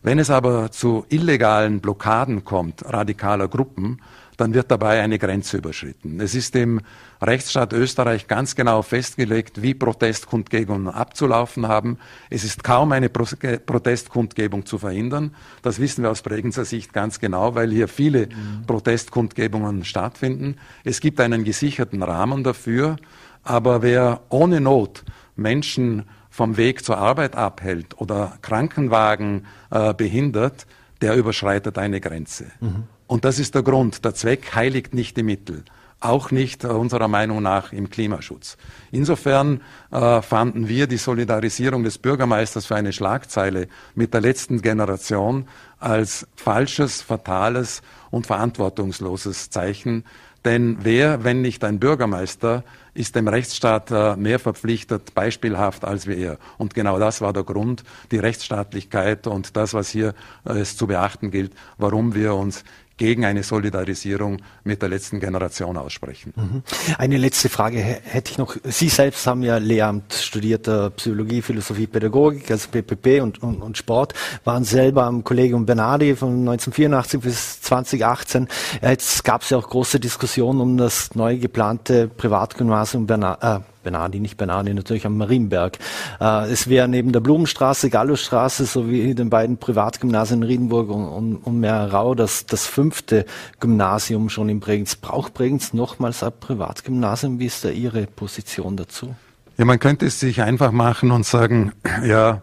Wenn 0.02 0.18
es 0.18 0.28
aber 0.28 0.70
zu 0.70 1.06
illegalen 1.08 1.80
Blockaden 1.80 2.44
kommt, 2.44 2.84
radikaler 2.84 3.48
Gruppen, 3.48 4.02
dann 4.42 4.54
wird 4.54 4.72
dabei 4.72 5.00
eine 5.00 5.20
Grenze 5.20 5.58
überschritten. 5.58 6.18
Es 6.20 6.34
ist 6.34 6.56
im 6.56 6.80
Rechtsstaat 7.20 7.72
Österreich 7.72 8.26
ganz 8.26 8.56
genau 8.56 8.82
festgelegt, 8.82 9.62
wie 9.62 9.72
Protestkundgebungen 9.72 10.88
abzulaufen 10.88 11.68
haben. 11.68 11.98
Es 12.28 12.42
ist 12.42 12.64
kaum 12.64 12.90
eine 12.90 13.08
Protestkundgebung 13.08 14.66
zu 14.66 14.78
verhindern. 14.78 15.32
Das 15.62 15.78
wissen 15.78 16.02
wir 16.02 16.10
aus 16.10 16.22
Bregenzer 16.22 16.64
Sicht 16.64 16.92
ganz 16.92 17.20
genau, 17.20 17.54
weil 17.54 17.70
hier 17.70 17.86
viele 17.86 18.26
mhm. 18.26 18.66
Protestkundgebungen 18.66 19.84
stattfinden. 19.84 20.56
Es 20.82 20.98
gibt 20.98 21.20
einen 21.20 21.44
gesicherten 21.44 22.02
Rahmen 22.02 22.42
dafür, 22.42 22.96
aber 23.44 23.80
wer 23.82 24.22
ohne 24.28 24.60
Not 24.60 25.04
Menschen 25.36 26.06
vom 26.30 26.56
Weg 26.56 26.84
zur 26.84 26.98
Arbeit 26.98 27.36
abhält 27.36 28.00
oder 28.00 28.38
Krankenwagen 28.42 29.46
äh, 29.70 29.94
behindert, 29.94 30.66
der 31.00 31.14
überschreitet 31.14 31.78
eine 31.78 32.00
Grenze. 32.00 32.46
Mhm. 32.60 32.88
Und 33.12 33.26
das 33.26 33.38
ist 33.38 33.54
der 33.54 33.62
Grund. 33.62 34.06
Der 34.06 34.14
Zweck 34.14 34.54
heiligt 34.54 34.94
nicht 34.94 35.18
die 35.18 35.22
Mittel. 35.22 35.66
Auch 36.00 36.30
nicht 36.30 36.64
äh, 36.64 36.68
unserer 36.68 37.08
Meinung 37.08 37.42
nach 37.42 37.70
im 37.70 37.90
Klimaschutz. 37.90 38.56
Insofern 38.90 39.60
äh, 39.90 40.22
fanden 40.22 40.66
wir 40.66 40.86
die 40.86 40.96
Solidarisierung 40.96 41.84
des 41.84 41.98
Bürgermeisters 41.98 42.64
für 42.64 42.74
eine 42.74 42.94
Schlagzeile 42.94 43.68
mit 43.94 44.14
der 44.14 44.22
letzten 44.22 44.62
Generation 44.62 45.46
als 45.78 46.26
falsches, 46.36 47.02
fatales 47.02 47.82
und 48.10 48.26
verantwortungsloses 48.26 49.50
Zeichen. 49.50 50.04
Denn 50.46 50.78
wer, 50.80 51.22
wenn 51.22 51.42
nicht 51.42 51.64
ein 51.64 51.78
Bürgermeister, 51.78 52.64
ist 52.94 53.14
dem 53.14 53.28
Rechtsstaat 53.28 53.90
äh, 53.90 54.16
mehr 54.16 54.38
verpflichtet, 54.38 55.14
beispielhaft 55.14 55.84
als 55.84 56.06
wir 56.06 56.16
er. 56.16 56.38
Und 56.56 56.74
genau 56.74 56.98
das 56.98 57.20
war 57.20 57.34
der 57.34 57.44
Grund, 57.44 57.84
die 58.10 58.18
Rechtsstaatlichkeit 58.18 59.26
und 59.26 59.56
das, 59.56 59.74
was 59.74 59.90
hier 59.90 60.14
äh, 60.46 60.60
es 60.60 60.78
zu 60.78 60.86
beachten 60.86 61.30
gilt, 61.30 61.52
warum 61.76 62.14
wir 62.14 62.34
uns 62.34 62.64
gegen 62.96 63.24
eine 63.24 63.42
Solidarisierung 63.42 64.38
mit 64.64 64.82
der 64.82 64.88
letzten 64.88 65.20
Generation 65.20 65.76
aussprechen. 65.76 66.32
Mhm. 66.36 66.62
Eine 66.98 67.16
letzte 67.16 67.48
Frage 67.48 67.78
hätte 67.78 68.30
ich 68.30 68.38
noch. 68.38 68.56
Sie 68.64 68.88
selbst 68.88 69.26
haben 69.26 69.42
ja 69.42 69.56
Lehramt 69.56 70.12
studiert, 70.12 70.68
äh, 70.68 70.90
Psychologie, 70.90 71.42
Philosophie, 71.42 71.86
Pädagogik, 71.86 72.50
also 72.50 72.68
PPP 72.70 73.20
und, 73.20 73.42
und, 73.42 73.62
und 73.62 73.76
Sport, 73.76 74.14
waren 74.44 74.64
selber 74.64 75.04
am 75.04 75.24
Kollegium 75.24 75.66
Bernardi 75.66 76.14
von 76.16 76.30
1984 76.48 77.20
bis 77.20 77.60
2018. 77.62 78.48
Jetzt 78.82 79.24
gab 79.24 79.42
es 79.42 79.50
ja 79.50 79.58
auch 79.58 79.68
große 79.68 80.00
Diskussionen 80.00 80.60
um 80.60 80.76
das 80.76 81.14
neu 81.14 81.38
geplante 81.38 82.08
Privatgymnasium 82.08 83.06
Bernardi, 83.06 83.46
äh, 83.46 83.71
Bernardi, 83.82 84.20
nicht 84.20 84.36
Bernardi, 84.36 84.74
natürlich 84.74 85.06
am 85.06 85.16
Marienberg. 85.16 85.78
Äh, 86.20 86.50
es 86.50 86.68
wäre 86.68 86.88
neben 86.88 87.12
der 87.12 87.20
Blumenstraße, 87.20 87.90
Gallusstraße 87.90 88.64
sowie 88.64 89.14
den 89.14 89.30
beiden 89.30 89.58
Privatgymnasien 89.58 90.42
Riedenburg 90.42 90.90
und, 90.90 91.06
und, 91.06 91.36
und 91.36 91.60
Meerau 91.60 92.14
das, 92.14 92.46
das 92.46 92.66
fünfte 92.66 93.26
Gymnasium 93.60 94.28
schon 94.28 94.48
in 94.48 94.60
Bregenz. 94.60 94.96
Braucht 94.96 95.34
Bregenz 95.34 95.72
nochmals 95.72 96.22
ein 96.22 96.32
Privatgymnasium? 96.38 97.38
Wie 97.38 97.46
ist 97.46 97.64
da 97.64 97.68
Ihre 97.70 98.06
Position 98.06 98.76
dazu? 98.76 99.14
Ja, 99.58 99.64
man 99.64 99.78
könnte 99.78 100.06
es 100.06 100.18
sich 100.18 100.42
einfach 100.42 100.72
machen 100.72 101.10
und 101.10 101.26
sagen, 101.26 101.72
ja, 102.04 102.42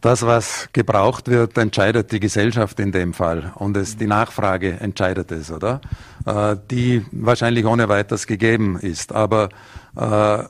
das, 0.00 0.24
was 0.24 0.68
gebraucht 0.72 1.28
wird, 1.28 1.58
entscheidet 1.58 2.12
die 2.12 2.20
Gesellschaft 2.20 2.78
in 2.78 2.92
dem 2.92 3.14
Fall. 3.14 3.52
Und 3.56 3.76
es, 3.76 3.96
die 3.96 4.06
Nachfrage 4.06 4.78
entscheidet 4.80 5.32
es, 5.32 5.50
oder? 5.50 5.80
Äh, 6.24 6.56
die 6.70 7.04
wahrscheinlich 7.10 7.66
ohne 7.66 7.88
weiteres 7.88 8.26
gegeben 8.26 8.78
ist. 8.78 9.12
Aber 9.12 9.48
äh, 9.96 10.44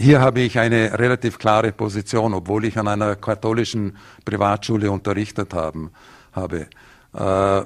hier 0.00 0.20
habe 0.20 0.40
ich 0.40 0.58
eine 0.58 0.98
relativ 0.98 1.38
klare 1.38 1.72
Position, 1.72 2.32
obwohl 2.32 2.64
ich 2.64 2.78
an 2.78 2.88
einer 2.88 3.16
katholischen 3.16 3.96
Privatschule 4.24 4.90
unterrichtet 4.90 5.52
haben, 5.52 5.90
habe. 6.32 6.68
Äh, 7.12 7.18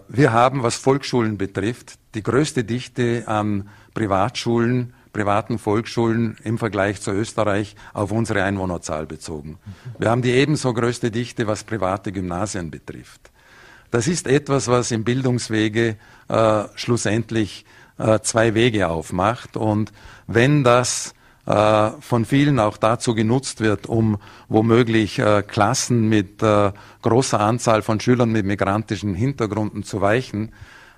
wir 0.08 0.32
haben, 0.32 0.62
was 0.62 0.74
Volksschulen 0.76 1.38
betrifft, 1.38 1.94
die 2.14 2.22
größte 2.22 2.64
Dichte 2.64 3.24
an 3.26 3.68
Privatschulen, 3.94 4.94
privaten 5.12 5.58
Volksschulen 5.58 6.36
im 6.42 6.58
Vergleich 6.58 7.00
zu 7.00 7.12
Österreich 7.12 7.76
auf 7.92 8.10
unsere 8.10 8.42
Einwohnerzahl 8.42 9.06
bezogen. 9.06 9.58
Wir 9.98 10.10
haben 10.10 10.22
die 10.22 10.32
ebenso 10.32 10.74
größte 10.74 11.12
Dichte, 11.12 11.46
was 11.46 11.62
private 11.62 12.10
Gymnasien 12.10 12.72
betrifft. 12.72 13.30
Das 13.92 14.08
ist 14.08 14.26
etwas, 14.26 14.66
was 14.66 14.90
im 14.90 15.04
Bildungswege 15.04 15.96
äh, 16.26 16.64
schlussendlich 16.74 17.64
äh, 17.96 18.18
zwei 18.20 18.54
Wege 18.54 18.88
aufmacht. 18.88 19.56
Und 19.56 19.92
wenn 20.26 20.64
das 20.64 21.14
äh, 21.46 21.90
von 22.00 22.24
vielen 22.24 22.58
auch 22.58 22.76
dazu 22.76 23.14
genutzt 23.14 23.60
wird, 23.60 23.86
um 23.86 24.18
womöglich 24.48 25.18
äh, 25.18 25.42
Klassen 25.42 26.08
mit 26.08 26.42
äh, 26.42 26.72
großer 27.02 27.40
Anzahl 27.40 27.82
von 27.82 28.00
Schülern 28.00 28.30
mit 28.30 28.46
migrantischen 28.46 29.14
Hintergründen 29.14 29.82
zu 29.82 30.00
weichen, 30.00 30.52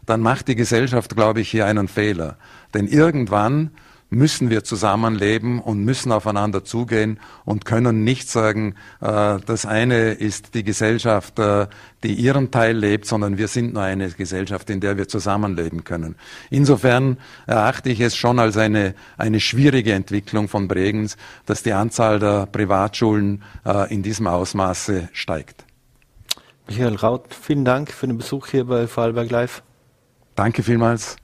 dann 0.05 0.21
macht 0.21 0.49
die 0.49 0.55
Gesellschaft, 0.55 1.17
glaube 1.17 1.41
ich, 1.41 1.51
hier 1.51 1.67
einen 1.67 1.89
Fehler. 1.89 2.37
Denn 2.75 2.87
irgendwann 2.87 3.73
müssen 4.09 4.51
wir 4.51 4.62
zusammenleben 4.62 5.61
und 5.61 5.85
müssen 5.85 6.12
aufeinander 6.12 6.64
zugehen 6.64 7.19
und 7.45 7.64
können 7.64 8.05
nicht 8.05 8.29
sagen, 8.31 8.75
äh, 9.01 9.38
das 9.45 9.66
eine 9.66 10.12
ist 10.12 10.55
die 10.55 10.62
Gesellschaft, 10.62 11.38
äh, 11.38 11.66
die 12.03 12.14
ihren 12.14 12.51
Teil 12.51 12.77
lebt, 12.77 13.07
sondern 13.07 13.37
wir 13.37 13.49
sind 13.49 13.75
nur 13.75 13.83
eine 13.83 14.09
Gesellschaft, 14.11 14.71
in 14.71 14.81
der 14.81 14.97
wir 14.97 15.09
zusammenleben 15.09 15.85
können. 15.85 16.14
Insofern 16.51 17.19
erachte 17.47 17.90
ich 17.90 18.01
es 18.01 18.16
schon 18.16 18.38
als 18.38 18.57
eine, 18.57 18.95
eine 19.19 19.40
schwierige 19.40 19.92
Entwicklung 19.92 20.49
von 20.49 20.69
Bregenz, 20.69 21.16
dass 21.47 21.62
die 21.62 21.73
Anzahl 21.73 22.19
der 22.21 22.47
Privatschulen 22.47 23.42
äh, 23.64 23.92
in 23.92 24.03
diesem 24.03 24.29
Ausmaße 24.29 25.09
steigt. 25.12 25.64
Michael 26.69 26.97
Raut, 26.97 27.33
vielen 27.33 27.64
Dank 27.64 27.92
für 27.92 28.07
den 28.07 28.19
Besuch 28.19 28.49
hier 28.49 28.64
bei 28.64 28.87
Vorarlberg 28.87 29.31
Live. 29.31 29.62
Danke 30.35 30.62
vielmals. 30.62 31.16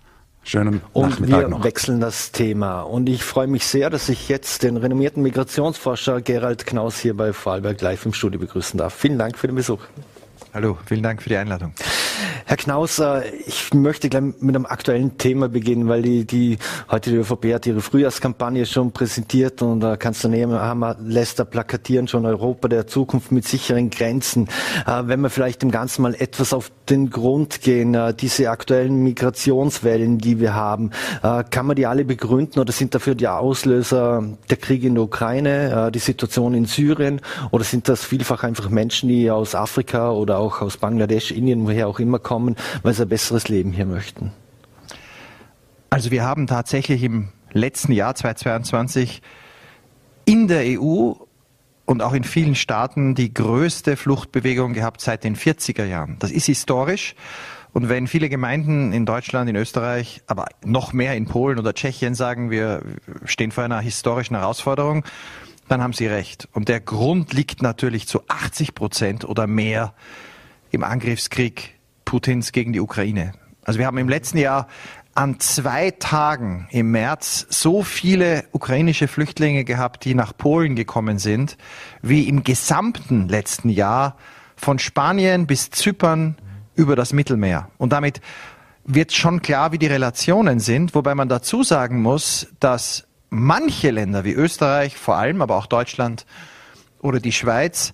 Schönen 0.45 0.83
und 0.93 1.11
Nachmittag 1.11 1.41
wir 1.41 1.49
noch. 1.49 1.65
wechseln 1.65 2.01
das 2.01 2.33
Thema. 2.33 2.83
Und 2.83 3.09
ich 3.09 3.23
freue 3.23 3.47
mich 3.47 3.65
sehr, 3.65 3.91
dass 3.91 4.09
ich 4.09 4.29
jetzt 4.29 4.63
den 4.65 4.77
renommierten 4.77 5.23
Migrationsforscher 5.23 6.21
Gerald 6.21 6.67
Knaus 6.67 6.99
hier 6.99 7.17
bei 7.17 7.33
Vorarlberg 7.33 7.81
live 7.81 8.07
im 8.07 8.13
Studio 8.13 8.41
begrüßen 8.41 8.77
darf. 8.77 8.95
Vielen 8.95 9.19
Dank 9.19 9.39
für 9.39 9.47
den 9.47 9.57
Besuch. 9.57 9.81
Hallo, 10.55 10.77
vielen 10.85 11.03
Dank 11.03 11.23
für 11.23 11.31
die 11.31 11.37
Einladung. 11.39 11.73
Herr 12.45 12.59
Knauser, 12.59 13.23
ich 13.47 13.73
möchte 13.73 14.11
gleich 14.11 14.23
mit 14.41 14.55
einem 14.55 14.67
aktuellen 14.67 15.17
Thema 15.17 15.49
beginnen, 15.49 15.89
weil 15.89 16.03
die, 16.03 16.27
die 16.27 16.59
heute 16.91 17.09
die 17.09 17.17
ÖVP 17.17 17.55
hat 17.55 17.67
ihre 17.67 17.81
Frühjahrskampagne 17.81 18.67
schon 18.67 18.93
präsentiert 18.93 19.63
und 19.63 19.83
äh, 19.83 19.97
Kanzler 19.97 20.29
Nehammer 20.29 20.97
lässt 21.01 21.39
da 21.39 21.45
plakatieren 21.45 22.09
schon 22.09 22.27
Europa 22.27 22.69
der 22.69 22.87
Zukunft 22.87 23.33
mit 23.33 23.49
sicheren 23.49 23.89
Grenzen. 23.89 24.49
Äh, 24.87 25.05
wenn 25.05 25.21
wir 25.21 25.31
vielleicht 25.31 25.63
dem 25.63 25.71
Ganzen 25.71 26.03
mal 26.03 26.15
etwas 26.15 26.53
auf 26.53 26.71
den 26.91 27.09
Grund 27.09 27.63
gehen, 27.63 27.95
äh, 27.95 28.13
diese 28.13 28.51
aktuellen 28.51 29.03
Migrationswellen, 29.03 30.19
die 30.19 30.39
wir 30.39 30.55
haben, 30.55 30.91
äh, 31.23 31.45
kann 31.49 31.65
man 31.65 31.77
die 31.77 31.87
alle 31.87 32.05
begründen 32.05 32.61
oder 32.61 32.73
sind 32.73 32.95
dafür 32.95 33.15
die 33.15 33.29
Auslöser 33.29 34.25
der 34.51 34.57
Krieg 34.59 34.85
in 34.85 34.97
der 34.97 35.05
Ukraine, 35.05 35.87
äh, 35.87 35.91
die 35.91 36.01
Situation 36.01 36.53
in 36.53 36.67
Syrien 36.67 37.23
oder 37.51 37.65
sind 37.65 37.89
das 37.89 38.05
vielfach 38.05 38.43
einfach 38.43 38.69
Menschen, 38.69 39.09
die 39.09 39.31
aus 39.31 39.55
Afrika 39.55 40.11
oder 40.11 40.42
auch 40.43 40.61
aus 40.61 40.77
Bangladesch, 40.77 41.31
Indien, 41.31 41.67
woher 41.67 41.89
auch 41.89 41.99
immer 41.99 42.19
kommen, 42.19 42.57
weil 42.83 42.93
sie 42.95 43.03
ein 43.03 43.09
besseres 43.09 43.49
Leben 43.49 43.73
hier 43.73 43.87
möchten? 43.87 44.33
Also 45.91 46.11
wir 46.11 46.25
haben 46.25 46.47
tatsächlich 46.47 47.03
im 47.03 47.29
letzten 47.53 47.93
Jahr 47.93 48.15
2022 48.15 49.23
in 50.25 50.49
der 50.49 50.81
EU 50.81 51.13
und 51.85 52.03
auch 52.03 52.15
in 52.15 52.25
vielen 52.25 52.55
Staaten 52.55 53.15
die 53.15 53.35
größte 53.35 53.97
Fluchtbewegung 53.97 54.73
gehabt 54.73 55.01
seit 55.01 55.25
den 55.25 55.37
40er 55.37 55.85
Jahren. 55.85 56.17
Das 56.19 56.31
ist 56.31 56.47
historisch. 56.47 57.15
Und 57.73 57.89
wenn 57.89 58.07
viele 58.07 58.29
Gemeinden 58.29 58.93
in 58.93 59.07
Deutschland, 59.07 59.49
in 59.49 59.57
Österreich, 59.57 60.23
aber 60.27 60.47
noch 60.65 60.93
mehr 60.93 61.17
in 61.17 61.27
Polen 61.27 61.59
oder 61.59 61.73
Tschechien 61.73 62.15
sagen, 62.15 62.51
wir 62.51 62.83
stehen 63.25 63.51
vor 63.51 63.65
einer 63.65 63.81
historischen 63.81 64.37
Herausforderung, 64.37 65.05
dann 65.69 65.83
haben 65.83 65.95
sie 65.95 66.07
recht. 66.07 66.49
Und 66.53 66.69
der 66.69 66.81
Grund 66.81 67.33
liegt 67.33 67.63
natürlich 67.63 68.07
zu 68.07 68.23
80 68.29 68.75
Prozent 68.75 69.25
oder 69.25 69.47
mehr 69.47 69.95
im 70.73 70.83
Angriffskrieg 70.83 71.79
Putins 72.05 72.51
gegen 72.51 72.73
die 72.73 72.81
Ukraine. 72.81 73.33
Also 73.63 73.79
wir 73.79 73.87
haben 73.87 73.99
im 73.99 74.09
letzten 74.09 74.39
Jahr 74.39 74.67
an 75.15 75.39
zwei 75.39 75.91
Tagen 75.91 76.67
im 76.71 76.91
März 76.91 77.47
so 77.51 77.83
viele 77.83 78.45
ukrainische 78.53 79.07
Flüchtlinge 79.07 79.65
gehabt, 79.65 80.05
die 80.05 80.15
nach 80.15 80.37
Polen 80.37 80.75
gekommen 80.75 81.19
sind, 81.19 81.59
wie 82.01 82.29
im 82.29 82.43
gesamten 82.43 83.29
letzten 83.29 83.69
Jahr 83.69 84.17
von 84.57 84.79
Spanien 84.79 85.47
bis 85.47 85.71
Zypern 85.71 86.37
über 86.75 86.97
das 86.97 87.13
Mittelmeer. 87.13 87.69
Und 87.77 87.93
damit 87.93 88.23
wird 88.85 89.13
schon 89.13 89.43
klar, 89.43 89.73
wie 89.73 89.79
die 89.79 89.87
Relationen 89.87 90.59
sind, 90.59 90.95
wobei 90.95 91.15
man 91.15 91.29
dazu 91.29 91.63
sagen 91.63 92.01
muss, 92.01 92.49
dass 92.59 93.07
manche 93.29 93.91
Länder 93.91 94.25
wie 94.25 94.33
Österreich, 94.33 94.97
vor 94.97 95.17
allem 95.17 95.43
aber 95.43 95.57
auch 95.57 95.67
Deutschland 95.67 96.27
oder 97.01 97.21
die 97.21 97.33
Schweiz, 97.33 97.93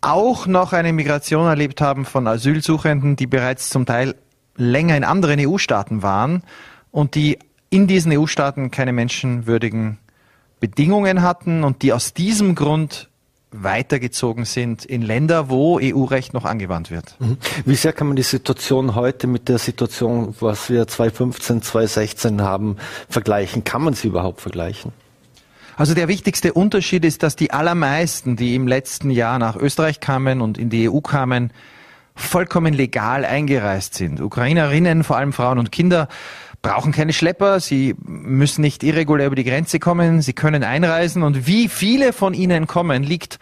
auch 0.00 0.46
noch 0.46 0.72
eine 0.72 0.92
Migration 0.92 1.46
erlebt 1.46 1.80
haben 1.80 2.04
von 2.04 2.26
Asylsuchenden, 2.26 3.16
die 3.16 3.26
bereits 3.26 3.70
zum 3.70 3.86
Teil 3.86 4.14
länger 4.56 4.96
in 4.96 5.04
anderen 5.04 5.40
EU-Staaten 5.40 6.02
waren 6.02 6.42
und 6.90 7.14
die 7.14 7.38
in 7.70 7.86
diesen 7.86 8.12
EU-Staaten 8.12 8.70
keine 8.70 8.92
menschenwürdigen 8.92 9.98
Bedingungen 10.58 11.22
hatten 11.22 11.64
und 11.64 11.82
die 11.82 11.92
aus 11.92 12.12
diesem 12.12 12.54
Grund 12.54 13.08
weitergezogen 13.52 14.44
sind 14.44 14.84
in 14.84 15.02
Länder, 15.02 15.48
wo 15.48 15.80
EU-Recht 15.80 16.34
noch 16.34 16.44
angewandt 16.44 16.90
wird. 16.90 17.16
Mhm. 17.18 17.36
Wie 17.64 17.74
sehr 17.74 17.92
kann 17.92 18.06
man 18.06 18.16
die 18.16 18.22
Situation 18.22 18.94
heute 18.94 19.26
mit 19.26 19.48
der 19.48 19.58
Situation, 19.58 20.34
was 20.40 20.70
wir 20.70 20.86
2015, 20.86 21.62
2016 21.62 22.42
haben, 22.42 22.76
vergleichen? 23.08 23.64
Kann 23.64 23.82
man 23.82 23.94
sie 23.94 24.08
überhaupt 24.08 24.40
vergleichen? 24.40 24.92
Also 25.80 25.94
der 25.94 26.08
wichtigste 26.08 26.52
Unterschied 26.52 27.06
ist, 27.06 27.22
dass 27.22 27.36
die 27.36 27.52
allermeisten, 27.52 28.36
die 28.36 28.54
im 28.54 28.68
letzten 28.68 29.08
Jahr 29.08 29.38
nach 29.38 29.56
Österreich 29.56 29.98
kamen 29.98 30.42
und 30.42 30.58
in 30.58 30.68
die 30.68 30.90
EU 30.90 31.00
kamen, 31.00 31.54
vollkommen 32.14 32.74
legal 32.74 33.24
eingereist 33.24 33.94
sind. 33.94 34.20
Ukrainerinnen, 34.20 35.04
vor 35.04 35.16
allem 35.16 35.32
Frauen 35.32 35.58
und 35.58 35.72
Kinder, 35.72 36.08
brauchen 36.60 36.92
keine 36.92 37.14
Schlepper, 37.14 37.60
sie 37.60 37.94
müssen 38.04 38.60
nicht 38.60 38.82
irregulär 38.82 39.28
über 39.28 39.36
die 39.36 39.44
Grenze 39.44 39.78
kommen, 39.78 40.20
sie 40.20 40.34
können 40.34 40.64
einreisen 40.64 41.22
und 41.22 41.46
wie 41.46 41.66
viele 41.66 42.12
von 42.12 42.34
ihnen 42.34 42.66
kommen, 42.66 43.02
liegt 43.02 43.38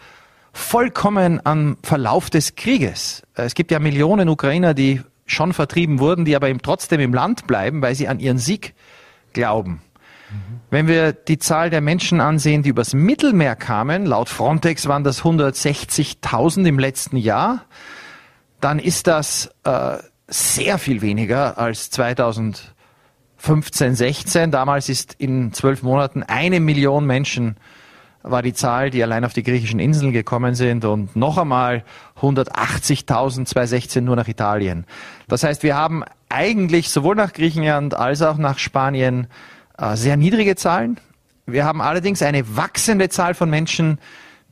vollkommen 0.53 1.45
am 1.45 1.75
Verlauf 1.83 2.29
des 2.29 2.55
Krieges. 2.55 3.21
Es 3.33 3.53
gibt 3.53 3.69
ja 3.69 3.79
Millionen 3.79 4.29
Ukrainer, 4.29 4.73
die 4.73 5.01
schon 5.25 5.51
vertrieben 5.51 5.99
wurden, 5.99 6.23
die 6.23 6.37
aber 6.37 6.57
trotzdem 6.59 7.01
im 7.01 7.13
Land 7.13 7.47
bleiben, 7.47 7.81
weil 7.81 7.95
sie 7.95 8.07
an 8.07 8.21
ihren 8.21 8.37
Sieg 8.37 8.75
glauben. 9.33 9.81
Mhm. 10.29 10.59
Wenn 10.69 10.87
wir 10.87 11.13
die 11.13 11.39
Zahl 11.39 11.69
der 11.69 11.81
Menschen 11.81 12.21
ansehen, 12.21 12.63
die 12.63 12.69
übers 12.69 12.93
Mittelmeer 12.93 13.55
kamen, 13.55 14.05
laut 14.05 14.29
Frontex 14.29 14.87
waren 14.87 15.03
das 15.03 15.23
160.000 15.23 16.65
im 16.65 16.79
letzten 16.79 17.17
Jahr, 17.17 17.65
dann 18.61 18.79
ist 18.79 19.07
das 19.07 19.49
äh, 19.63 19.97
sehr 20.27 20.77
viel 20.77 21.01
weniger 21.01 21.57
als 21.57 21.89
2000 21.91 22.75
15, 23.39 23.95
16. 23.95 24.51
Damals 24.51 24.89
ist 24.89 25.15
in 25.17 25.53
zwölf 25.53 25.81
Monaten 25.81 26.23
eine 26.23 26.59
Million 26.59 27.05
Menschen 27.05 27.55
war 28.21 28.41
die 28.41 28.53
Zahl, 28.53 28.89
die 28.89 29.01
allein 29.01 29.23
auf 29.23 29.31
die 29.31 29.43
griechischen 29.43 29.79
Inseln 29.79 30.11
gekommen 30.11 30.53
sind 30.53 30.83
und 30.83 31.15
noch 31.15 31.37
einmal 31.37 31.85
180.000 32.19 33.45
2016 33.45 34.03
nur 34.03 34.17
nach 34.17 34.27
Italien. 34.27 34.85
Das 35.29 35.43
heißt, 35.43 35.63
wir 35.63 35.77
haben 35.77 36.03
eigentlich 36.27 36.89
sowohl 36.89 37.15
nach 37.15 37.31
Griechenland 37.31 37.93
als 37.95 38.21
auch 38.21 38.37
nach 38.37 38.59
Spanien 38.59 39.27
sehr 39.95 40.17
niedrige 40.17 40.55
Zahlen. 40.55 40.99
Wir 41.45 41.65
haben 41.65 41.81
allerdings 41.81 42.21
eine 42.21 42.57
wachsende 42.57 43.09
Zahl 43.09 43.33
von 43.33 43.49
Menschen, 43.49 43.99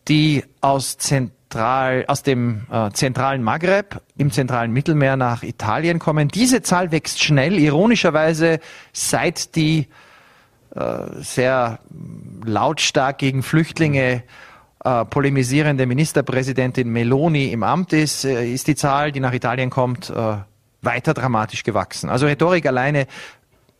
die 0.07 0.43
aus 0.61 0.97
Zent 0.97 1.31
zentral, 1.49 2.05
aus 2.07 2.23
dem 2.23 2.67
äh, 2.71 2.91
zentralen 2.91 3.43
Maghreb 3.43 4.01
im 4.17 4.31
zentralen 4.31 4.71
Mittelmeer 4.71 5.15
nach 5.15 5.43
Italien 5.43 5.99
kommen. 5.99 6.27
Diese 6.27 6.61
Zahl 6.61 6.91
wächst 6.91 7.23
schnell, 7.23 7.57
ironischerweise 7.57 8.59
seit 8.93 9.55
die 9.55 9.87
äh, 10.75 10.97
sehr 11.19 11.79
lautstark 12.43 13.19
gegen 13.19 13.43
Flüchtlinge 13.43 14.23
äh, 14.83 15.05
polemisierende 15.05 15.85
Ministerpräsidentin 15.85 16.89
Meloni 16.89 17.51
im 17.51 17.63
Amt 17.63 17.93
ist, 17.93 18.25
äh, 18.25 18.51
ist 18.51 18.67
die 18.67 18.75
Zahl, 18.75 19.11
die 19.11 19.19
nach 19.19 19.33
Italien 19.33 19.69
kommt, 19.69 20.09
äh, 20.09 20.37
weiter 20.81 21.13
dramatisch 21.13 21.63
gewachsen. 21.63 22.09
Also 22.09 22.27
Rhetorik 22.27 22.65
alleine, 22.65 23.07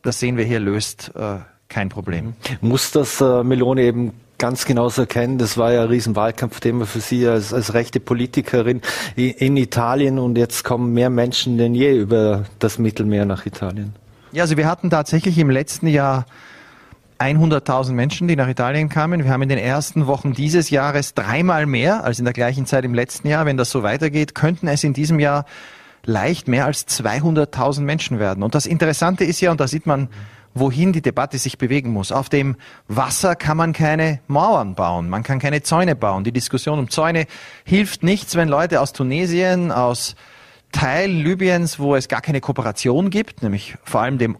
das 0.04 0.20
sehen 0.20 0.38
wir 0.38 0.46
hier, 0.46 0.60
löst 0.60 1.12
äh, 1.16 1.38
kein 1.70 1.90
Problem. 1.90 2.34
Muss 2.62 2.92
das 2.92 3.20
Meloni 3.20 3.82
eben 3.82 4.14
ganz 4.38 4.66
genauso 4.66 5.02
erkennen. 5.02 5.38
Das 5.38 5.58
war 5.58 5.74
ja 5.74 5.84
ein 5.84 5.90
Riesenwahlkampfthema 5.90 6.86
für 6.86 7.00
Sie 7.00 7.28
als, 7.28 7.54
als 7.54 7.74
rechte 7.74 8.00
Politikerin 8.00 8.82
in 9.16 9.58
Italien 9.58 10.20
und 10.20 10.38
jetzt 10.38 10.64
kommen 10.64 10.94
mehr 10.94 11.10
Menschen 11.10 11.58
denn 11.58 11.74
je 11.74 11.98
über 11.98 12.46
das 12.60 12.78
Mittelmeer 12.78 13.26
nach 13.26 13.46
Italien. 13.46 13.94
Ja, 14.32 14.44
also 14.44 14.58
wir 14.58 14.68
hatten 14.68 14.90
tatsächlich 14.90 15.38
im 15.38 15.50
letzten 15.50 15.88
Jahr 15.88 16.26
100.000 17.20 17.94
Menschen, 17.94 18.28
die 18.28 18.36
nach 18.36 18.48
Italien 18.48 18.90
kamen. 18.90 19.24
Wir 19.24 19.32
haben 19.32 19.42
in 19.42 19.50
den 19.50 19.58
ersten 19.58 20.06
Wochen 20.06 20.34
dieses 20.34 20.70
Jahres 20.70 21.16
dreimal 21.16 21.66
mehr 21.66 22.04
als 22.04 22.20
in 22.20 22.26
der 22.26 22.34
gleichen 22.34 22.68
Zeit 22.68 22.86
im 22.86 22.94
letzten 22.94 23.28
Jahr. 23.28 23.46
Wenn 23.48 23.58
das 23.58 23.72
so 23.72 23.82
weitergeht, 23.82 24.36
könnten 24.36 24.68
es 24.68 24.84
in 24.84 24.94
diesem 24.94 25.20
Jahr 25.20 25.46
leicht 26.08 26.48
mehr 26.48 26.66
als 26.66 26.88
200.000 26.88 27.82
Menschen 27.82 28.18
werden. 28.18 28.42
Und 28.42 28.56
das 28.56 28.66
Interessante 28.66 29.26
ist 29.26 29.42
ja, 29.42 29.52
und 29.52 29.60
da 29.60 29.68
sieht 29.68 29.86
man, 29.86 30.08
wohin 30.56 30.94
die 30.94 31.02
Debatte 31.02 31.38
sich 31.38 31.58
bewegen 31.58 31.92
muss. 31.92 32.12
Auf 32.12 32.30
dem 32.30 32.56
Wasser 32.88 33.36
kann 33.36 33.58
man 33.58 33.74
keine 33.74 34.22
Mauern 34.28 34.74
bauen, 34.74 35.10
man 35.10 35.22
kann 35.22 35.38
keine 35.38 35.62
Zäune 35.62 35.96
bauen. 35.96 36.24
Die 36.24 36.32
Diskussion 36.32 36.80
um 36.80 36.90
Zäune 36.90 37.28
hilft 37.66 38.04
nichts, 38.04 38.36
wenn 38.36 38.48
Leute 38.48 38.82
aus 38.82 38.94
Tunesien, 38.94 39.72
aus 39.72 40.16
Teilen 40.72 41.24
Libyens, 41.24 41.78
wo 41.78 41.96
es 41.96 42.08
gar 42.08 42.22
keine 42.22 42.42
Kooperation 42.42 43.10
gibt, 43.10 43.44
nämlich 43.44 43.76
vor 43.84 44.02
allem 44.02 44.18
dem 44.18 44.38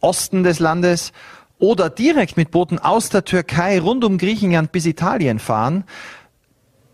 Osten 0.00 0.42
des 0.42 0.58
Landes, 0.58 1.12
oder 1.58 1.88
direkt 1.88 2.36
mit 2.36 2.50
Booten 2.50 2.78
aus 2.78 3.08
der 3.08 3.24
Türkei 3.24 3.80
rund 3.80 4.04
um 4.04 4.18
Griechenland 4.18 4.72
bis 4.72 4.84
Italien 4.86 5.38
fahren, 5.38 5.84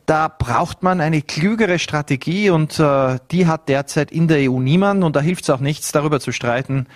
da 0.07 0.29
braucht 0.29 0.83
man 0.83 1.01
eine 1.01 1.23
klügere 1.23 1.79
Strategie 1.79 2.51
und 2.51 2.79
äh, 2.79 3.19
die 3.31 3.47
hat 3.47 3.69
derzeit 3.69 4.11
in 4.11 4.29
der 4.29 4.51
EU 4.51 4.59
niemand 4.61 5.05
und 5.05 5.17
da 5.17 5.21
hilft 5.21 5.45
es 5.45 5.51
auch 5.51 5.61
nichts, 5.61 5.93
darüber 5.93 6.21
zu 6.21 6.33
streiten, 6.33 6.87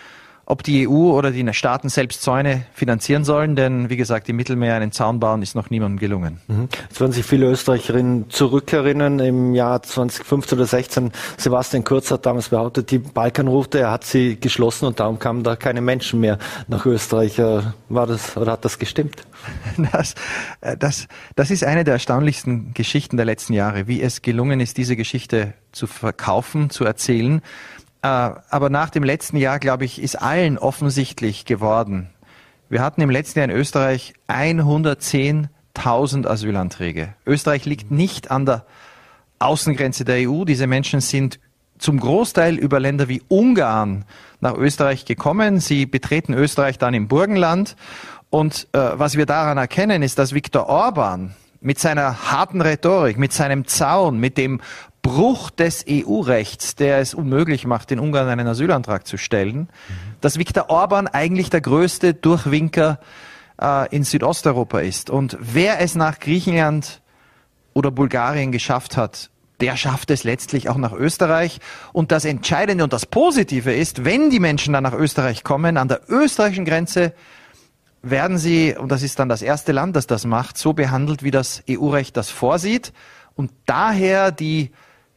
ob 0.46 0.62
die 0.62 0.88
EU 0.88 1.10
oder 1.10 1.32
die 1.32 1.52
Staaten 1.52 1.88
selbst 1.88 2.22
Zäune 2.22 2.64
finanzieren 2.72 3.24
sollen, 3.24 3.56
denn 3.56 3.90
wie 3.90 3.96
gesagt, 3.96 4.28
im 4.28 4.36
Mittelmeer 4.36 4.76
einen 4.76 4.92
Zaun 4.92 5.18
bauen 5.18 5.42
ist 5.42 5.56
noch 5.56 5.70
niemandem 5.70 5.98
gelungen. 5.98 6.40
Mhm. 6.46 6.68
Jetzt 6.88 7.00
werden 7.00 7.12
sich 7.12 7.26
viele 7.26 7.46
Österreicherinnen 7.46 8.30
zurückerinnern. 8.30 9.18
Im 9.18 9.54
Jahr 9.54 9.82
2015 9.82 10.56
oder 10.56 10.66
16, 10.66 11.10
Sebastian 11.36 11.82
Kurz 11.82 12.12
hat 12.12 12.26
damals 12.26 12.50
behauptet, 12.50 12.92
die 12.92 12.98
Balkanroute, 12.98 13.80
er 13.80 13.90
hat 13.90 14.04
sie 14.04 14.38
geschlossen 14.38 14.86
und 14.86 15.00
darum 15.00 15.18
kamen 15.18 15.42
da 15.42 15.56
keine 15.56 15.80
Menschen 15.80 16.20
mehr 16.20 16.38
nach 16.68 16.86
Österreich. 16.86 17.40
Äh, 17.40 17.62
war 17.88 18.06
das 18.06 18.36
oder 18.36 18.52
hat 18.52 18.64
das 18.64 18.78
gestimmt? 18.78 19.16
Das, 19.92 20.14
äh, 20.60 20.76
das, 20.76 21.06
das 21.34 21.50
ist 21.50 21.62
eine 21.64 21.84
der 21.84 21.94
erstaunlichsten 21.94 22.72
Geschichten 22.72 23.16
der 23.16 23.26
letzten 23.26 23.52
Jahre, 23.52 23.86
wie 23.86 24.00
es 24.00 24.22
gelungen 24.22 24.60
ist, 24.60 24.76
diese 24.76 24.96
Geschichte 24.96 25.54
zu 25.72 25.86
verkaufen, 25.86 26.70
zu 26.70 26.84
erzählen. 26.84 27.42
Äh, 28.06 28.30
aber 28.50 28.70
nach 28.70 28.90
dem 28.90 29.02
letzten 29.02 29.36
Jahr, 29.36 29.58
glaube 29.58 29.84
ich, 29.84 30.00
ist 30.00 30.14
allen 30.16 30.58
offensichtlich 30.58 31.44
geworden. 31.44 32.08
Wir 32.68 32.80
hatten 32.82 33.00
im 33.00 33.10
letzten 33.10 33.40
Jahr 33.40 33.48
in 33.48 33.54
Österreich 33.54 34.14
110.000 34.28 36.26
Asylanträge. 36.26 37.14
Österreich 37.26 37.64
liegt 37.64 37.90
nicht 37.90 38.30
an 38.30 38.46
der 38.46 38.64
Außengrenze 39.40 40.04
der 40.04 40.28
EU. 40.28 40.44
Diese 40.44 40.68
Menschen 40.68 41.00
sind 41.00 41.40
zum 41.78 41.98
Großteil 41.98 42.56
über 42.56 42.80
Länder 42.80 43.08
wie 43.08 43.22
Ungarn 43.28 44.04
nach 44.40 44.54
Österreich 44.54 45.04
gekommen. 45.04 45.58
Sie 45.60 45.86
betreten 45.86 46.32
Österreich 46.32 46.78
dann 46.78 46.94
im 46.94 47.08
Burgenland. 47.08 47.76
Und 48.30 48.68
äh, 48.72 48.78
was 48.94 49.16
wir 49.16 49.26
daran 49.26 49.58
erkennen, 49.58 50.02
ist, 50.02 50.18
dass 50.18 50.32
Viktor 50.32 50.68
Orban 50.68 51.34
mit 51.60 51.78
seiner 51.80 52.30
harten 52.30 52.60
Rhetorik, 52.60 53.18
mit 53.18 53.32
seinem 53.32 53.66
Zaun, 53.66 54.18
mit 54.18 54.38
dem 54.38 54.60
Bruch 55.06 55.50
des 55.50 55.84
EU-Rechts, 55.88 56.74
der 56.74 56.98
es 56.98 57.14
unmöglich 57.14 57.64
macht, 57.66 57.92
in 57.92 58.00
Ungarn 58.00 58.28
einen 58.28 58.46
Asylantrag 58.48 59.06
zu 59.06 59.16
stellen, 59.16 59.58
mhm. 59.58 59.68
dass 60.20 60.38
Viktor 60.38 60.68
Orban 60.68 61.06
eigentlich 61.06 61.48
der 61.48 61.60
größte 61.60 62.12
Durchwinker 62.14 62.98
äh, 63.60 63.94
in 63.94 64.02
Südosteuropa 64.02 64.80
ist. 64.80 65.08
Und 65.08 65.36
wer 65.40 65.80
es 65.80 65.94
nach 65.94 66.18
Griechenland 66.18 67.00
oder 67.72 67.92
Bulgarien 67.92 68.50
geschafft 68.50 68.96
hat, 68.96 69.30
der 69.60 69.76
schafft 69.76 70.10
es 70.10 70.24
letztlich 70.24 70.68
auch 70.68 70.76
nach 70.76 70.92
Österreich. 70.92 71.60
Und 71.92 72.10
das 72.10 72.24
Entscheidende 72.24 72.82
und 72.82 72.92
das 72.92 73.06
Positive 73.06 73.72
ist, 73.72 74.04
wenn 74.04 74.28
die 74.30 74.40
Menschen 74.40 74.72
dann 74.72 74.82
nach 74.82 74.92
Österreich 74.92 75.44
kommen, 75.44 75.76
an 75.76 75.88
der 75.88 76.00
österreichischen 76.08 76.64
Grenze 76.64 77.14
werden 78.02 78.38
sie, 78.38 78.76
und 78.76 78.90
das 78.90 79.02
ist 79.02 79.18
dann 79.18 79.28
das 79.28 79.42
erste 79.42 79.72
Land, 79.72 79.94
das 79.96 80.06
das 80.06 80.24
macht, 80.24 80.58
so 80.58 80.72
behandelt, 80.72 81.22
wie 81.22 81.30
das 81.30 81.62
EU-Recht 81.70 82.16
das 82.16 82.28
vorsieht. 82.28 82.92
Und 83.34 83.52
daher 83.66 84.32
die 84.32 84.72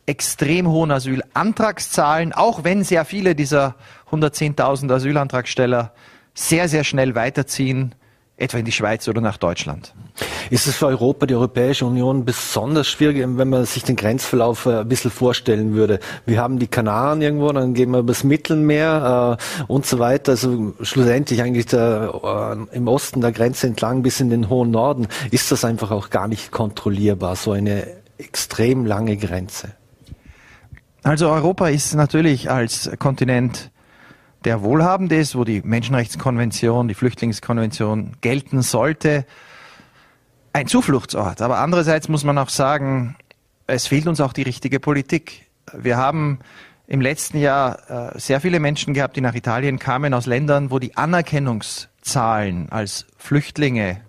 extrem 0.10 0.68
hohen 0.68 0.90
Asylantragszahlen, 0.90 2.34
auch 2.34 2.64
wenn 2.64 2.84
sehr 2.84 3.06
viele 3.06 3.36
dieser 3.36 3.76
110.000 4.12 4.92
Asylantragsteller 4.92 5.94
sehr, 6.34 6.68
sehr 6.68 6.84
schnell 6.84 7.14
weiterziehen 7.14 7.94
etwa 8.36 8.58
in 8.58 8.66
die 8.66 8.72
Schweiz 8.72 9.08
oder 9.08 9.22
nach 9.22 9.38
Deutschland. 9.38 9.94
Ist 10.50 10.66
es 10.66 10.78
für 10.78 10.88
Europa, 10.88 11.26
die 11.26 11.36
Europäische 11.36 11.86
Union 11.86 12.26
besonders 12.26 12.88
schwierig, 12.88 13.18
wenn 13.20 13.50
man 13.50 13.66
sich 13.66 13.84
den 13.84 13.98
Grenzverlauf 13.98 14.66
äh, 14.66 14.80
ein 14.80 14.88
bisschen 14.88 15.12
vorstellen 15.12 15.76
würde? 15.76 16.00
Wir 16.26 16.42
haben 16.42 16.58
die 16.58 16.68
Kanaren 16.68 17.22
irgendwo, 17.22 17.52
dann 17.52 17.74
gehen 17.74 17.92
wir 17.92 18.00
übers 18.00 18.24
Mittelmeer 18.24 19.38
äh, 19.38 19.64
und 19.72 19.86
so 19.86 20.00
weiter. 20.00 20.32
Also 20.32 20.74
schlussendlich 20.82 21.42
eigentlich 21.42 21.68
der, 21.68 22.58
äh, 22.72 22.76
im 22.76 22.88
Osten 22.88 23.22
der 23.22 23.34
Grenze 23.34 23.68
entlang 23.68 24.02
bis 24.02 24.20
in 24.22 24.30
den 24.30 24.50
hohen 24.50 24.72
Norden 24.72 25.08
ist 25.32 25.52
das 25.52 25.66
einfach 25.66 25.92
auch 25.92 26.10
gar 26.10 26.28
nicht 26.28 26.52
kontrollierbar, 26.52 27.36
so 27.36 27.52
eine 27.52 27.86
extrem 28.18 28.86
lange 28.86 29.18
Grenze. 29.18 29.74
Also 31.04 31.30
Europa 31.30 31.70
ist 31.70 31.94
natürlich 31.96 32.52
als 32.52 32.90
Kontinent 33.00 33.72
der 34.46 34.62
wohlhabend 34.62 35.12
ist, 35.12 35.36
wo 35.36 35.44
die 35.44 35.62
Menschenrechtskonvention, 35.62 36.88
die 36.88 36.94
Flüchtlingskonvention 36.94 38.14
gelten 38.22 38.62
sollte, 38.62 39.26
ein 40.54 40.68
Zufluchtsort. 40.68 41.42
Aber 41.42 41.60
andererseits 41.60 42.08
muss 42.08 42.24
man 42.24 42.38
auch 42.38 42.50
sagen, 42.50 43.16
es 43.68 43.88
fehlt 43.88 44.08
uns 44.08 44.22
auch 44.22 44.34
die 44.34 44.44
richtige 44.44 44.80
Politik. 44.80 45.48
Wir 45.74 45.98
haben 45.98 46.40
im 46.88 47.02
letzten 47.02 47.38
Jahr 47.38 48.14
äh, 48.16 48.20
sehr 48.20 48.42
viele 48.42 48.60
Menschen 48.60 48.94
gehabt, 48.94 49.16
die 49.16 49.22
nach 49.22 49.36
Italien 49.36 49.78
kamen 49.78 50.14
aus 50.14 50.26
Ländern, 50.26 50.72
wo 50.72 50.80
die 50.80 50.98
Anerkennungszahlen 50.98 52.70
als 52.70 53.06
Flüchtlinge 53.18 54.02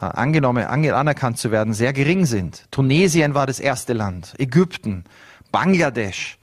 äh, 0.00 0.04
angenommen, 0.04 0.64
anerkannt 0.64 1.38
zu 1.38 1.50
werden, 1.50 1.72
sehr 1.72 1.92
gering 1.92 2.26
sind. 2.26 2.66
Tunesien 2.70 3.34
war 3.34 3.46
das 3.46 3.58
erste 3.58 3.92
Land, 3.92 4.34
Ägypten, 4.38 5.04
Bangladesch. 5.56 6.36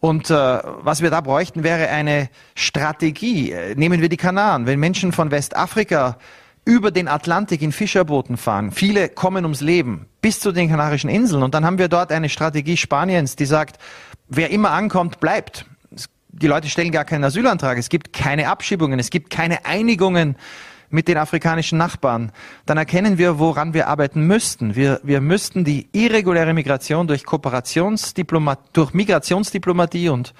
Und 0.00 0.28
äh, 0.28 0.34
was 0.34 1.02
wir 1.02 1.10
da 1.10 1.20
bräuchten, 1.20 1.62
wäre 1.62 1.88
eine 1.88 2.28
Strategie. 2.56 3.54
Nehmen 3.76 4.00
wir 4.00 4.08
die 4.08 4.16
Kanaren. 4.16 4.66
Wenn 4.66 4.80
Menschen 4.80 5.12
von 5.12 5.30
Westafrika 5.30 6.16
über 6.64 6.90
den 6.90 7.06
Atlantik 7.06 7.62
in 7.62 7.70
Fischerbooten 7.70 8.36
fahren, 8.36 8.72
viele 8.72 9.08
kommen 9.08 9.44
ums 9.44 9.60
Leben 9.60 10.06
bis 10.20 10.40
zu 10.40 10.50
den 10.50 10.68
Kanarischen 10.68 11.08
Inseln. 11.08 11.44
Und 11.44 11.54
dann 11.54 11.64
haben 11.64 11.78
wir 11.78 11.86
dort 11.86 12.10
eine 12.10 12.28
Strategie 12.28 12.76
Spaniens, 12.76 13.36
die 13.36 13.44
sagt, 13.44 13.80
wer 14.26 14.50
immer 14.50 14.72
ankommt, 14.72 15.20
bleibt. 15.20 15.64
Die 16.30 16.48
Leute 16.48 16.68
stellen 16.68 16.90
gar 16.90 17.04
keinen 17.04 17.22
Asylantrag. 17.22 17.78
Es 17.78 17.88
gibt 17.88 18.12
keine 18.12 18.48
Abschiebungen. 18.48 18.98
Es 18.98 19.10
gibt 19.10 19.30
keine 19.30 19.64
Einigungen 19.64 20.34
mit 20.90 21.08
den 21.08 21.16
afrikanischen 21.16 21.78
Nachbarn, 21.78 22.32
dann 22.66 22.76
erkennen 22.76 23.16
wir, 23.16 23.38
woran 23.38 23.74
wir 23.74 23.88
arbeiten 23.88 24.26
müssten. 24.26 24.76
Wir, 24.76 25.00
wir 25.02 25.20
müssten 25.20 25.64
die 25.64 25.88
irreguläre 25.92 26.52
Migration 26.52 27.06
durch 27.06 27.24
Kooperationsdiplomat, 27.24 28.58
durch 28.72 28.92
Migrationsdiplomatie 28.92 30.08
und 30.08 30.34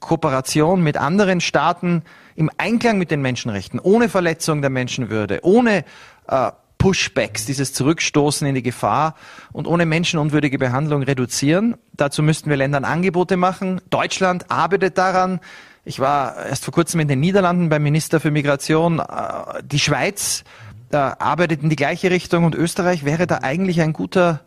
Kooperation 0.00 0.82
mit 0.82 0.96
anderen 0.96 1.40
Staaten 1.40 2.02
im 2.36 2.50
Einklang 2.56 2.98
mit 2.98 3.10
den 3.10 3.20
Menschenrechten, 3.20 3.80
ohne 3.80 4.08
Verletzung 4.08 4.60
der 4.60 4.70
Menschenwürde, 4.70 5.40
ohne 5.42 5.84
äh, 6.28 6.52
Pushbacks, 6.78 7.44
dieses 7.44 7.72
Zurückstoßen 7.74 8.46
in 8.46 8.54
die 8.54 8.62
Gefahr 8.62 9.16
und 9.52 9.66
ohne 9.66 9.84
menschenunwürdige 9.84 10.58
Behandlung 10.58 11.02
reduzieren. 11.02 11.76
Dazu 11.92 12.22
müssten 12.22 12.48
wir 12.48 12.56
Ländern 12.56 12.84
Angebote 12.84 13.36
machen. 13.36 13.80
Deutschland 13.90 14.48
arbeitet 14.50 14.96
daran. 14.96 15.40
Ich 15.88 16.00
war 16.00 16.44
erst 16.44 16.66
vor 16.66 16.74
kurzem 16.74 17.00
in 17.00 17.08
den 17.08 17.18
Niederlanden 17.18 17.70
beim 17.70 17.82
Minister 17.82 18.20
für 18.20 18.30
Migration. 18.30 18.98
Äh, 18.98 19.62
die 19.62 19.78
Schweiz 19.78 20.44
äh, 20.92 20.96
arbeitet 20.96 21.62
in 21.62 21.70
die 21.70 21.76
gleiche 21.76 22.10
Richtung 22.10 22.44
und 22.44 22.54
Österreich 22.54 23.06
wäre 23.06 23.26
da 23.26 23.38
eigentlich 23.38 23.80
ein 23.80 23.94
guter, 23.94 24.40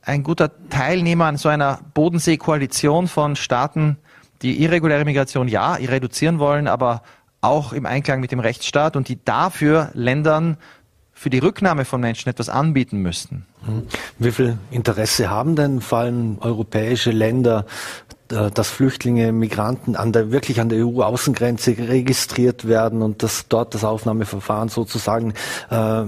ein 0.00 0.22
guter 0.22 0.50
Teilnehmer 0.70 1.26
an 1.26 1.36
so 1.36 1.50
einer 1.50 1.80
Bodensee-Koalition 1.92 3.08
von 3.08 3.36
Staaten, 3.36 3.98
die 4.40 4.62
irreguläre 4.62 5.04
Migration 5.04 5.48
ja 5.48 5.74
reduzieren 5.74 6.38
wollen, 6.38 6.66
aber 6.66 7.02
auch 7.42 7.74
im 7.74 7.84
Einklang 7.84 8.20
mit 8.20 8.32
dem 8.32 8.40
Rechtsstaat 8.40 8.96
und 8.96 9.10
die 9.10 9.22
dafür 9.22 9.90
Ländern 9.92 10.56
für 11.12 11.28
die 11.28 11.40
Rücknahme 11.40 11.84
von 11.84 12.00
Menschen 12.00 12.30
etwas 12.30 12.48
anbieten 12.48 13.02
müssten. 13.02 13.44
Hm. 13.66 13.86
Wie 14.18 14.30
viel 14.30 14.56
Interesse 14.70 15.28
haben 15.28 15.56
denn 15.56 15.82
vor 15.82 15.98
allem 15.98 16.38
europäische 16.40 17.10
Länder 17.10 17.66
dass 18.30 18.68
Flüchtlinge, 18.68 19.32
Migranten 19.32 19.96
an 19.96 20.12
der, 20.12 20.30
wirklich 20.30 20.60
an 20.60 20.68
der 20.68 20.86
EU-Außengrenze 20.86 21.76
registriert 21.76 22.68
werden 22.68 23.02
und 23.02 23.22
dass 23.22 23.48
dort 23.48 23.74
das 23.74 23.84
Aufnahmeverfahren 23.84 24.68
sozusagen 24.68 25.34
äh, 25.70 26.02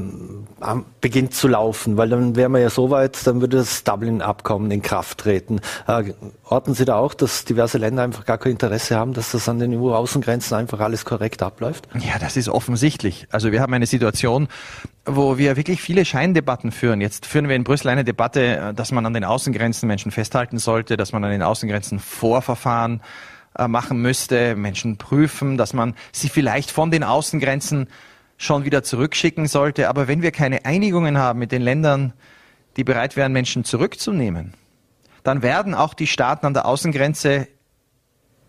beginnt 1.01 1.35
zu 1.35 1.49
laufen, 1.49 1.97
weil 1.97 2.09
dann 2.09 2.37
wären 2.37 2.53
wir 2.53 2.61
ja 2.61 2.71
so 2.71 2.91
weit, 2.91 3.27
dann 3.27 3.41
würde 3.41 3.57
das 3.57 3.83
Dublin-Abkommen 3.83 4.71
in 4.71 4.83
Kraft 4.83 5.19
treten. 5.19 5.61
Äh, 5.89 6.13
orten 6.45 6.75
Sie 6.75 6.85
da 6.85 6.97
auch, 6.97 7.15
dass 7.15 7.45
diverse 7.45 7.79
Länder 7.79 8.03
einfach 8.03 8.25
gar 8.25 8.39
kein 8.39 8.53
Interesse 8.53 8.97
haben, 8.97 9.15
dass 9.15 9.33
das 9.33 9.49
an 9.49 9.59
den 9.59 9.75
EU-Außengrenzen 9.75 10.57
einfach 10.57 10.81
alles 10.81 11.05
korrekt 11.05 11.43
abläuft? 11.43 11.89
Ja, 11.99 12.19
das 12.21 12.37
ist 12.37 12.49
offensichtlich. 12.49 13.27
Also 13.31 13.51
wir 13.51 13.61
haben 13.61 13.75
eine 13.75 13.87
Situation, 13.87 14.49
wo 15.05 15.37
wir 15.37 15.57
wirklich 15.57 15.81
viele 15.81 16.05
Scheindebatten 16.05 16.71
führen. 16.71 17.01
Jetzt 17.01 17.27
führen 17.27 17.49
wir 17.49 17.57
in 17.57 17.65
Brüssel 17.65 17.89
eine 17.89 18.05
Debatte, 18.05 18.57
äh, 18.57 18.75
dass 18.75 18.93
man 18.93 19.05
an 19.07 19.15
den 19.15 19.25
Außengrenzen 19.25 19.87
Menschen 19.87 20.13
festhalten 20.13 20.59
sollte, 20.59 20.97
dass 20.97 21.13
man 21.13 21.25
an 21.25 21.31
den 21.31 21.43
Außengrenzen 21.43 21.99
Vorverfahren 21.99 23.03
äh, 23.59 23.69
machen 23.69 24.01
müsste, 24.01 24.55
Menschen 24.57 24.99
prüfen, 24.99 25.57
dass 25.57 25.73
man 25.73 25.95
sie 26.13 26.29
vielleicht 26.29 26.71
von 26.71 26.91
den 26.91 27.05
Außengrenzen 27.05 27.89
schon 28.37 28.65
wieder 28.65 28.83
zurückschicken 28.83 29.47
sollte. 29.47 29.89
Aber 29.89 30.09
wenn 30.09 30.23
wir 30.23 30.31
keine 30.31 30.65
Einigungen 30.65 31.19
haben 31.19 31.39
mit 31.39 31.53
den 31.53 31.63
Ländern, 31.63 32.13
die 32.77 32.85
bereit 32.85 33.17
wären, 33.17 33.33
Menschen 33.33 33.65
zurückzunehmen, 33.65 34.55
dann 35.23 35.43
werden 35.43 35.75
auch 35.75 35.95
die 35.95 36.07
Staaten 36.07 36.47
an 36.47 36.55
der 36.55 36.67
Außengrenze 36.67 37.49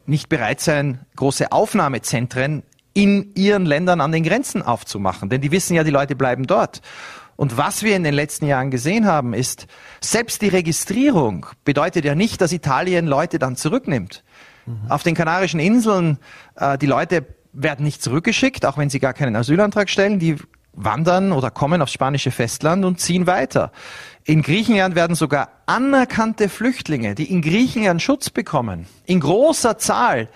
nicht 0.05 0.29
bereit 0.29 0.59
sein, 0.59 1.05
große 1.15 1.51
Aufnahmezentren 1.51 2.63
in 2.93 3.33
ihren 3.35 3.65
Ländern 3.65 4.01
an 4.01 4.11
den 4.11 4.23
Grenzen 4.23 4.61
aufzumachen. 4.61 5.29
Denn 5.29 5.41
die 5.41 5.51
wissen 5.51 5.75
ja, 5.75 5.83
die 5.83 5.91
Leute 5.91 6.15
bleiben 6.15 6.45
dort. 6.45 6.81
Und 7.35 7.57
was 7.57 7.81
wir 7.81 7.95
in 7.95 8.03
den 8.03 8.13
letzten 8.13 8.45
Jahren 8.45 8.69
gesehen 8.69 9.05
haben, 9.05 9.33
ist, 9.33 9.67
selbst 10.01 10.41
die 10.41 10.49
Registrierung 10.49 11.47
bedeutet 11.65 12.05
ja 12.05 12.13
nicht, 12.13 12.41
dass 12.41 12.51
Italien 12.51 13.07
Leute 13.07 13.39
dann 13.39 13.55
zurücknimmt. 13.55 14.23
Mhm. 14.65 14.89
Auf 14.89 15.03
den 15.03 15.15
Kanarischen 15.15 15.59
Inseln, 15.59 16.19
äh, 16.55 16.77
die 16.77 16.85
Leute 16.85 17.25
werden 17.51 17.85
nicht 17.85 18.01
zurückgeschickt, 18.03 18.65
auch 18.65 18.77
wenn 18.77 18.89
sie 18.89 18.99
gar 18.99 19.13
keinen 19.13 19.35
Asylantrag 19.35 19.89
stellen, 19.89 20.19
die 20.19 20.37
wandern 20.73 21.31
oder 21.31 21.51
kommen 21.51 21.81
aufs 21.81 21.93
spanische 21.93 22.31
Festland 22.31 22.83
und 22.83 22.99
ziehen 22.99 23.27
weiter. 23.27 23.71
In 24.25 24.41
Griechenland 24.41 24.95
werden 24.95 25.15
sogar 25.15 25.49
anerkannte 25.65 26.49
Flüchtlinge, 26.49 27.13
die 27.13 27.31
in 27.31 27.41
Griechenland 27.41 28.01
Schutz 28.01 28.29
bekommen, 28.29 28.87
in 29.05 29.19
großer 29.19 29.77
Zahl 29.77 30.29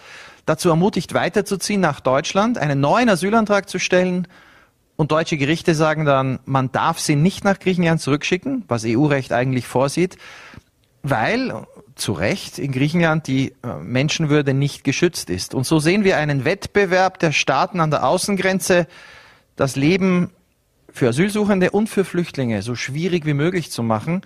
dazu 0.47 0.69
ermutigt, 0.69 1.13
weiterzuziehen 1.13 1.81
nach 1.81 1.99
Deutschland, 1.99 2.57
einen 2.57 2.79
neuen 2.79 3.10
Asylantrag 3.10 3.69
zu 3.69 3.77
stellen. 3.77 4.27
Und 4.95 5.12
deutsche 5.12 5.38
Gerichte 5.38 5.75
sagen 5.75 6.05
dann, 6.05 6.39
man 6.45 6.71
darf 6.71 6.99
sie 6.99 7.15
nicht 7.15 7.43
nach 7.43 7.60
Griechenland 7.60 8.01
zurückschicken, 8.01 8.63
was 8.67 8.83
EU-Recht 8.86 9.31
eigentlich 9.31 9.67
vorsieht, 9.67 10.17
weil 11.03 11.67
zu 11.93 12.13
Recht 12.13 12.57
in 12.60 12.71
Griechenland 12.71 13.27
die 13.27 13.53
äh, 13.63 13.75
Menschenwürde 13.81 14.53
nicht 14.53 14.83
geschützt 14.83 15.29
ist. 15.29 15.53
Und 15.53 15.65
so 15.65 15.79
sehen 15.79 16.03
wir 16.03 16.17
einen 16.17 16.45
Wettbewerb 16.45 17.19
der 17.19 17.31
Staaten 17.31 17.79
an 17.79 17.91
der 17.91 18.07
Außengrenze, 18.07 18.88
das 19.55 19.75
Leben 19.75 20.31
für 20.89 21.10
Asylsuchende 21.10 21.71
und 21.71 21.89
für 21.89 22.05
Flüchtlinge 22.05 22.62
so 22.62 22.75
schwierig 22.75 23.25
wie 23.25 23.33
möglich 23.33 23.69
zu 23.69 23.83
machen. 23.83 24.21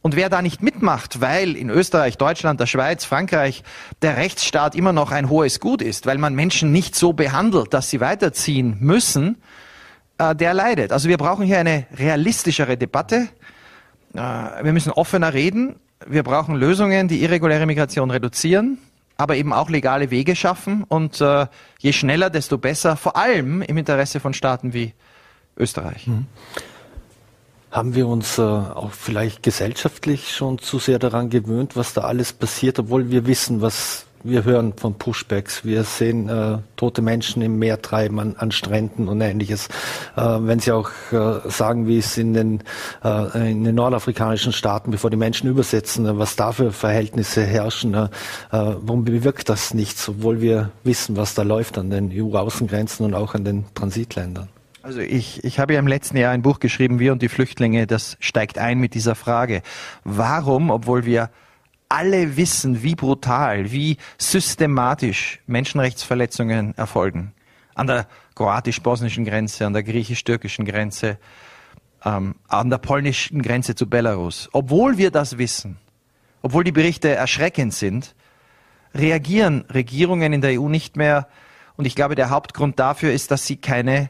Und 0.00 0.16
wer 0.16 0.28
da 0.28 0.42
nicht 0.42 0.62
mitmacht, 0.62 1.20
weil 1.20 1.56
in 1.56 1.70
Österreich, 1.70 2.18
Deutschland, 2.18 2.60
der 2.60 2.66
Schweiz, 2.66 3.04
Frankreich 3.04 3.64
der 4.00 4.16
Rechtsstaat 4.16 4.74
immer 4.74 4.92
noch 4.92 5.10
ein 5.10 5.28
hohes 5.28 5.60
Gut 5.60 5.82
ist, 5.82 6.06
weil 6.06 6.18
man 6.18 6.34
Menschen 6.34 6.70
nicht 6.72 6.94
so 6.94 7.12
behandelt, 7.12 7.74
dass 7.74 7.90
sie 7.90 8.00
weiterziehen 8.00 8.76
müssen, 8.80 9.42
äh, 10.18 10.34
der 10.34 10.54
leidet. 10.54 10.92
Also 10.92 11.08
wir 11.08 11.16
brauchen 11.16 11.44
hier 11.44 11.58
eine 11.58 11.86
realistischere 11.96 12.76
Debatte. 12.76 13.28
Äh, 14.14 14.18
wir 14.18 14.72
müssen 14.72 14.92
offener 14.92 15.34
reden. 15.34 15.76
Wir 16.06 16.22
brauchen 16.22 16.54
Lösungen, 16.54 17.08
die 17.08 17.22
irreguläre 17.22 17.66
Migration 17.66 18.10
reduzieren, 18.10 18.78
aber 19.16 19.34
eben 19.34 19.52
auch 19.52 19.68
legale 19.68 20.12
Wege 20.12 20.36
schaffen. 20.36 20.84
Und 20.84 21.20
äh, 21.20 21.46
je 21.80 21.92
schneller, 21.92 22.30
desto 22.30 22.56
besser, 22.56 22.96
vor 22.96 23.16
allem 23.16 23.62
im 23.62 23.76
Interesse 23.76 24.20
von 24.20 24.32
Staaten 24.32 24.72
wie 24.72 24.94
Österreich. 25.56 26.06
Mhm. 26.06 26.26
Haben 27.70 27.94
wir 27.94 28.08
uns 28.08 28.38
äh, 28.38 28.42
auch 28.42 28.92
vielleicht 28.92 29.42
gesellschaftlich 29.42 30.34
schon 30.34 30.58
zu 30.58 30.78
sehr 30.78 30.98
daran 30.98 31.28
gewöhnt, 31.28 31.76
was 31.76 31.92
da 31.92 32.02
alles 32.02 32.32
passiert, 32.32 32.78
obwohl 32.78 33.10
wir 33.10 33.26
wissen, 33.26 33.60
was 33.60 34.06
wir 34.24 34.44
hören 34.44 34.72
von 34.76 34.94
Pushbacks, 34.94 35.64
wir 35.64 35.84
sehen 35.84 36.28
äh, 36.28 36.58
tote 36.76 37.02
Menschen 37.02 37.42
im 37.42 37.58
Meer 37.58 37.80
treiben, 37.82 38.18
an, 38.18 38.34
an 38.36 38.50
Stränden 38.50 39.08
und 39.08 39.20
ähnliches. 39.20 39.68
Äh, 40.16 40.22
wenn 40.40 40.58
Sie 40.58 40.72
auch 40.72 40.90
äh, 41.12 41.48
sagen, 41.48 41.86
wie 41.86 41.98
es 41.98 42.16
in 42.18 42.34
den, 42.34 42.62
äh, 43.04 43.50
in 43.50 43.64
den 43.64 43.74
nordafrikanischen 43.74 44.52
Staaten, 44.52 44.90
bevor 44.90 45.10
die 45.10 45.16
Menschen 45.16 45.48
übersetzen, 45.48 46.06
äh, 46.06 46.18
was 46.18 46.36
da 46.36 46.52
für 46.52 46.72
Verhältnisse 46.72 47.44
herrschen, 47.44 48.08
warum 48.50 49.04
bewirkt 49.04 49.48
das 49.48 49.74
nichts, 49.74 50.08
obwohl 50.08 50.40
wir 50.40 50.70
wissen, 50.84 51.16
was 51.16 51.34
da 51.34 51.42
läuft 51.42 51.78
an 51.78 51.90
den 51.90 52.10
EU-Außengrenzen 52.12 53.06
und 53.06 53.14
auch 53.14 53.34
an 53.34 53.44
den 53.44 53.64
Transitländern? 53.74 54.48
Also 54.88 55.02
ich, 55.02 55.44
ich 55.44 55.58
habe 55.58 55.74
ja 55.74 55.80
im 55.80 55.86
letzten 55.86 56.16
Jahr 56.16 56.32
ein 56.32 56.40
Buch 56.40 56.60
geschrieben, 56.60 56.98
Wir 56.98 57.12
und 57.12 57.20
die 57.20 57.28
Flüchtlinge, 57.28 57.86
das 57.86 58.16
steigt 58.20 58.56
ein 58.56 58.78
mit 58.78 58.94
dieser 58.94 59.14
Frage. 59.14 59.60
Warum, 60.02 60.70
obwohl 60.70 61.04
wir 61.04 61.28
alle 61.90 62.38
wissen, 62.38 62.82
wie 62.82 62.94
brutal, 62.94 63.70
wie 63.70 63.98
systematisch 64.16 65.40
Menschenrechtsverletzungen 65.46 66.74
erfolgen, 66.78 67.34
an 67.74 67.86
der 67.86 68.06
kroatisch-bosnischen 68.34 69.26
Grenze, 69.26 69.66
an 69.66 69.74
der 69.74 69.82
griechisch-türkischen 69.82 70.64
Grenze, 70.64 71.18
ähm, 72.02 72.36
an 72.48 72.70
der 72.70 72.78
polnischen 72.78 73.42
Grenze 73.42 73.74
zu 73.74 73.90
Belarus. 73.90 74.48
Obwohl 74.52 74.96
wir 74.96 75.10
das 75.10 75.36
wissen, 75.36 75.76
obwohl 76.40 76.64
die 76.64 76.72
Berichte 76.72 77.10
erschreckend 77.10 77.74
sind, 77.74 78.14
reagieren 78.94 79.66
Regierungen 79.68 80.32
in 80.32 80.40
der 80.40 80.58
EU 80.58 80.70
nicht 80.70 80.96
mehr. 80.96 81.28
Und 81.76 81.86
ich 81.86 81.94
glaube, 81.94 82.14
der 82.14 82.30
Hauptgrund 82.30 82.78
dafür 82.78 83.12
ist, 83.12 83.30
dass 83.30 83.46
sie 83.46 83.58
keine 83.58 84.08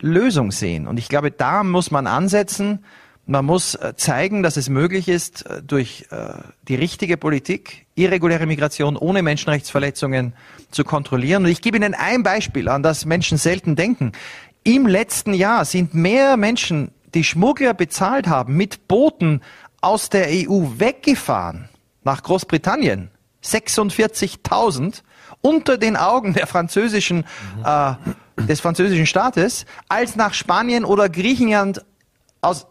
Lösung 0.00 0.52
sehen. 0.52 0.86
Und 0.86 0.98
ich 0.98 1.08
glaube, 1.08 1.30
da 1.30 1.64
muss 1.64 1.90
man 1.90 2.06
ansetzen. 2.06 2.84
Man 3.26 3.44
muss 3.44 3.74
äh, 3.74 3.94
zeigen, 3.96 4.42
dass 4.42 4.56
es 4.56 4.68
möglich 4.68 5.08
ist, 5.08 5.44
äh, 5.46 5.62
durch 5.62 6.06
äh, 6.10 6.28
die 6.66 6.76
richtige 6.76 7.16
Politik 7.16 7.86
irreguläre 7.94 8.46
Migration 8.46 8.96
ohne 8.96 9.22
Menschenrechtsverletzungen 9.22 10.32
zu 10.70 10.84
kontrollieren. 10.84 11.44
Und 11.44 11.50
ich 11.50 11.60
gebe 11.60 11.76
Ihnen 11.76 11.94
ein 11.94 12.22
Beispiel, 12.22 12.68
an 12.68 12.82
das 12.82 13.04
Menschen 13.04 13.36
selten 13.36 13.76
denken. 13.76 14.12
Im 14.64 14.86
letzten 14.86 15.34
Jahr 15.34 15.64
sind 15.64 15.94
mehr 15.94 16.36
Menschen, 16.36 16.90
die 17.14 17.24
Schmuggler 17.24 17.74
bezahlt 17.74 18.28
haben, 18.28 18.56
mit 18.56 18.88
Booten 18.88 19.42
aus 19.80 20.08
der 20.08 20.28
EU 20.28 20.78
weggefahren 20.78 21.68
nach 22.04 22.22
Großbritannien. 22.22 23.10
46.000 23.44 25.02
unter 25.40 25.78
den 25.78 25.96
Augen 25.96 26.34
der 26.34 26.46
französischen, 26.46 27.24
äh, 27.64 27.92
des 28.42 28.60
französischen 28.60 29.06
Staates, 29.06 29.66
als 29.88 30.16
nach 30.16 30.34
Spanien 30.34 30.84
oder 30.84 31.08
Griechenland 31.08 31.84
aus 32.40 32.66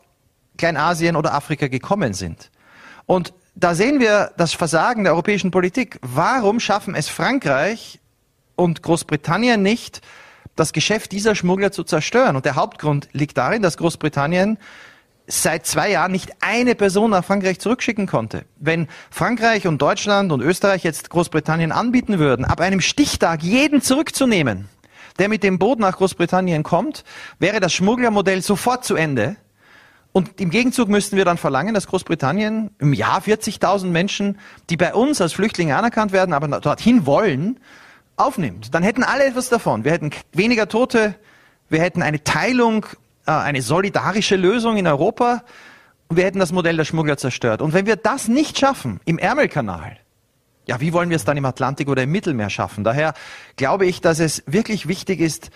Kleinasien 0.58 1.16
oder 1.16 1.34
Afrika 1.34 1.68
gekommen 1.68 2.14
sind. 2.14 2.52
Und 3.06 3.34
da 3.56 3.74
sehen 3.74 4.00
wir 4.00 4.32
das 4.38 4.54
Versagen 4.54 5.04
der 5.04 5.14
europäischen 5.14 5.52
Politik. 5.52 6.00
Warum 6.02 6.60
schaffen 6.60 6.94
es 6.94 7.10
Frankreich 7.10 8.00
und 8.56 8.84
Großbritannien 8.84 9.62
nicht, 9.62 10.02
das 10.56 10.74
Geschäft 10.74 11.12
dieser 11.12 11.36
Schmuggler 11.36 11.72
zu 11.72 11.84
zerstören? 11.84 12.36
Und 12.36 12.46
der 12.46 12.56
Hauptgrund 12.56 13.10
liegt 13.14 13.38
darin, 13.38 13.62
dass 13.62 13.78
Großbritannien 13.78 14.58
seit 15.28 15.66
zwei 15.66 15.92
Jahren 15.92 16.14
nicht 16.14 16.32
eine 16.40 16.74
Person 16.74 17.12
nach 17.12 17.24
Frankreich 17.24 17.60
zurückschicken 17.60 18.08
konnte. 18.08 18.46
Wenn 18.58 18.88
Frankreich 19.12 19.68
und 19.68 19.82
Deutschland 19.82 20.32
und 20.32 20.42
Österreich 20.42 20.84
jetzt 20.84 21.10
Großbritannien 21.10 21.74
anbieten 21.74 22.18
würden, 22.18 22.46
ab 22.46 22.62
einem 22.62 22.80
Stichtag 22.80 23.44
jeden 23.44 23.82
zurückzunehmen, 23.82 24.70
der 25.20 25.28
mit 25.28 25.44
dem 25.44 25.60
Boot 25.60 25.80
nach 25.80 25.98
Großbritannien 25.98 26.64
kommt, 26.64 27.04
wäre 27.40 27.60
das 27.60 27.74
Schmugglermodell 27.74 28.42
sofort 28.42 28.86
zu 28.86 28.96
Ende. 28.96 29.36
Und 30.14 30.40
im 30.40 30.50
Gegenzug 30.50 30.88
müssten 30.88 31.18
wir 31.18 31.26
dann 31.26 31.38
verlangen, 31.38 31.74
dass 31.74 31.88
Großbritannien 31.88 32.72
im 32.80 32.94
Jahr 32.94 33.20
40.000 33.20 33.88
Menschen, 33.88 34.40
die 34.70 34.78
bei 34.78 34.94
uns 34.94 35.20
als 35.20 35.34
Flüchtlinge 35.34 35.76
anerkannt 35.76 36.14
werden, 36.14 36.34
aber 36.34 36.48
dorthin 36.62 37.06
wollen, 37.06 37.60
aufnimmt. 38.16 38.74
Dann 38.74 38.82
hätten 38.82 39.04
alle 39.04 39.26
etwas 39.26 39.50
davon. 39.50 39.84
Wir 39.84 39.92
hätten 39.92 40.12
weniger 40.32 40.70
Tote, 40.70 41.16
wir 41.70 41.82
hätten 41.82 42.02
eine 42.02 42.24
Teilung 42.24 42.86
eine 43.28 43.62
solidarische 43.62 44.36
Lösung 44.36 44.78
in 44.78 44.88
Europa 44.88 45.44
wir 46.10 46.24
hätten 46.24 46.40
das 46.40 46.52
Modell 46.52 46.78
der 46.78 46.86
Schmuggler 46.86 47.18
zerstört. 47.18 47.62
Und 47.62 47.74
wenn 47.74 47.86
wir 47.86 47.96
das 47.96 48.28
nicht 48.28 48.58
schaffen 48.58 49.00
im 49.06 49.18
Ärmelkanal, 49.18 49.98
ja, 50.66 50.80
wie 50.82 50.94
wollen 50.94 51.10
wir 51.10 51.16
es 51.16 51.26
dann 51.26 51.38
im 51.38 51.46
Atlantik 51.46 51.90
oder 51.90 52.04
im 52.04 52.12
Mittelmeer 52.12 52.50
schaffen? 52.50 52.84
Daher 52.84 53.14
glaube 53.56 53.86
ich, 53.86 54.02
dass 54.02 54.20
es 54.20 54.44
wirklich 54.46 54.88
wichtig 54.88 55.20
ist, 55.20 55.50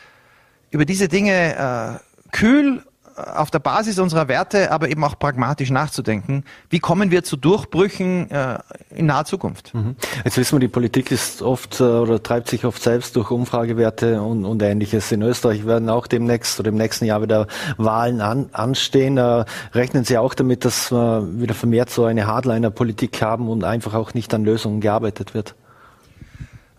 über 0.69 0.85
diese 0.85 1.07
Dinge 1.07 1.99
äh, 2.01 2.31
kühl 2.31 2.83
auf 3.15 3.51
der 3.51 3.59
Basis 3.59 3.99
unserer 3.99 4.27
Werte, 4.27 4.71
aber 4.71 4.89
eben 4.89 5.03
auch 5.03 5.17
pragmatisch 5.17 5.69
nachzudenken. 5.69 6.43
Wie 6.69 6.79
kommen 6.79 7.11
wir 7.11 7.23
zu 7.23 7.37
Durchbrüchen 7.37 8.29
äh, 8.31 8.59
in 8.89 9.07
naher 9.07 9.25
Zukunft? 9.25 9.73
Mhm. 9.73 9.95
Jetzt 10.23 10.37
wissen 10.37 10.55
wir, 10.55 10.59
die 10.59 10.67
Politik 10.67 11.11
ist 11.11 11.41
oft 11.41 11.79
äh, 11.79 11.83
oder 11.83 12.21
treibt 12.21 12.49
sich 12.49 12.65
oft 12.65 12.81
selbst 12.81 13.15
durch 13.15 13.31
Umfragewerte 13.31 14.21
und, 14.21 14.45
und 14.45 14.61
ähnliches. 14.61 15.11
In 15.11 15.21
Österreich 15.21 15.65
werden 15.65 15.89
auch 15.89 16.07
demnächst 16.07 16.59
oder 16.59 16.69
im 16.69 16.75
nächsten 16.75 17.05
Jahr 17.05 17.21
wieder 17.21 17.47
Wahlen 17.77 18.21
an, 18.21 18.49
anstehen. 18.53 19.17
Äh, 19.17 19.45
rechnen 19.73 20.03
Sie 20.03 20.17
auch 20.17 20.33
damit, 20.33 20.65
dass 20.65 20.91
wir 20.91 21.27
wieder 21.39 21.53
vermehrt 21.53 21.89
so 21.89 22.05
eine 22.05 22.27
Hardliner-Politik 22.27 23.21
haben 23.21 23.49
und 23.49 23.63
einfach 23.63 23.93
auch 23.93 24.13
nicht 24.13 24.33
an 24.33 24.43
Lösungen 24.43 24.81
gearbeitet 24.81 25.33
wird? 25.33 25.55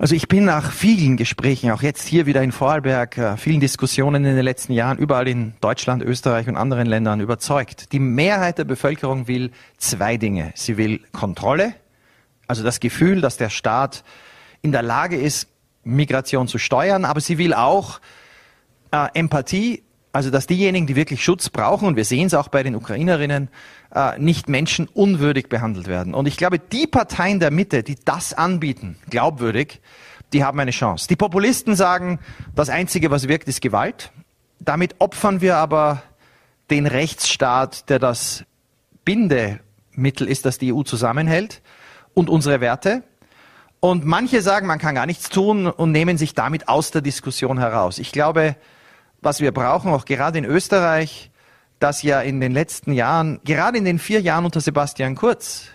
Also 0.03 0.17
ich 0.17 0.27
bin 0.27 0.45
nach 0.45 0.73
vielen 0.73 1.17
Gesprächen, 1.17 1.71
auch 1.71 1.81
jetzt 1.81 2.09
hier 2.09 2.27
wieder 2.27 2.43
in 2.43 2.51
Vorarlberg, 2.51 3.19
äh, 3.19 3.37
vielen 3.37 3.61
Diskussionen 3.61 4.25
in 4.25 4.35
den 4.35 4.45
letzten 4.45 4.73
Jahren, 4.73 4.99
überall 4.99 5.29
in 5.29 5.55
Deutschland, 5.61 6.03
Österreich 6.03 6.49
und 6.49 6.57
anderen 6.57 6.89
Ländern 6.89 7.21
überzeugt. 7.21 7.93
Die 7.93 8.01
Mehrheit 8.01 8.59
der 8.59 8.65
Bevölkerung 8.65 9.29
will 9.29 9.53
zwei 9.79 10.17
Dinge. 10.17 10.51
Sie 10.57 10.77
will 10.77 10.99
Kontrolle, 11.13 11.77
also 12.49 12.65
das 12.65 12.81
Gefühl, 12.81 13.21
dass 13.21 13.37
der 13.37 13.49
Staat 13.49 14.03
in 14.61 14.73
der 14.73 14.83
Lage 14.83 15.15
ist, 15.15 15.47
Migration 15.85 16.49
zu 16.49 16.59
steuern, 16.59 17.05
aber 17.05 17.21
sie 17.21 17.39
will 17.39 17.55
auch 17.55 18.01
äh, 18.91 19.07
Empathie, 19.15 19.85
also 20.11 20.31
dass 20.31 20.49
diejenigen, 20.49 20.89
die 20.89 20.97
wirklich 20.97 21.23
Schutz 21.23 21.49
brauchen, 21.49 21.87
und 21.87 21.95
wir 21.95 22.05
sehen 22.05 22.27
es 22.27 22.35
auch 22.35 22.49
bei 22.49 22.65
den 22.65 22.75
Ukrainerinnen, 22.75 23.51
äh, 23.95 24.18
nicht 24.18 24.49
menschenunwürdig 24.49 25.49
behandelt 25.49 25.86
werden. 25.86 26.14
Und 26.14 26.26
ich 26.26 26.36
glaube, 26.36 26.59
die 26.59 26.86
Parteien 26.86 27.40
der 27.40 27.51
Mitte, 27.51 27.82
die 27.82 27.97
das 28.05 28.32
anbieten, 28.32 28.97
glaubwürdig, 29.11 29.80
die 30.32 30.45
haben 30.45 30.59
eine 30.61 30.70
Chance. 30.70 31.09
Die 31.09 31.16
Populisten 31.16 31.76
sagen, 31.76 32.18
das 32.55 32.70
Einzige, 32.70 33.11
was 33.11 33.28
wirkt, 33.28 33.49
ist 33.49 33.61
Gewalt. 33.61 34.12
Damit 34.61 34.97
opfern 34.99 35.40
wir 35.40 35.57
aber 35.57 36.03
den 36.70 36.86
Rechtsstaat, 36.86 37.90
der 37.90 37.99
das 37.99 38.45
Bindemittel 39.05 40.28
ist, 40.28 40.47
das 40.47 40.59
die 40.59 40.72
EU 40.72 40.82
zusammenhält, 40.82 41.61
und 42.14 42.30
unsere 42.30 42.61
Werte. 42.61 43.03
Und 43.80 44.07
manche 44.07 44.43
sagen, 44.43 44.66
man 44.66 44.78
kann 44.78 44.95
gar 44.95 45.07
nichts 45.07 45.28
tun 45.28 45.66
und 45.66 45.93
nehmen 45.93 46.16
sich 46.16 46.34
damit 46.34 46.68
aus 46.68 46.93
der 46.93 47.03
Diskussion 47.03 47.59
heraus. 47.59 47.99
Ich 47.99 48.12
glaube, 48.12 48.57
was 49.20 49.40
wir 49.40 49.53
brauchen, 49.53 49.93
auch 49.93 50.05
gerade 50.05 50.38
in 50.38 50.45
Österreich, 50.45 51.32
dass 51.83 52.03
ja 52.03 52.20
in 52.20 52.41
den 52.41 52.53
letzten 52.53 52.93
Jahren, 52.93 53.41
gerade 53.45 53.76
in 53.76 53.85
den 53.85 53.99
vier 53.99 54.20
Jahren 54.20 54.45
unter 54.45 54.61
Sebastian 54.61 55.16
Kurz, 55.16 55.66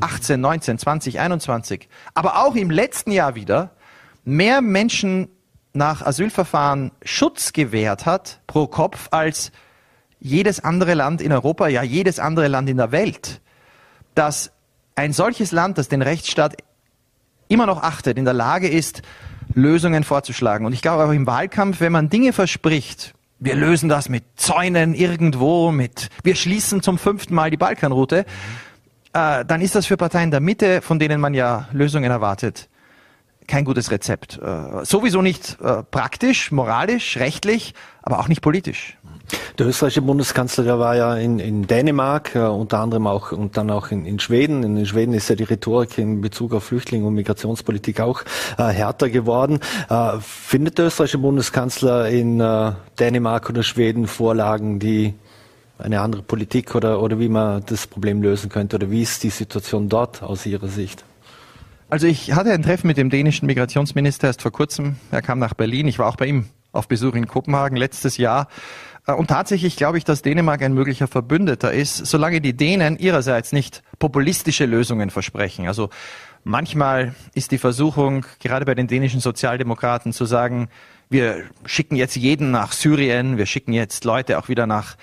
18, 0.00 0.40
19, 0.40 0.78
20, 0.78 1.20
21, 1.20 1.88
aber 2.14 2.44
auch 2.44 2.54
im 2.54 2.70
letzten 2.70 3.12
Jahr 3.12 3.34
wieder, 3.34 3.70
mehr 4.24 4.62
Menschen 4.62 5.28
nach 5.72 6.00
Asylverfahren 6.00 6.92
Schutz 7.04 7.52
gewährt 7.52 8.06
hat 8.06 8.40
pro 8.46 8.66
Kopf 8.66 9.08
als 9.10 9.52
jedes 10.18 10.64
andere 10.64 10.94
Land 10.94 11.20
in 11.20 11.30
Europa, 11.30 11.68
ja 11.68 11.82
jedes 11.82 12.18
andere 12.18 12.48
Land 12.48 12.68
in 12.70 12.78
der 12.78 12.90
Welt, 12.90 13.40
dass 14.14 14.52
ein 14.94 15.12
solches 15.12 15.52
Land, 15.52 15.76
das 15.78 15.88
den 15.88 16.02
Rechtsstaat 16.02 16.56
immer 17.48 17.66
noch 17.66 17.82
achtet, 17.82 18.18
in 18.18 18.24
der 18.24 18.34
Lage 18.34 18.68
ist, 18.68 19.02
Lösungen 19.54 20.04
vorzuschlagen. 20.04 20.64
Und 20.64 20.72
ich 20.72 20.82
glaube 20.82 21.04
auch 21.04 21.12
im 21.12 21.26
Wahlkampf, 21.26 21.80
wenn 21.80 21.92
man 21.92 22.08
Dinge 22.08 22.32
verspricht, 22.32 23.14
wir 23.40 23.56
lösen 23.56 23.88
das 23.88 24.08
mit 24.08 24.22
Zäunen 24.36 24.94
irgendwo, 24.94 25.72
mit 25.72 26.10
wir 26.22 26.36
schließen 26.36 26.82
zum 26.82 26.98
fünften 26.98 27.34
Mal 27.34 27.50
die 27.50 27.56
Balkanroute, 27.56 28.26
äh, 29.12 29.44
dann 29.44 29.60
ist 29.60 29.74
das 29.74 29.86
für 29.86 29.96
Parteien 29.96 30.30
der 30.30 30.40
Mitte, 30.40 30.82
von 30.82 30.98
denen 30.98 31.20
man 31.20 31.34
ja 31.34 31.68
Lösungen 31.72 32.10
erwartet, 32.10 32.68
kein 33.48 33.64
gutes 33.64 33.90
Rezept. 33.90 34.38
Äh, 34.38 34.84
sowieso 34.84 35.22
nicht 35.22 35.58
äh, 35.60 35.82
praktisch, 35.82 36.52
moralisch, 36.52 37.16
rechtlich, 37.16 37.74
aber 38.02 38.20
auch 38.20 38.28
nicht 38.28 38.42
politisch. 38.42 38.98
Der 39.58 39.66
österreichische 39.66 40.02
Bundeskanzler, 40.02 40.64
der 40.64 40.78
war 40.78 40.96
ja 40.96 41.16
in, 41.16 41.38
in 41.38 41.66
Dänemark, 41.66 42.34
äh, 42.34 42.40
unter 42.40 42.78
anderem 42.78 43.06
auch 43.06 43.32
und 43.32 43.56
dann 43.56 43.70
auch 43.70 43.90
in, 43.90 44.06
in 44.06 44.18
Schweden. 44.18 44.62
In 44.62 44.86
Schweden 44.86 45.12
ist 45.14 45.28
ja 45.28 45.36
die 45.36 45.44
Rhetorik 45.44 45.98
in 45.98 46.20
Bezug 46.20 46.54
auf 46.54 46.64
Flüchtlinge 46.64 47.06
und 47.06 47.14
Migrationspolitik 47.14 48.00
auch 48.00 48.22
äh, 48.58 48.64
härter 48.64 49.08
geworden. 49.08 49.60
Äh, 49.88 50.18
findet 50.20 50.78
der 50.78 50.86
österreichische 50.86 51.18
Bundeskanzler 51.18 52.08
in 52.08 52.40
äh, 52.40 52.72
Dänemark 52.98 53.50
oder 53.50 53.62
Schweden 53.62 54.06
Vorlagen, 54.06 54.78
die 54.78 55.14
eine 55.78 56.00
andere 56.00 56.22
Politik 56.22 56.74
oder, 56.74 57.02
oder 57.02 57.18
wie 57.18 57.28
man 57.28 57.62
das 57.66 57.86
Problem 57.86 58.22
lösen 58.22 58.50
könnte? 58.50 58.76
Oder 58.76 58.90
wie 58.90 59.02
ist 59.02 59.22
die 59.22 59.30
Situation 59.30 59.88
dort 59.88 60.22
aus 60.22 60.46
Ihrer 60.46 60.68
Sicht? 60.68 61.04
Also 61.88 62.06
ich 62.06 62.32
hatte 62.32 62.52
ein 62.52 62.62
Treffen 62.62 62.86
mit 62.86 62.96
dem 62.96 63.10
dänischen 63.10 63.46
Migrationsminister 63.46 64.28
erst 64.28 64.42
vor 64.42 64.52
kurzem. 64.52 64.96
Er 65.10 65.22
kam 65.22 65.38
nach 65.38 65.54
Berlin. 65.54 65.88
Ich 65.88 65.98
war 65.98 66.06
auch 66.06 66.16
bei 66.16 66.26
ihm 66.26 66.46
auf 66.72 66.86
Besuch 66.86 67.14
in 67.14 67.26
Kopenhagen 67.26 67.76
letztes 67.76 68.16
Jahr. 68.16 68.46
Äh, 69.10 69.14
und 69.14 69.28
tatsächlich 69.28 69.76
glaube 69.76 69.98
ich, 69.98 70.04
dass 70.04 70.22
Dänemark 70.22 70.62
ein 70.62 70.74
möglicher 70.74 71.06
Verbündeter 71.06 71.72
ist, 71.72 71.96
solange 72.06 72.40
die 72.40 72.56
Dänen 72.56 72.98
ihrerseits 72.98 73.52
nicht 73.52 73.82
populistische 73.98 74.66
Lösungen 74.66 75.10
versprechen. 75.10 75.66
Also 75.66 75.90
manchmal 76.44 77.14
ist 77.34 77.50
die 77.52 77.58
Versuchung, 77.58 78.26
gerade 78.40 78.64
bei 78.64 78.74
den 78.74 78.86
dänischen 78.86 79.20
Sozialdemokraten, 79.20 80.12
zu 80.12 80.24
sagen, 80.24 80.68
wir 81.08 81.44
schicken 81.64 81.96
jetzt 81.96 82.16
jeden 82.16 82.50
nach 82.50 82.72
Syrien, 82.72 83.36
wir 83.36 83.46
schicken 83.46 83.72
jetzt 83.72 84.04
Leute 84.04 84.38
auch 84.38 84.48
wieder 84.48 84.66
nach 84.66 84.96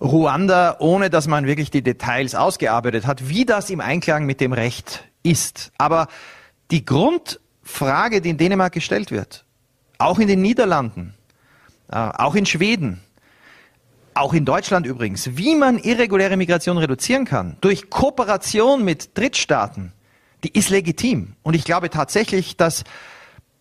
Ruanda, 0.00 0.76
ohne 0.80 1.08
dass 1.08 1.26
man 1.26 1.46
wirklich 1.46 1.70
die 1.70 1.82
Details 1.82 2.34
ausgearbeitet 2.34 3.06
hat, 3.06 3.28
wie 3.28 3.46
das 3.46 3.70
im 3.70 3.80
Einklang 3.80 4.26
mit 4.26 4.40
dem 4.40 4.52
Recht 4.52 5.04
ist. 5.22 5.72
Aber 5.78 6.08
die 6.70 6.84
Grundfrage, 6.84 8.20
die 8.20 8.30
in 8.30 8.36
Dänemark 8.36 8.72
gestellt 8.74 9.10
wird, 9.10 9.46
auch 9.96 10.18
in 10.18 10.28
den 10.28 10.42
Niederlanden, 10.42 11.14
äh, 11.90 11.96
auch 11.96 12.34
in 12.34 12.44
Schweden, 12.44 13.00
auch 14.14 14.34
in 14.34 14.44
Deutschland 14.44 14.86
übrigens, 14.86 15.36
wie 15.36 15.54
man 15.54 15.78
irreguläre 15.78 16.36
Migration 16.36 16.78
reduzieren 16.78 17.24
kann, 17.24 17.56
durch 17.60 17.90
Kooperation 17.90 18.84
mit 18.84 19.16
Drittstaaten, 19.16 19.92
die 20.42 20.56
ist 20.56 20.70
legitim. 20.70 21.34
Und 21.42 21.54
ich 21.54 21.64
glaube 21.64 21.90
tatsächlich, 21.90 22.56
dass 22.56 22.84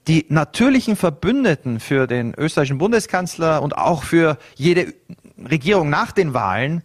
die 0.08 0.26
natürlichen 0.30 0.96
Verbündeten 0.96 1.80
für 1.80 2.08
den 2.08 2.34
österreichischen 2.36 2.78
Bundeskanzler 2.78 3.62
und 3.62 3.78
auch 3.78 4.04
für 4.04 4.38
jede 4.56 4.94
Regierung 5.38 5.90
nach 5.90 6.12
den 6.12 6.34
Wahlen 6.34 6.84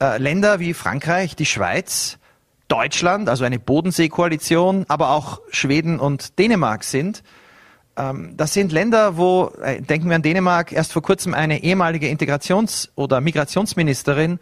äh, 0.00 0.18
Länder 0.18 0.60
wie 0.60 0.74
Frankreich, 0.74 1.36
die 1.36 1.46
Schweiz, 1.46 2.18
Deutschland, 2.68 3.28
also 3.28 3.44
eine 3.44 3.58
Bodenseekoalition, 3.58 4.84
aber 4.88 5.10
auch 5.10 5.40
Schweden 5.50 6.00
und 6.00 6.38
Dänemark 6.38 6.84
sind. 6.84 7.22
Ähm, 7.96 8.34
das 8.36 8.52
sind 8.52 8.72
Länder, 8.72 9.16
wo, 9.16 9.52
äh, 9.62 9.80
denken 9.80 10.08
wir 10.08 10.16
an 10.16 10.22
Dänemark, 10.22 10.72
erst 10.72 10.92
vor 10.92 11.02
kurzem 11.02 11.34
eine 11.34 11.62
ehemalige 11.62 12.08
Integrations- 12.08 12.88
oder 12.96 13.20
Migrationsministerin, 13.20 14.40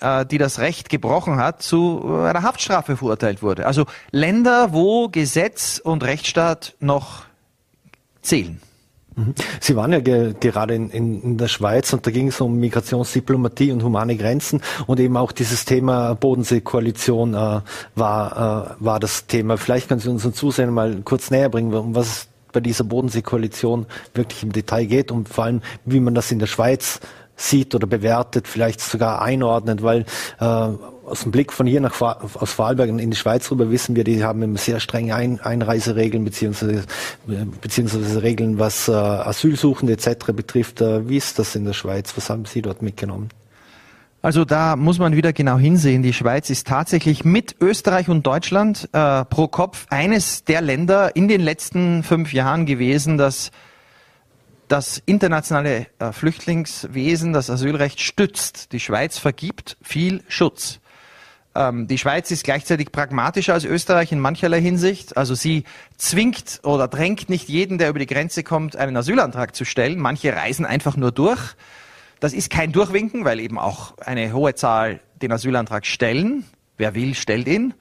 äh, 0.00 0.24
die 0.26 0.38
das 0.38 0.58
Recht 0.58 0.88
gebrochen 0.88 1.36
hat, 1.36 1.62
zu 1.62 2.02
einer 2.04 2.42
Haftstrafe 2.42 2.96
verurteilt 2.96 3.42
wurde. 3.42 3.66
Also 3.66 3.86
Länder, 4.10 4.72
wo 4.72 5.08
Gesetz 5.08 5.80
und 5.82 6.02
Rechtsstaat 6.02 6.74
noch 6.80 7.24
zählen. 8.22 8.60
Mhm. 9.16 9.34
Sie 9.60 9.76
waren 9.76 9.92
ja 9.92 10.00
ge 10.00 10.34
gerade 10.40 10.74
in, 10.74 10.90
in, 10.90 11.22
in, 11.22 11.38
der 11.38 11.48
Schweiz 11.48 11.92
und 11.92 12.06
da 12.06 12.10
ging 12.10 12.28
es 12.28 12.40
um 12.40 12.58
Migrationsdiplomatie 12.58 13.70
und 13.70 13.82
humane 13.82 14.16
Grenzen 14.16 14.60
und 14.86 14.98
eben 14.98 15.16
auch 15.16 15.30
dieses 15.30 15.64
Thema 15.64 16.14
Bodensee-Koalition 16.14 17.34
äh, 17.34 17.60
war, 17.94 18.76
äh, 18.80 18.84
war 18.84 18.98
das 18.98 19.26
Thema. 19.26 19.56
Vielleicht 19.56 19.88
können 19.88 20.00
Sie 20.00 20.08
unseren 20.08 20.34
Zusehern 20.34 20.70
mal 20.70 21.02
kurz 21.04 21.30
näher 21.30 21.48
bringen, 21.48 21.72
um 21.72 21.94
was 21.94 22.06
es 22.06 22.28
bei 22.54 22.60
dieser 22.60 22.84
Bodensee-Koalition 22.84 23.84
wirklich 24.14 24.42
im 24.42 24.52
Detail 24.52 24.86
geht 24.86 25.12
und 25.12 25.28
vor 25.28 25.44
allem, 25.44 25.60
wie 25.84 26.00
man 26.00 26.14
das 26.14 26.32
in 26.32 26.38
der 26.38 26.46
Schweiz 26.46 27.00
sieht 27.36 27.74
oder 27.74 27.86
bewertet, 27.86 28.48
vielleicht 28.48 28.80
sogar 28.80 29.20
einordnet, 29.20 29.82
weil 29.82 30.06
äh, 30.40 30.44
aus 30.44 31.22
dem 31.22 31.32
Blick 31.32 31.52
von 31.52 31.66
hier 31.66 31.80
nach 31.80 32.00
aus 32.00 32.52
Vorarlberg 32.52 32.88
in 32.88 33.10
die 33.10 33.16
Schweiz 33.16 33.50
rüber 33.50 33.70
wissen 33.70 33.94
wir, 33.96 34.04
die 34.04 34.24
haben 34.24 34.42
immer 34.42 34.58
sehr 34.58 34.80
strenge 34.80 35.14
Ein 35.14 35.40
Einreiseregeln 35.40 36.24
beziehungsweise, 36.24 36.84
beziehungsweise 37.60 38.22
Regeln, 38.22 38.58
was 38.58 38.88
äh, 38.88 38.92
Asylsuchende 38.92 39.92
etc. 39.92 40.32
betrifft. 40.32 40.80
Äh, 40.80 41.08
wie 41.08 41.16
ist 41.16 41.38
das 41.38 41.54
in 41.54 41.64
der 41.64 41.74
Schweiz? 41.74 42.16
Was 42.16 42.30
haben 42.30 42.44
Sie 42.46 42.62
dort 42.62 42.80
mitgenommen? 42.82 43.28
Also 44.24 44.46
da 44.46 44.74
muss 44.74 44.98
man 44.98 45.14
wieder 45.14 45.34
genau 45.34 45.58
hinsehen. 45.58 46.02
Die 46.02 46.14
Schweiz 46.14 46.48
ist 46.48 46.66
tatsächlich 46.66 47.26
mit 47.26 47.56
Österreich 47.60 48.08
und 48.08 48.26
Deutschland 48.26 48.88
äh, 48.94 49.22
pro 49.26 49.48
Kopf 49.48 49.86
eines 49.90 50.44
der 50.44 50.62
Länder 50.62 51.14
in 51.14 51.28
den 51.28 51.42
letzten 51.42 52.02
fünf 52.02 52.32
Jahren 52.32 52.64
gewesen, 52.64 53.18
das 53.18 53.50
das 54.66 55.02
internationale 55.04 55.88
äh, 55.98 56.10
Flüchtlingswesen, 56.12 57.34
das 57.34 57.50
Asylrecht 57.50 58.00
stützt. 58.00 58.72
Die 58.72 58.80
Schweiz 58.80 59.18
vergibt 59.18 59.76
viel 59.82 60.22
Schutz. 60.28 60.80
Ähm, 61.54 61.86
die 61.86 61.98
Schweiz 61.98 62.30
ist 62.30 62.44
gleichzeitig 62.44 62.92
pragmatischer 62.92 63.52
als 63.52 63.66
Österreich 63.66 64.10
in 64.10 64.20
mancherlei 64.20 64.62
Hinsicht. 64.62 65.18
Also 65.18 65.34
sie 65.34 65.64
zwingt 65.98 66.60
oder 66.62 66.88
drängt 66.88 67.28
nicht 67.28 67.50
jeden, 67.50 67.76
der 67.76 67.90
über 67.90 67.98
die 67.98 68.06
Grenze 68.06 68.42
kommt, 68.42 68.74
einen 68.74 68.96
Asylantrag 68.96 69.54
zu 69.54 69.66
stellen. 69.66 69.98
Manche 69.98 70.34
reisen 70.34 70.64
einfach 70.64 70.96
nur 70.96 71.12
durch. 71.12 71.56
Das 72.24 72.32
ist 72.32 72.48
kein 72.48 72.72
Durchwinken, 72.72 73.26
weil 73.26 73.38
eben 73.38 73.58
auch 73.58 73.98
eine 73.98 74.32
hohe 74.32 74.54
Zahl 74.54 75.00
den 75.20 75.30
Asylantrag 75.30 75.84
stellen. 75.84 76.46
Wer 76.78 76.94
will, 76.94 77.14
stellt 77.14 77.46
ihn 77.46 77.74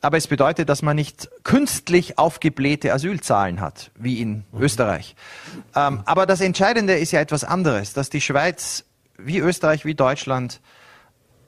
aber 0.00 0.18
es 0.18 0.26
bedeutet, 0.26 0.68
dass 0.68 0.82
man 0.82 0.96
nicht 0.96 1.30
künstlich 1.44 2.18
aufgeblähte 2.18 2.92
Asylzahlen 2.92 3.60
hat, 3.60 3.92
wie 3.94 4.20
in 4.20 4.44
mhm. 4.52 4.62
Österreich. 4.62 5.14
Ähm, 5.76 6.02
aber 6.06 6.26
das 6.26 6.40
Entscheidende 6.42 6.94
ist 6.94 7.12
ja 7.12 7.20
etwas 7.20 7.44
anderes, 7.44 7.92
dass 7.94 8.10
die 8.10 8.20
Schweiz 8.20 8.84
wie 9.16 9.38
Österreich, 9.38 9.84
wie 9.84 9.94
Deutschland 9.94 10.60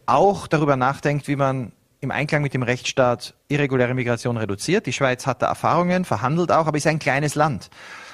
auch 0.06 0.46
darüber 0.46 0.76
nachdenkt, 0.76 1.26
wie 1.26 1.36
man 1.36 1.72
im 2.00 2.12
Einklang 2.12 2.42
mit 2.42 2.54
dem 2.54 2.62
Rechtsstaat 2.62 3.34
irreguläre 3.48 3.92
Migration 3.92 4.36
reduziert. 4.36 4.86
Die 4.86 4.92
Schweiz 4.92 5.26
hat 5.26 5.42
da 5.42 5.48
Erfahrungen, 5.48 6.04
verhandelt 6.06 6.52
auch, 6.52 6.68
aber 6.68 6.78
ist 6.78 6.86
ein 6.86 7.00
kleines 7.00 7.34
Land. 7.34 7.70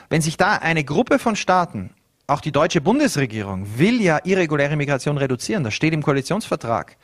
Wenn 0.08 0.22
sich 0.22 0.38
da 0.38 0.54
eine 0.54 0.82
Gruppe 0.82 1.20
von 1.20 1.36
Staaten, 1.36 1.90
auch 2.32 2.40
die 2.40 2.52
deutsche 2.52 2.80
Bundesregierung, 2.80 3.66
will 3.76 4.00
ja 4.00 4.18
irreguläre 4.24 4.76
Migration 4.76 5.18
reduzieren, 5.18 5.64
das 5.64 5.74
steht 5.74 5.92
im 5.92 6.02
Koalitionsvertrag, 6.02 6.96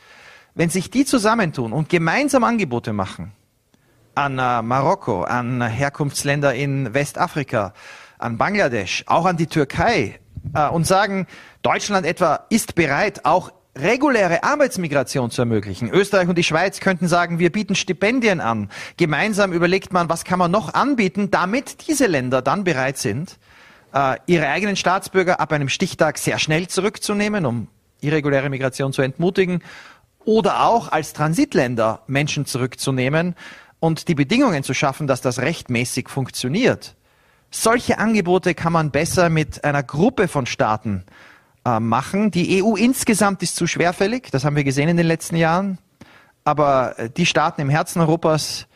wenn 0.55 0.71
sich 0.71 0.91
die 0.91 1.05
zusammentun 1.05 1.73
und 1.73 1.89
gemeinsam 1.89 2.45
Angebote 2.45 2.93
machen 2.93 3.33
an 4.15 4.39
äh, 4.39 4.63
Marokko, 4.63 5.23
an 5.23 5.63
Herkunftsländer 5.63 6.53
in 6.55 6.93
Westafrika, 6.93 7.73
an 8.19 8.37
Bangladesch, 8.37 9.05
auch 9.07 9.27
an 9.27 9.37
die 9.37 9.47
Türkei 9.47 10.19
äh, 10.55 10.69
und 10.69 10.87
sagen, 10.87 11.27
Deutschland 11.63 12.05
etwa 12.05 12.47
ist 12.51 12.75
bereit, 12.75 13.25
auch 13.25 13.53
reguläre 13.77 14.43
Arbeitsmigration 14.43 15.31
zu 15.31 15.43
ermöglichen. 15.43 15.91
Österreich 15.91 16.29
und 16.29 16.37
die 16.37 16.43
Schweiz 16.43 16.81
könnten 16.81 17.07
sagen, 17.07 17.39
wir 17.39 17.53
bieten 17.53 17.77
Stipendien 17.77 18.41
an. 18.41 18.71
Gemeinsam 18.97 19.53
überlegt 19.53 19.93
man, 19.93 20.09
was 20.09 20.25
kann 20.25 20.41
man 20.41 20.51
noch 20.51 20.75
anbieten, 20.75 21.31
damit 21.31 21.87
diese 21.87 22.07
Länder 22.07 22.43
dann 22.43 22.65
bereit 22.65 22.99
sind, 22.99 23.39
ihre 24.27 24.49
eigenen 24.49 24.77
Staatsbürger 24.77 25.41
ab 25.41 25.53
einem 25.53 25.69
Stichtag 25.69 26.19
sehr 26.19 26.39
schnell 26.39 26.69
zurückzunehmen, 26.69 27.47
um 27.47 27.69
irreguläre 28.01 28.51
Migration 28.51 28.93
zu 28.93 29.03
entmutigen 29.03 29.63
oder 30.25 30.65
auch 30.65 30.93
als 30.93 31.15
Transitländer 31.15 32.03
Menschen 32.07 32.45
zurückzunehmen 32.45 33.35
und 33.81 34.09
die 34.09 34.15
Bedingungen 34.15 34.63
zu 34.63 34.75
schaffen, 34.75 35.07
dass 35.07 35.21
das 35.21 35.39
rechtmäßig 35.39 36.09
funktioniert. 36.09 36.97
Solche 37.51 37.99
Angebote 37.99 38.55
kann 38.55 38.73
man 38.73 38.91
besser 38.91 39.31
mit 39.31 39.65
einer 39.65 39.83
Gruppe 39.83 40.29
von 40.29 40.45
Staaten 40.45 41.05
äh, 41.65 41.81
machen. 41.81 42.31
Die 42.31 42.63
EU 42.63 42.75
insgesamt 42.75 43.43
ist 43.43 43.57
zu 43.57 43.67
schwerfällig, 43.67 44.31
das 44.31 44.45
haben 44.45 44.57
wir 44.57 44.65
gesehen 44.65 44.91
in 44.91 44.99
den 44.99 45.07
letzten 45.07 45.37
Jahren. 45.37 45.79
Aber 46.45 46.99
äh, 46.99 47.11
die 47.11 47.25
Staaten 47.25 47.63
im 47.63 47.71
Herzen 47.71 48.01
Europas, 48.01 48.67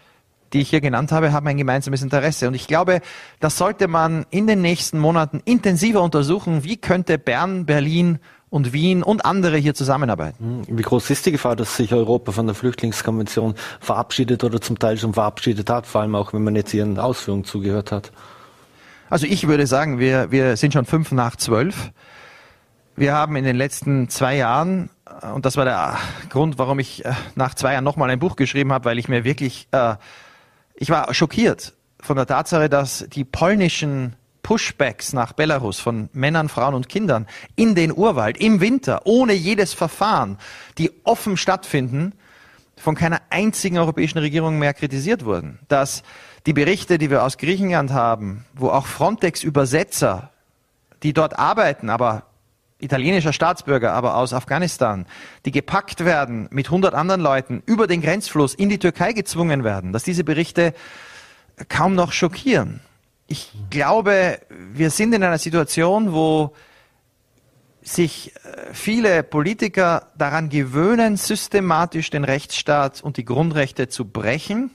die 0.52 0.60
ich 0.60 0.70
hier 0.70 0.80
genannt 0.80 1.12
habe, 1.12 1.32
haben 1.32 1.46
ein 1.46 1.56
gemeinsames 1.56 2.02
Interesse. 2.02 2.48
Und 2.48 2.54
ich 2.54 2.66
glaube, 2.66 3.00
das 3.40 3.58
sollte 3.58 3.88
man 3.88 4.26
in 4.30 4.46
den 4.46 4.60
nächsten 4.60 4.98
Monaten 4.98 5.40
intensiver 5.44 6.02
untersuchen. 6.02 6.64
Wie 6.64 6.76
könnte 6.76 7.18
Bern, 7.18 7.66
Berlin 7.66 8.18
und 8.52 8.74
Wien 8.74 9.02
und 9.02 9.24
andere 9.24 9.56
hier 9.56 9.72
zusammenarbeiten. 9.72 10.64
Hm, 10.68 10.78
wie 10.78 10.82
groß 10.82 11.08
ist 11.08 11.24
die 11.24 11.32
Gefahr, 11.32 11.56
dass 11.56 11.74
sich 11.74 11.94
Europa 11.94 12.32
von 12.32 12.46
der 12.46 12.54
Flüchtlingskonvention 12.54 13.54
verabschiedet 13.80 14.44
oder 14.44 14.60
zum 14.60 14.78
Teil 14.78 14.98
schon 14.98 15.14
verabschiedet 15.14 15.70
hat, 15.70 15.86
vor 15.86 16.02
allem 16.02 16.14
auch 16.14 16.34
wenn 16.34 16.44
man 16.44 16.54
jetzt 16.54 16.74
Ihren 16.74 16.98
Ausführungen 16.98 17.44
zugehört 17.44 17.92
hat? 17.92 18.12
Also 19.08 19.26
ich 19.26 19.48
würde 19.48 19.66
sagen, 19.66 19.98
wir, 19.98 20.30
wir 20.30 20.58
sind 20.58 20.74
schon 20.74 20.84
fünf 20.84 21.12
nach 21.12 21.36
zwölf. 21.36 21.92
Wir 22.94 23.14
haben 23.14 23.36
in 23.36 23.44
den 23.44 23.56
letzten 23.56 24.10
zwei 24.10 24.36
Jahren, 24.36 24.90
äh, 25.22 25.28
und 25.28 25.46
das 25.46 25.56
war 25.56 25.64
der 25.64 25.96
Grund, 26.28 26.58
warum 26.58 26.78
ich 26.78 27.06
äh, 27.06 27.12
nach 27.34 27.54
zwei 27.54 27.72
Jahren 27.72 27.84
nochmal 27.84 28.10
ein 28.10 28.18
Buch 28.18 28.36
geschrieben 28.36 28.70
habe, 28.70 28.84
weil 28.84 28.98
ich 28.98 29.08
mir 29.08 29.24
wirklich, 29.24 29.66
äh, 29.72 29.94
ich 30.82 30.90
war 30.90 31.14
schockiert 31.14 31.74
von 32.00 32.16
der 32.16 32.26
Tatsache, 32.26 32.68
dass 32.68 33.06
die 33.08 33.22
polnischen 33.22 34.16
Pushbacks 34.42 35.12
nach 35.12 35.32
Belarus 35.32 35.78
von 35.78 36.08
Männern, 36.12 36.48
Frauen 36.48 36.74
und 36.74 36.88
Kindern 36.88 37.28
in 37.54 37.76
den 37.76 37.96
Urwald 37.96 38.36
im 38.38 38.60
Winter 38.60 39.02
ohne 39.04 39.32
jedes 39.32 39.74
Verfahren, 39.74 40.38
die 40.78 40.90
offen 41.04 41.36
stattfinden, 41.36 42.14
von 42.76 42.96
keiner 42.96 43.20
einzigen 43.30 43.78
europäischen 43.78 44.18
Regierung 44.18 44.58
mehr 44.58 44.74
kritisiert 44.74 45.24
wurden. 45.24 45.60
Dass 45.68 46.02
die 46.46 46.52
Berichte, 46.52 46.98
die 46.98 47.10
wir 47.10 47.22
aus 47.22 47.38
Griechenland 47.38 47.92
haben, 47.92 48.44
wo 48.52 48.70
auch 48.70 48.86
Frontex-Übersetzer, 48.86 50.32
die 51.04 51.12
dort 51.12 51.38
arbeiten, 51.38 51.90
aber 51.90 52.24
italienischer 52.82 53.32
Staatsbürger, 53.32 53.92
aber 53.92 54.16
aus 54.16 54.32
Afghanistan, 54.32 55.06
die 55.44 55.50
gepackt 55.50 56.04
werden 56.04 56.48
mit 56.50 56.66
100 56.66 56.94
anderen 56.94 57.20
Leuten 57.20 57.62
über 57.66 57.86
den 57.86 58.02
Grenzfluss 58.02 58.54
in 58.54 58.68
die 58.68 58.78
Türkei 58.78 59.12
gezwungen 59.12 59.64
werden, 59.64 59.92
dass 59.92 60.02
diese 60.02 60.24
Berichte 60.24 60.74
kaum 61.68 61.94
noch 61.94 62.12
schockieren. 62.12 62.80
Ich 63.26 63.52
glaube, 63.70 64.40
wir 64.72 64.90
sind 64.90 65.14
in 65.14 65.22
einer 65.22 65.38
Situation, 65.38 66.12
wo 66.12 66.54
sich 67.82 68.34
äh, 68.36 68.72
viele 68.72 69.22
Politiker 69.22 70.08
daran 70.16 70.48
gewöhnen, 70.48 71.16
systematisch 71.16 72.10
den 72.10 72.24
Rechtsstaat 72.24 73.02
und 73.02 73.16
die 73.16 73.24
Grundrechte 73.24 73.88
zu 73.88 74.04
brechen 74.04 74.70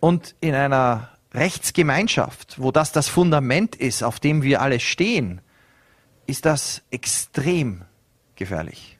und 0.00 0.34
in 0.40 0.54
einer 0.54 1.10
Rechtsgemeinschaft, 1.32 2.56
wo 2.58 2.72
das 2.72 2.92
das 2.92 3.08
Fundament 3.08 3.76
ist, 3.76 4.02
auf 4.02 4.18
dem 4.18 4.42
wir 4.42 4.62
alle 4.62 4.80
stehen, 4.80 5.40
ist 6.28 6.44
das 6.46 6.82
extrem 6.90 7.82
gefährlich. 8.36 8.98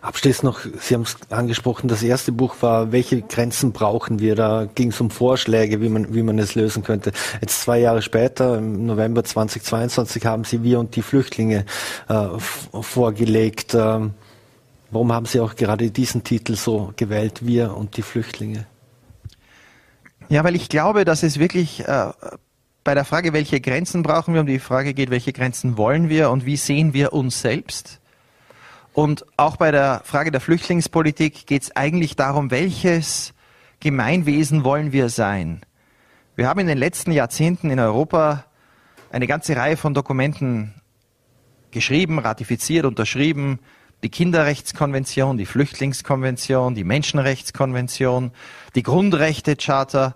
Abschließend 0.00 0.44
noch, 0.44 0.60
Sie 0.80 0.94
haben 0.94 1.02
es 1.02 1.16
angesprochen, 1.30 1.88
das 1.88 2.02
erste 2.02 2.32
Buch 2.32 2.56
war, 2.60 2.92
welche 2.92 3.20
Grenzen 3.20 3.72
brauchen 3.72 4.20
wir? 4.20 4.34
Da 4.34 4.66
ging 4.74 4.88
es 4.88 5.00
um 5.00 5.10
Vorschläge, 5.10 5.82
wie 5.82 5.90
man, 5.90 6.14
wie 6.14 6.22
man 6.22 6.38
es 6.38 6.54
lösen 6.54 6.82
könnte. 6.82 7.12
Jetzt 7.42 7.60
zwei 7.60 7.78
Jahre 7.80 8.00
später, 8.00 8.56
im 8.56 8.86
November 8.86 9.22
2022, 9.22 10.24
haben 10.24 10.44
Sie 10.44 10.62
Wir 10.62 10.80
und 10.80 10.96
die 10.96 11.02
Flüchtlinge 11.02 11.66
äh, 12.08 12.26
vorgelegt. 12.80 13.74
Ähm, 13.74 14.14
warum 14.90 15.12
haben 15.12 15.26
Sie 15.26 15.40
auch 15.40 15.56
gerade 15.56 15.90
diesen 15.90 16.24
Titel 16.24 16.56
so 16.56 16.92
gewählt, 16.96 17.46
Wir 17.46 17.76
und 17.76 17.98
die 17.98 18.02
Flüchtlinge? 18.02 18.66
Ja, 20.28 20.42
weil 20.42 20.56
ich 20.56 20.70
glaube, 20.70 21.04
dass 21.04 21.22
es 21.22 21.38
wirklich 21.38 21.86
äh, 21.86 22.10
bei 22.86 22.94
der 22.94 23.04
Frage, 23.04 23.32
welche 23.32 23.60
Grenzen 23.60 24.04
brauchen 24.04 24.32
wir, 24.32 24.42
um 24.42 24.46
die 24.46 24.60
Frage 24.60 24.94
geht, 24.94 25.10
welche 25.10 25.32
Grenzen 25.32 25.76
wollen 25.76 26.08
wir 26.08 26.30
und 26.30 26.46
wie 26.46 26.56
sehen 26.56 26.94
wir 26.94 27.12
uns 27.12 27.40
selbst? 27.40 28.00
Und 28.92 29.26
auch 29.36 29.56
bei 29.56 29.72
der 29.72 30.02
Frage 30.04 30.30
der 30.30 30.40
Flüchtlingspolitik 30.40 31.48
geht 31.48 31.64
es 31.64 31.74
eigentlich 31.74 32.14
darum, 32.14 32.52
welches 32.52 33.34
Gemeinwesen 33.80 34.62
wollen 34.62 34.92
wir 34.92 35.08
sein? 35.08 35.62
Wir 36.36 36.46
haben 36.48 36.60
in 36.60 36.68
den 36.68 36.78
letzten 36.78 37.10
Jahrzehnten 37.10 37.70
in 37.70 37.80
Europa 37.80 38.44
eine 39.10 39.26
ganze 39.26 39.56
Reihe 39.56 39.76
von 39.76 39.92
Dokumenten 39.92 40.72
geschrieben, 41.72 42.20
ratifiziert, 42.20 42.84
unterschrieben. 42.84 43.58
Die 44.04 44.10
Kinderrechtskonvention, 44.10 45.38
die 45.38 45.46
Flüchtlingskonvention, 45.46 46.76
die 46.76 46.84
Menschenrechtskonvention, 46.84 48.30
die 48.76 48.84
Grundrechtecharta, 48.84 50.14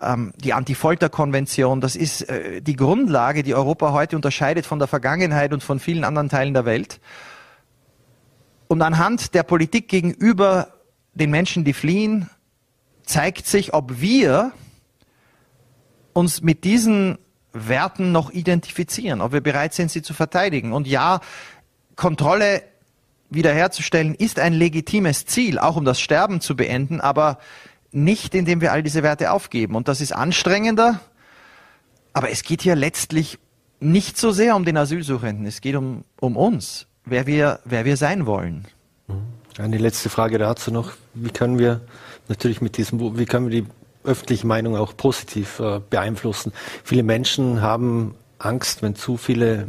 ähm, 0.00 0.32
die 0.36 0.52
Anti-Folter-Konvention. 0.52 1.80
Das 1.80 1.96
ist 1.96 2.22
äh, 2.22 2.60
die 2.60 2.76
Grundlage, 2.76 3.42
die 3.42 3.54
Europa 3.54 3.92
heute 3.92 4.16
unterscheidet 4.16 4.66
von 4.66 4.78
der 4.78 4.88
Vergangenheit 4.88 5.52
und 5.52 5.62
von 5.62 5.80
vielen 5.80 6.04
anderen 6.04 6.28
Teilen 6.28 6.54
der 6.54 6.64
Welt. 6.64 7.00
Und 8.68 8.82
anhand 8.82 9.34
der 9.34 9.42
Politik 9.42 9.88
gegenüber 9.88 10.68
den 11.14 11.30
Menschen, 11.30 11.64
die 11.64 11.72
fliehen, 11.72 12.28
zeigt 13.04 13.46
sich, 13.46 13.72
ob 13.72 14.00
wir 14.00 14.52
uns 16.12 16.42
mit 16.42 16.64
diesen 16.64 17.18
Werten 17.52 18.12
noch 18.12 18.30
identifizieren, 18.30 19.20
ob 19.20 19.32
wir 19.32 19.40
bereit 19.40 19.72
sind, 19.72 19.90
sie 19.90 20.02
zu 20.02 20.14
verteidigen. 20.14 20.72
Und 20.72 20.86
ja, 20.86 21.20
Kontrolle 21.94 22.62
wiederherzustellen 23.30 24.14
ist 24.14 24.38
ein 24.38 24.52
legitimes 24.52 25.26
Ziel, 25.26 25.58
auch 25.58 25.76
um 25.76 25.84
das 25.84 26.00
Sterben 26.00 26.40
zu 26.40 26.56
beenden, 26.56 27.00
aber 27.00 27.38
nicht, 27.96 28.34
indem 28.34 28.60
wir 28.60 28.72
all 28.72 28.82
diese 28.82 29.02
Werte 29.02 29.32
aufgeben. 29.32 29.74
Und 29.74 29.88
das 29.88 30.00
ist 30.00 30.12
anstrengender, 30.12 31.00
aber 32.12 32.30
es 32.30 32.42
geht 32.42 32.62
hier 32.62 32.76
letztlich 32.76 33.38
nicht 33.80 34.16
so 34.18 34.30
sehr 34.30 34.56
um 34.56 34.64
den 34.64 34.76
Asylsuchenden, 34.76 35.46
es 35.46 35.60
geht 35.60 35.76
um, 35.76 36.04
um 36.20 36.36
uns, 36.36 36.86
wer 37.04 37.26
wir, 37.26 37.60
wer 37.64 37.84
wir 37.84 37.96
sein 37.96 38.26
wollen. 38.26 38.66
Eine 39.58 39.78
letzte 39.78 40.10
Frage 40.10 40.38
dazu 40.38 40.70
noch. 40.70 40.92
Wie 41.14 41.30
können 41.30 41.58
wir 41.58 41.80
natürlich 42.28 42.60
mit 42.60 42.76
diesem, 42.76 43.18
wie 43.18 43.24
können 43.24 43.50
wir 43.50 43.62
die 43.62 43.68
öffentliche 44.04 44.46
Meinung 44.46 44.76
auch 44.76 44.96
positiv 44.96 45.58
äh, 45.60 45.80
beeinflussen. 45.90 46.52
Viele 46.84 47.02
Menschen 47.02 47.60
haben 47.60 48.14
Angst, 48.38 48.82
wenn 48.82 48.94
zu 48.94 49.16
viele 49.16 49.66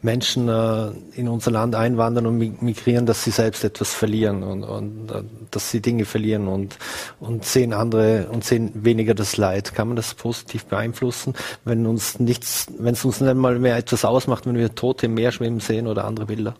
Menschen 0.00 0.48
äh, 0.48 0.90
in 1.14 1.28
unser 1.28 1.50
Land 1.50 1.74
einwandern 1.74 2.26
und 2.26 2.62
migrieren, 2.62 3.06
dass 3.06 3.24
sie 3.24 3.30
selbst 3.30 3.64
etwas 3.64 3.94
verlieren 3.94 4.42
und, 4.42 4.64
und 4.64 5.10
äh, 5.10 5.22
dass 5.50 5.70
sie 5.70 5.80
Dinge 5.80 6.04
verlieren 6.04 6.48
und, 6.48 6.78
und 7.20 7.44
sehen 7.44 7.72
andere 7.72 8.28
und 8.30 8.44
sehen 8.44 8.70
weniger 8.74 9.14
das 9.14 9.36
Leid. 9.36 9.74
Kann 9.74 9.88
man 9.88 9.96
das 9.96 10.14
positiv 10.14 10.66
beeinflussen, 10.66 11.34
wenn 11.64 11.86
uns 11.86 12.18
nichts, 12.18 12.66
wenn 12.78 12.94
es 12.94 13.04
uns 13.04 13.20
nicht 13.20 13.34
mal 13.34 13.58
mehr 13.58 13.76
etwas 13.76 14.04
ausmacht, 14.04 14.46
wenn 14.46 14.56
wir 14.56 14.74
Tote 14.74 15.06
im 15.06 15.14
Meer 15.14 15.32
schwimmen 15.32 15.60
sehen 15.60 15.86
oder 15.86 16.04
andere 16.04 16.26
Bilder? 16.26 16.54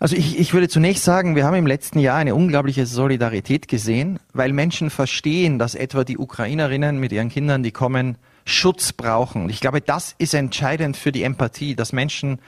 Also 0.00 0.14
ich, 0.14 0.38
ich 0.38 0.54
würde 0.54 0.68
zunächst 0.68 1.02
sagen, 1.02 1.34
wir 1.34 1.44
haben 1.44 1.56
im 1.56 1.66
letzten 1.66 1.98
Jahr 1.98 2.16
eine 2.16 2.34
unglaubliche 2.34 2.86
Solidarität 2.86 3.66
gesehen, 3.66 4.20
weil 4.32 4.52
Menschen 4.52 4.90
verstehen, 4.90 5.58
dass 5.58 5.74
etwa 5.74 6.04
die 6.04 6.18
Ukrainerinnen 6.18 6.98
mit 7.00 7.10
ihren 7.10 7.30
Kindern, 7.30 7.64
die 7.64 7.72
kommen, 7.72 8.16
Schutz 8.48 8.92
brauchen. 8.92 9.48
Ich 9.50 9.60
glaube, 9.60 9.80
das 9.80 10.14
ist 10.18 10.34
entscheidend 10.34 10.96
für 10.96 11.12
die 11.12 11.22
Empathie, 11.22 11.74
dass 11.74 11.92
Menschen 11.92 12.40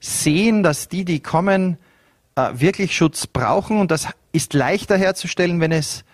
sehen, 0.00 0.62
dass 0.62 0.88
die, 0.88 1.04
die 1.04 1.20
kommen, 1.20 1.78
äh, 2.36 2.50
wirklich 2.54 2.96
Schutz 2.96 3.26
brauchen. 3.26 3.80
Und 3.80 3.90
das 3.90 4.08
ist 4.32 4.54
leichter 4.54 4.96
herzustellen, 4.96 5.60
wenn 5.60 5.72
es 5.72 6.04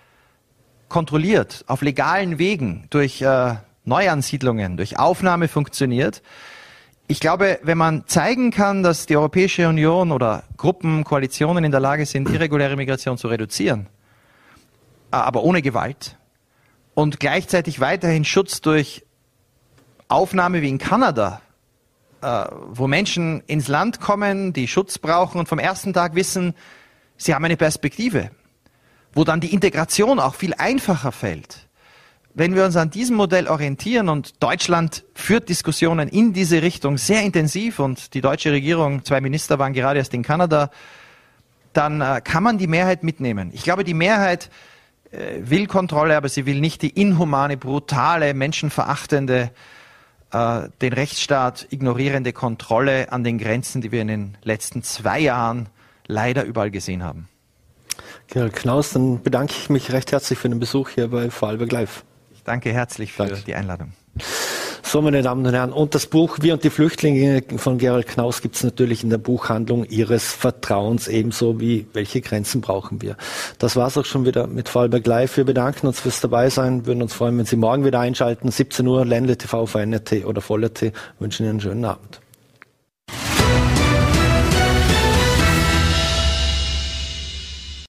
kontrolliert, 0.88 1.64
auf 1.66 1.82
legalen 1.82 2.38
Wegen, 2.38 2.86
durch 2.90 3.22
äh, 3.22 3.54
Neuansiedlungen, 3.84 4.76
durch 4.76 4.98
Aufnahme 4.98 5.48
funktioniert 5.48 6.22
ich 7.06 7.20
glaube, 7.20 7.58
wenn 7.62 7.76
man 7.76 8.06
zeigen 8.06 8.50
kann, 8.50 8.82
dass 8.82 9.06
die 9.06 9.16
Europäische 9.16 9.68
Union 9.68 10.10
oder 10.10 10.44
Gruppen, 10.56 11.04
Koalitionen 11.04 11.62
in 11.64 11.70
der 11.70 11.80
Lage 11.80 12.06
sind, 12.06 12.30
irreguläre 12.30 12.76
Migration 12.76 13.18
zu 13.18 13.28
reduzieren, 13.28 13.88
äh, 15.12 15.16
aber 15.16 15.42
ohne 15.42 15.60
Gewalt 15.60 16.16
und 16.94 17.20
gleichzeitig 17.20 17.80
weiterhin 17.80 18.24
Schutz 18.24 18.60
durch 18.62 19.04
Aufnahme 20.14 20.62
wie 20.62 20.68
in 20.68 20.78
Kanada, 20.78 21.40
äh, 22.22 22.46
wo 22.68 22.86
Menschen 22.86 23.42
ins 23.46 23.68
Land 23.68 24.00
kommen, 24.00 24.52
die 24.52 24.68
Schutz 24.68 24.98
brauchen 24.98 25.38
und 25.38 25.48
vom 25.48 25.58
ersten 25.58 25.92
Tag 25.92 26.14
wissen, 26.14 26.54
sie 27.16 27.34
haben 27.34 27.44
eine 27.44 27.56
Perspektive, 27.56 28.30
wo 29.12 29.24
dann 29.24 29.40
die 29.40 29.52
Integration 29.52 30.18
auch 30.18 30.34
viel 30.34 30.54
einfacher 30.54 31.12
fällt 31.12 31.64
wenn 32.34 32.56
wir 32.56 32.64
uns 32.64 32.76
an 32.76 32.90
diesem 32.90 33.16
Modell 33.16 33.46
orientieren 33.46 34.08
und 34.08 34.42
Deutschland 34.42 35.04
führt 35.14 35.48
Diskussionen 35.48 36.08
in 36.08 36.32
diese 36.32 36.62
Richtung 36.62 36.98
sehr 36.98 37.22
intensiv 37.22 37.78
und 37.78 38.12
die 38.12 38.20
deutsche 38.20 38.50
Regierung, 38.50 39.04
zwei 39.04 39.20
Minister 39.20 39.60
waren 39.60 39.72
gerade 39.72 40.00
erst 40.00 40.14
in 40.14 40.24
Kanada, 40.24 40.70
dann 41.72 42.00
äh, 42.00 42.20
kann 42.22 42.42
man 42.42 42.58
die 42.58 42.66
Mehrheit 42.66 43.04
mitnehmen. 43.04 43.50
Ich 43.54 43.62
glaube, 43.62 43.84
die 43.84 43.94
Mehrheit 43.94 44.50
äh, 45.12 45.18
will 45.38 45.68
Kontrolle, 45.68 46.16
aber 46.16 46.28
sie 46.28 46.44
will 46.44 46.60
nicht 46.60 46.82
die 46.82 46.90
inhumane, 46.90 47.56
brutale, 47.56 48.34
menschenverachtende, 48.34 49.52
äh, 50.34 50.68
den 50.82 50.92
Rechtsstaat 50.92 51.66
ignorierende 51.70 52.32
Kontrolle 52.34 53.10
an 53.12 53.24
den 53.24 53.38
Grenzen, 53.38 53.80
die 53.80 53.92
wir 53.92 54.02
in 54.02 54.08
den 54.08 54.38
letzten 54.42 54.82
zwei 54.82 55.20
Jahren 55.20 55.68
leider 56.06 56.44
überall 56.44 56.70
gesehen 56.70 57.02
haben. 57.02 57.28
Gerald 58.26 58.54
Knaus, 58.54 58.92
dann 58.92 59.22
bedanke 59.22 59.54
ich 59.56 59.70
mich 59.70 59.92
recht 59.92 60.12
herzlich 60.12 60.38
für 60.38 60.48
den 60.48 60.58
Besuch 60.58 60.90
hier 60.90 61.08
bei 61.08 61.30
Vorarlberg 61.30 61.72
Live 61.72 62.04
danke 62.44 62.72
herzlich 62.72 63.12
für 63.12 63.26
Danke. 63.26 63.42
die 63.46 63.54
Einladung. 63.54 63.92
So, 64.94 65.02
meine 65.02 65.22
Damen 65.22 65.44
und 65.44 65.52
Herren, 65.52 65.72
und 65.72 65.96
das 65.96 66.06
Buch 66.06 66.38
Wir 66.40 66.52
und 66.52 66.62
die 66.62 66.70
Flüchtlinge 66.70 67.42
von 67.56 67.78
Gerald 67.78 68.06
Knaus 68.06 68.42
gibt 68.42 68.54
es 68.54 68.62
natürlich 68.62 69.02
in 69.02 69.10
der 69.10 69.18
Buchhandlung 69.18 69.84
Ihres 69.86 70.32
Vertrauens, 70.32 71.08
ebenso 71.08 71.58
wie 71.58 71.88
Welche 71.94 72.20
Grenzen 72.20 72.60
brauchen 72.60 73.02
wir. 73.02 73.16
Das 73.58 73.74
war's 73.74 73.98
auch 73.98 74.04
schon 74.04 74.24
wieder 74.24 74.46
mit 74.46 74.68
Fallberg 74.68 75.04
Live. 75.04 75.36
Wir 75.36 75.42
bedanken 75.42 75.88
uns 75.88 75.98
fürs 75.98 76.20
Dabeisein, 76.20 76.86
würden 76.86 77.02
uns 77.02 77.12
freuen, 77.12 77.36
wenn 77.38 77.44
Sie 77.44 77.56
morgen 77.56 77.84
wieder 77.84 77.98
einschalten, 77.98 78.52
17 78.52 78.86
Uhr, 78.86 79.04
Ländle 79.04 79.36
TV, 79.36 79.66
VNRT 79.66 80.26
oder 80.26 80.40
Voller 80.40 80.72
T. 80.72 80.92
Wünschen 81.18 81.42
Ihnen 81.42 81.54
einen 81.54 81.60
schönen 81.60 81.84
Abend. 81.84 82.20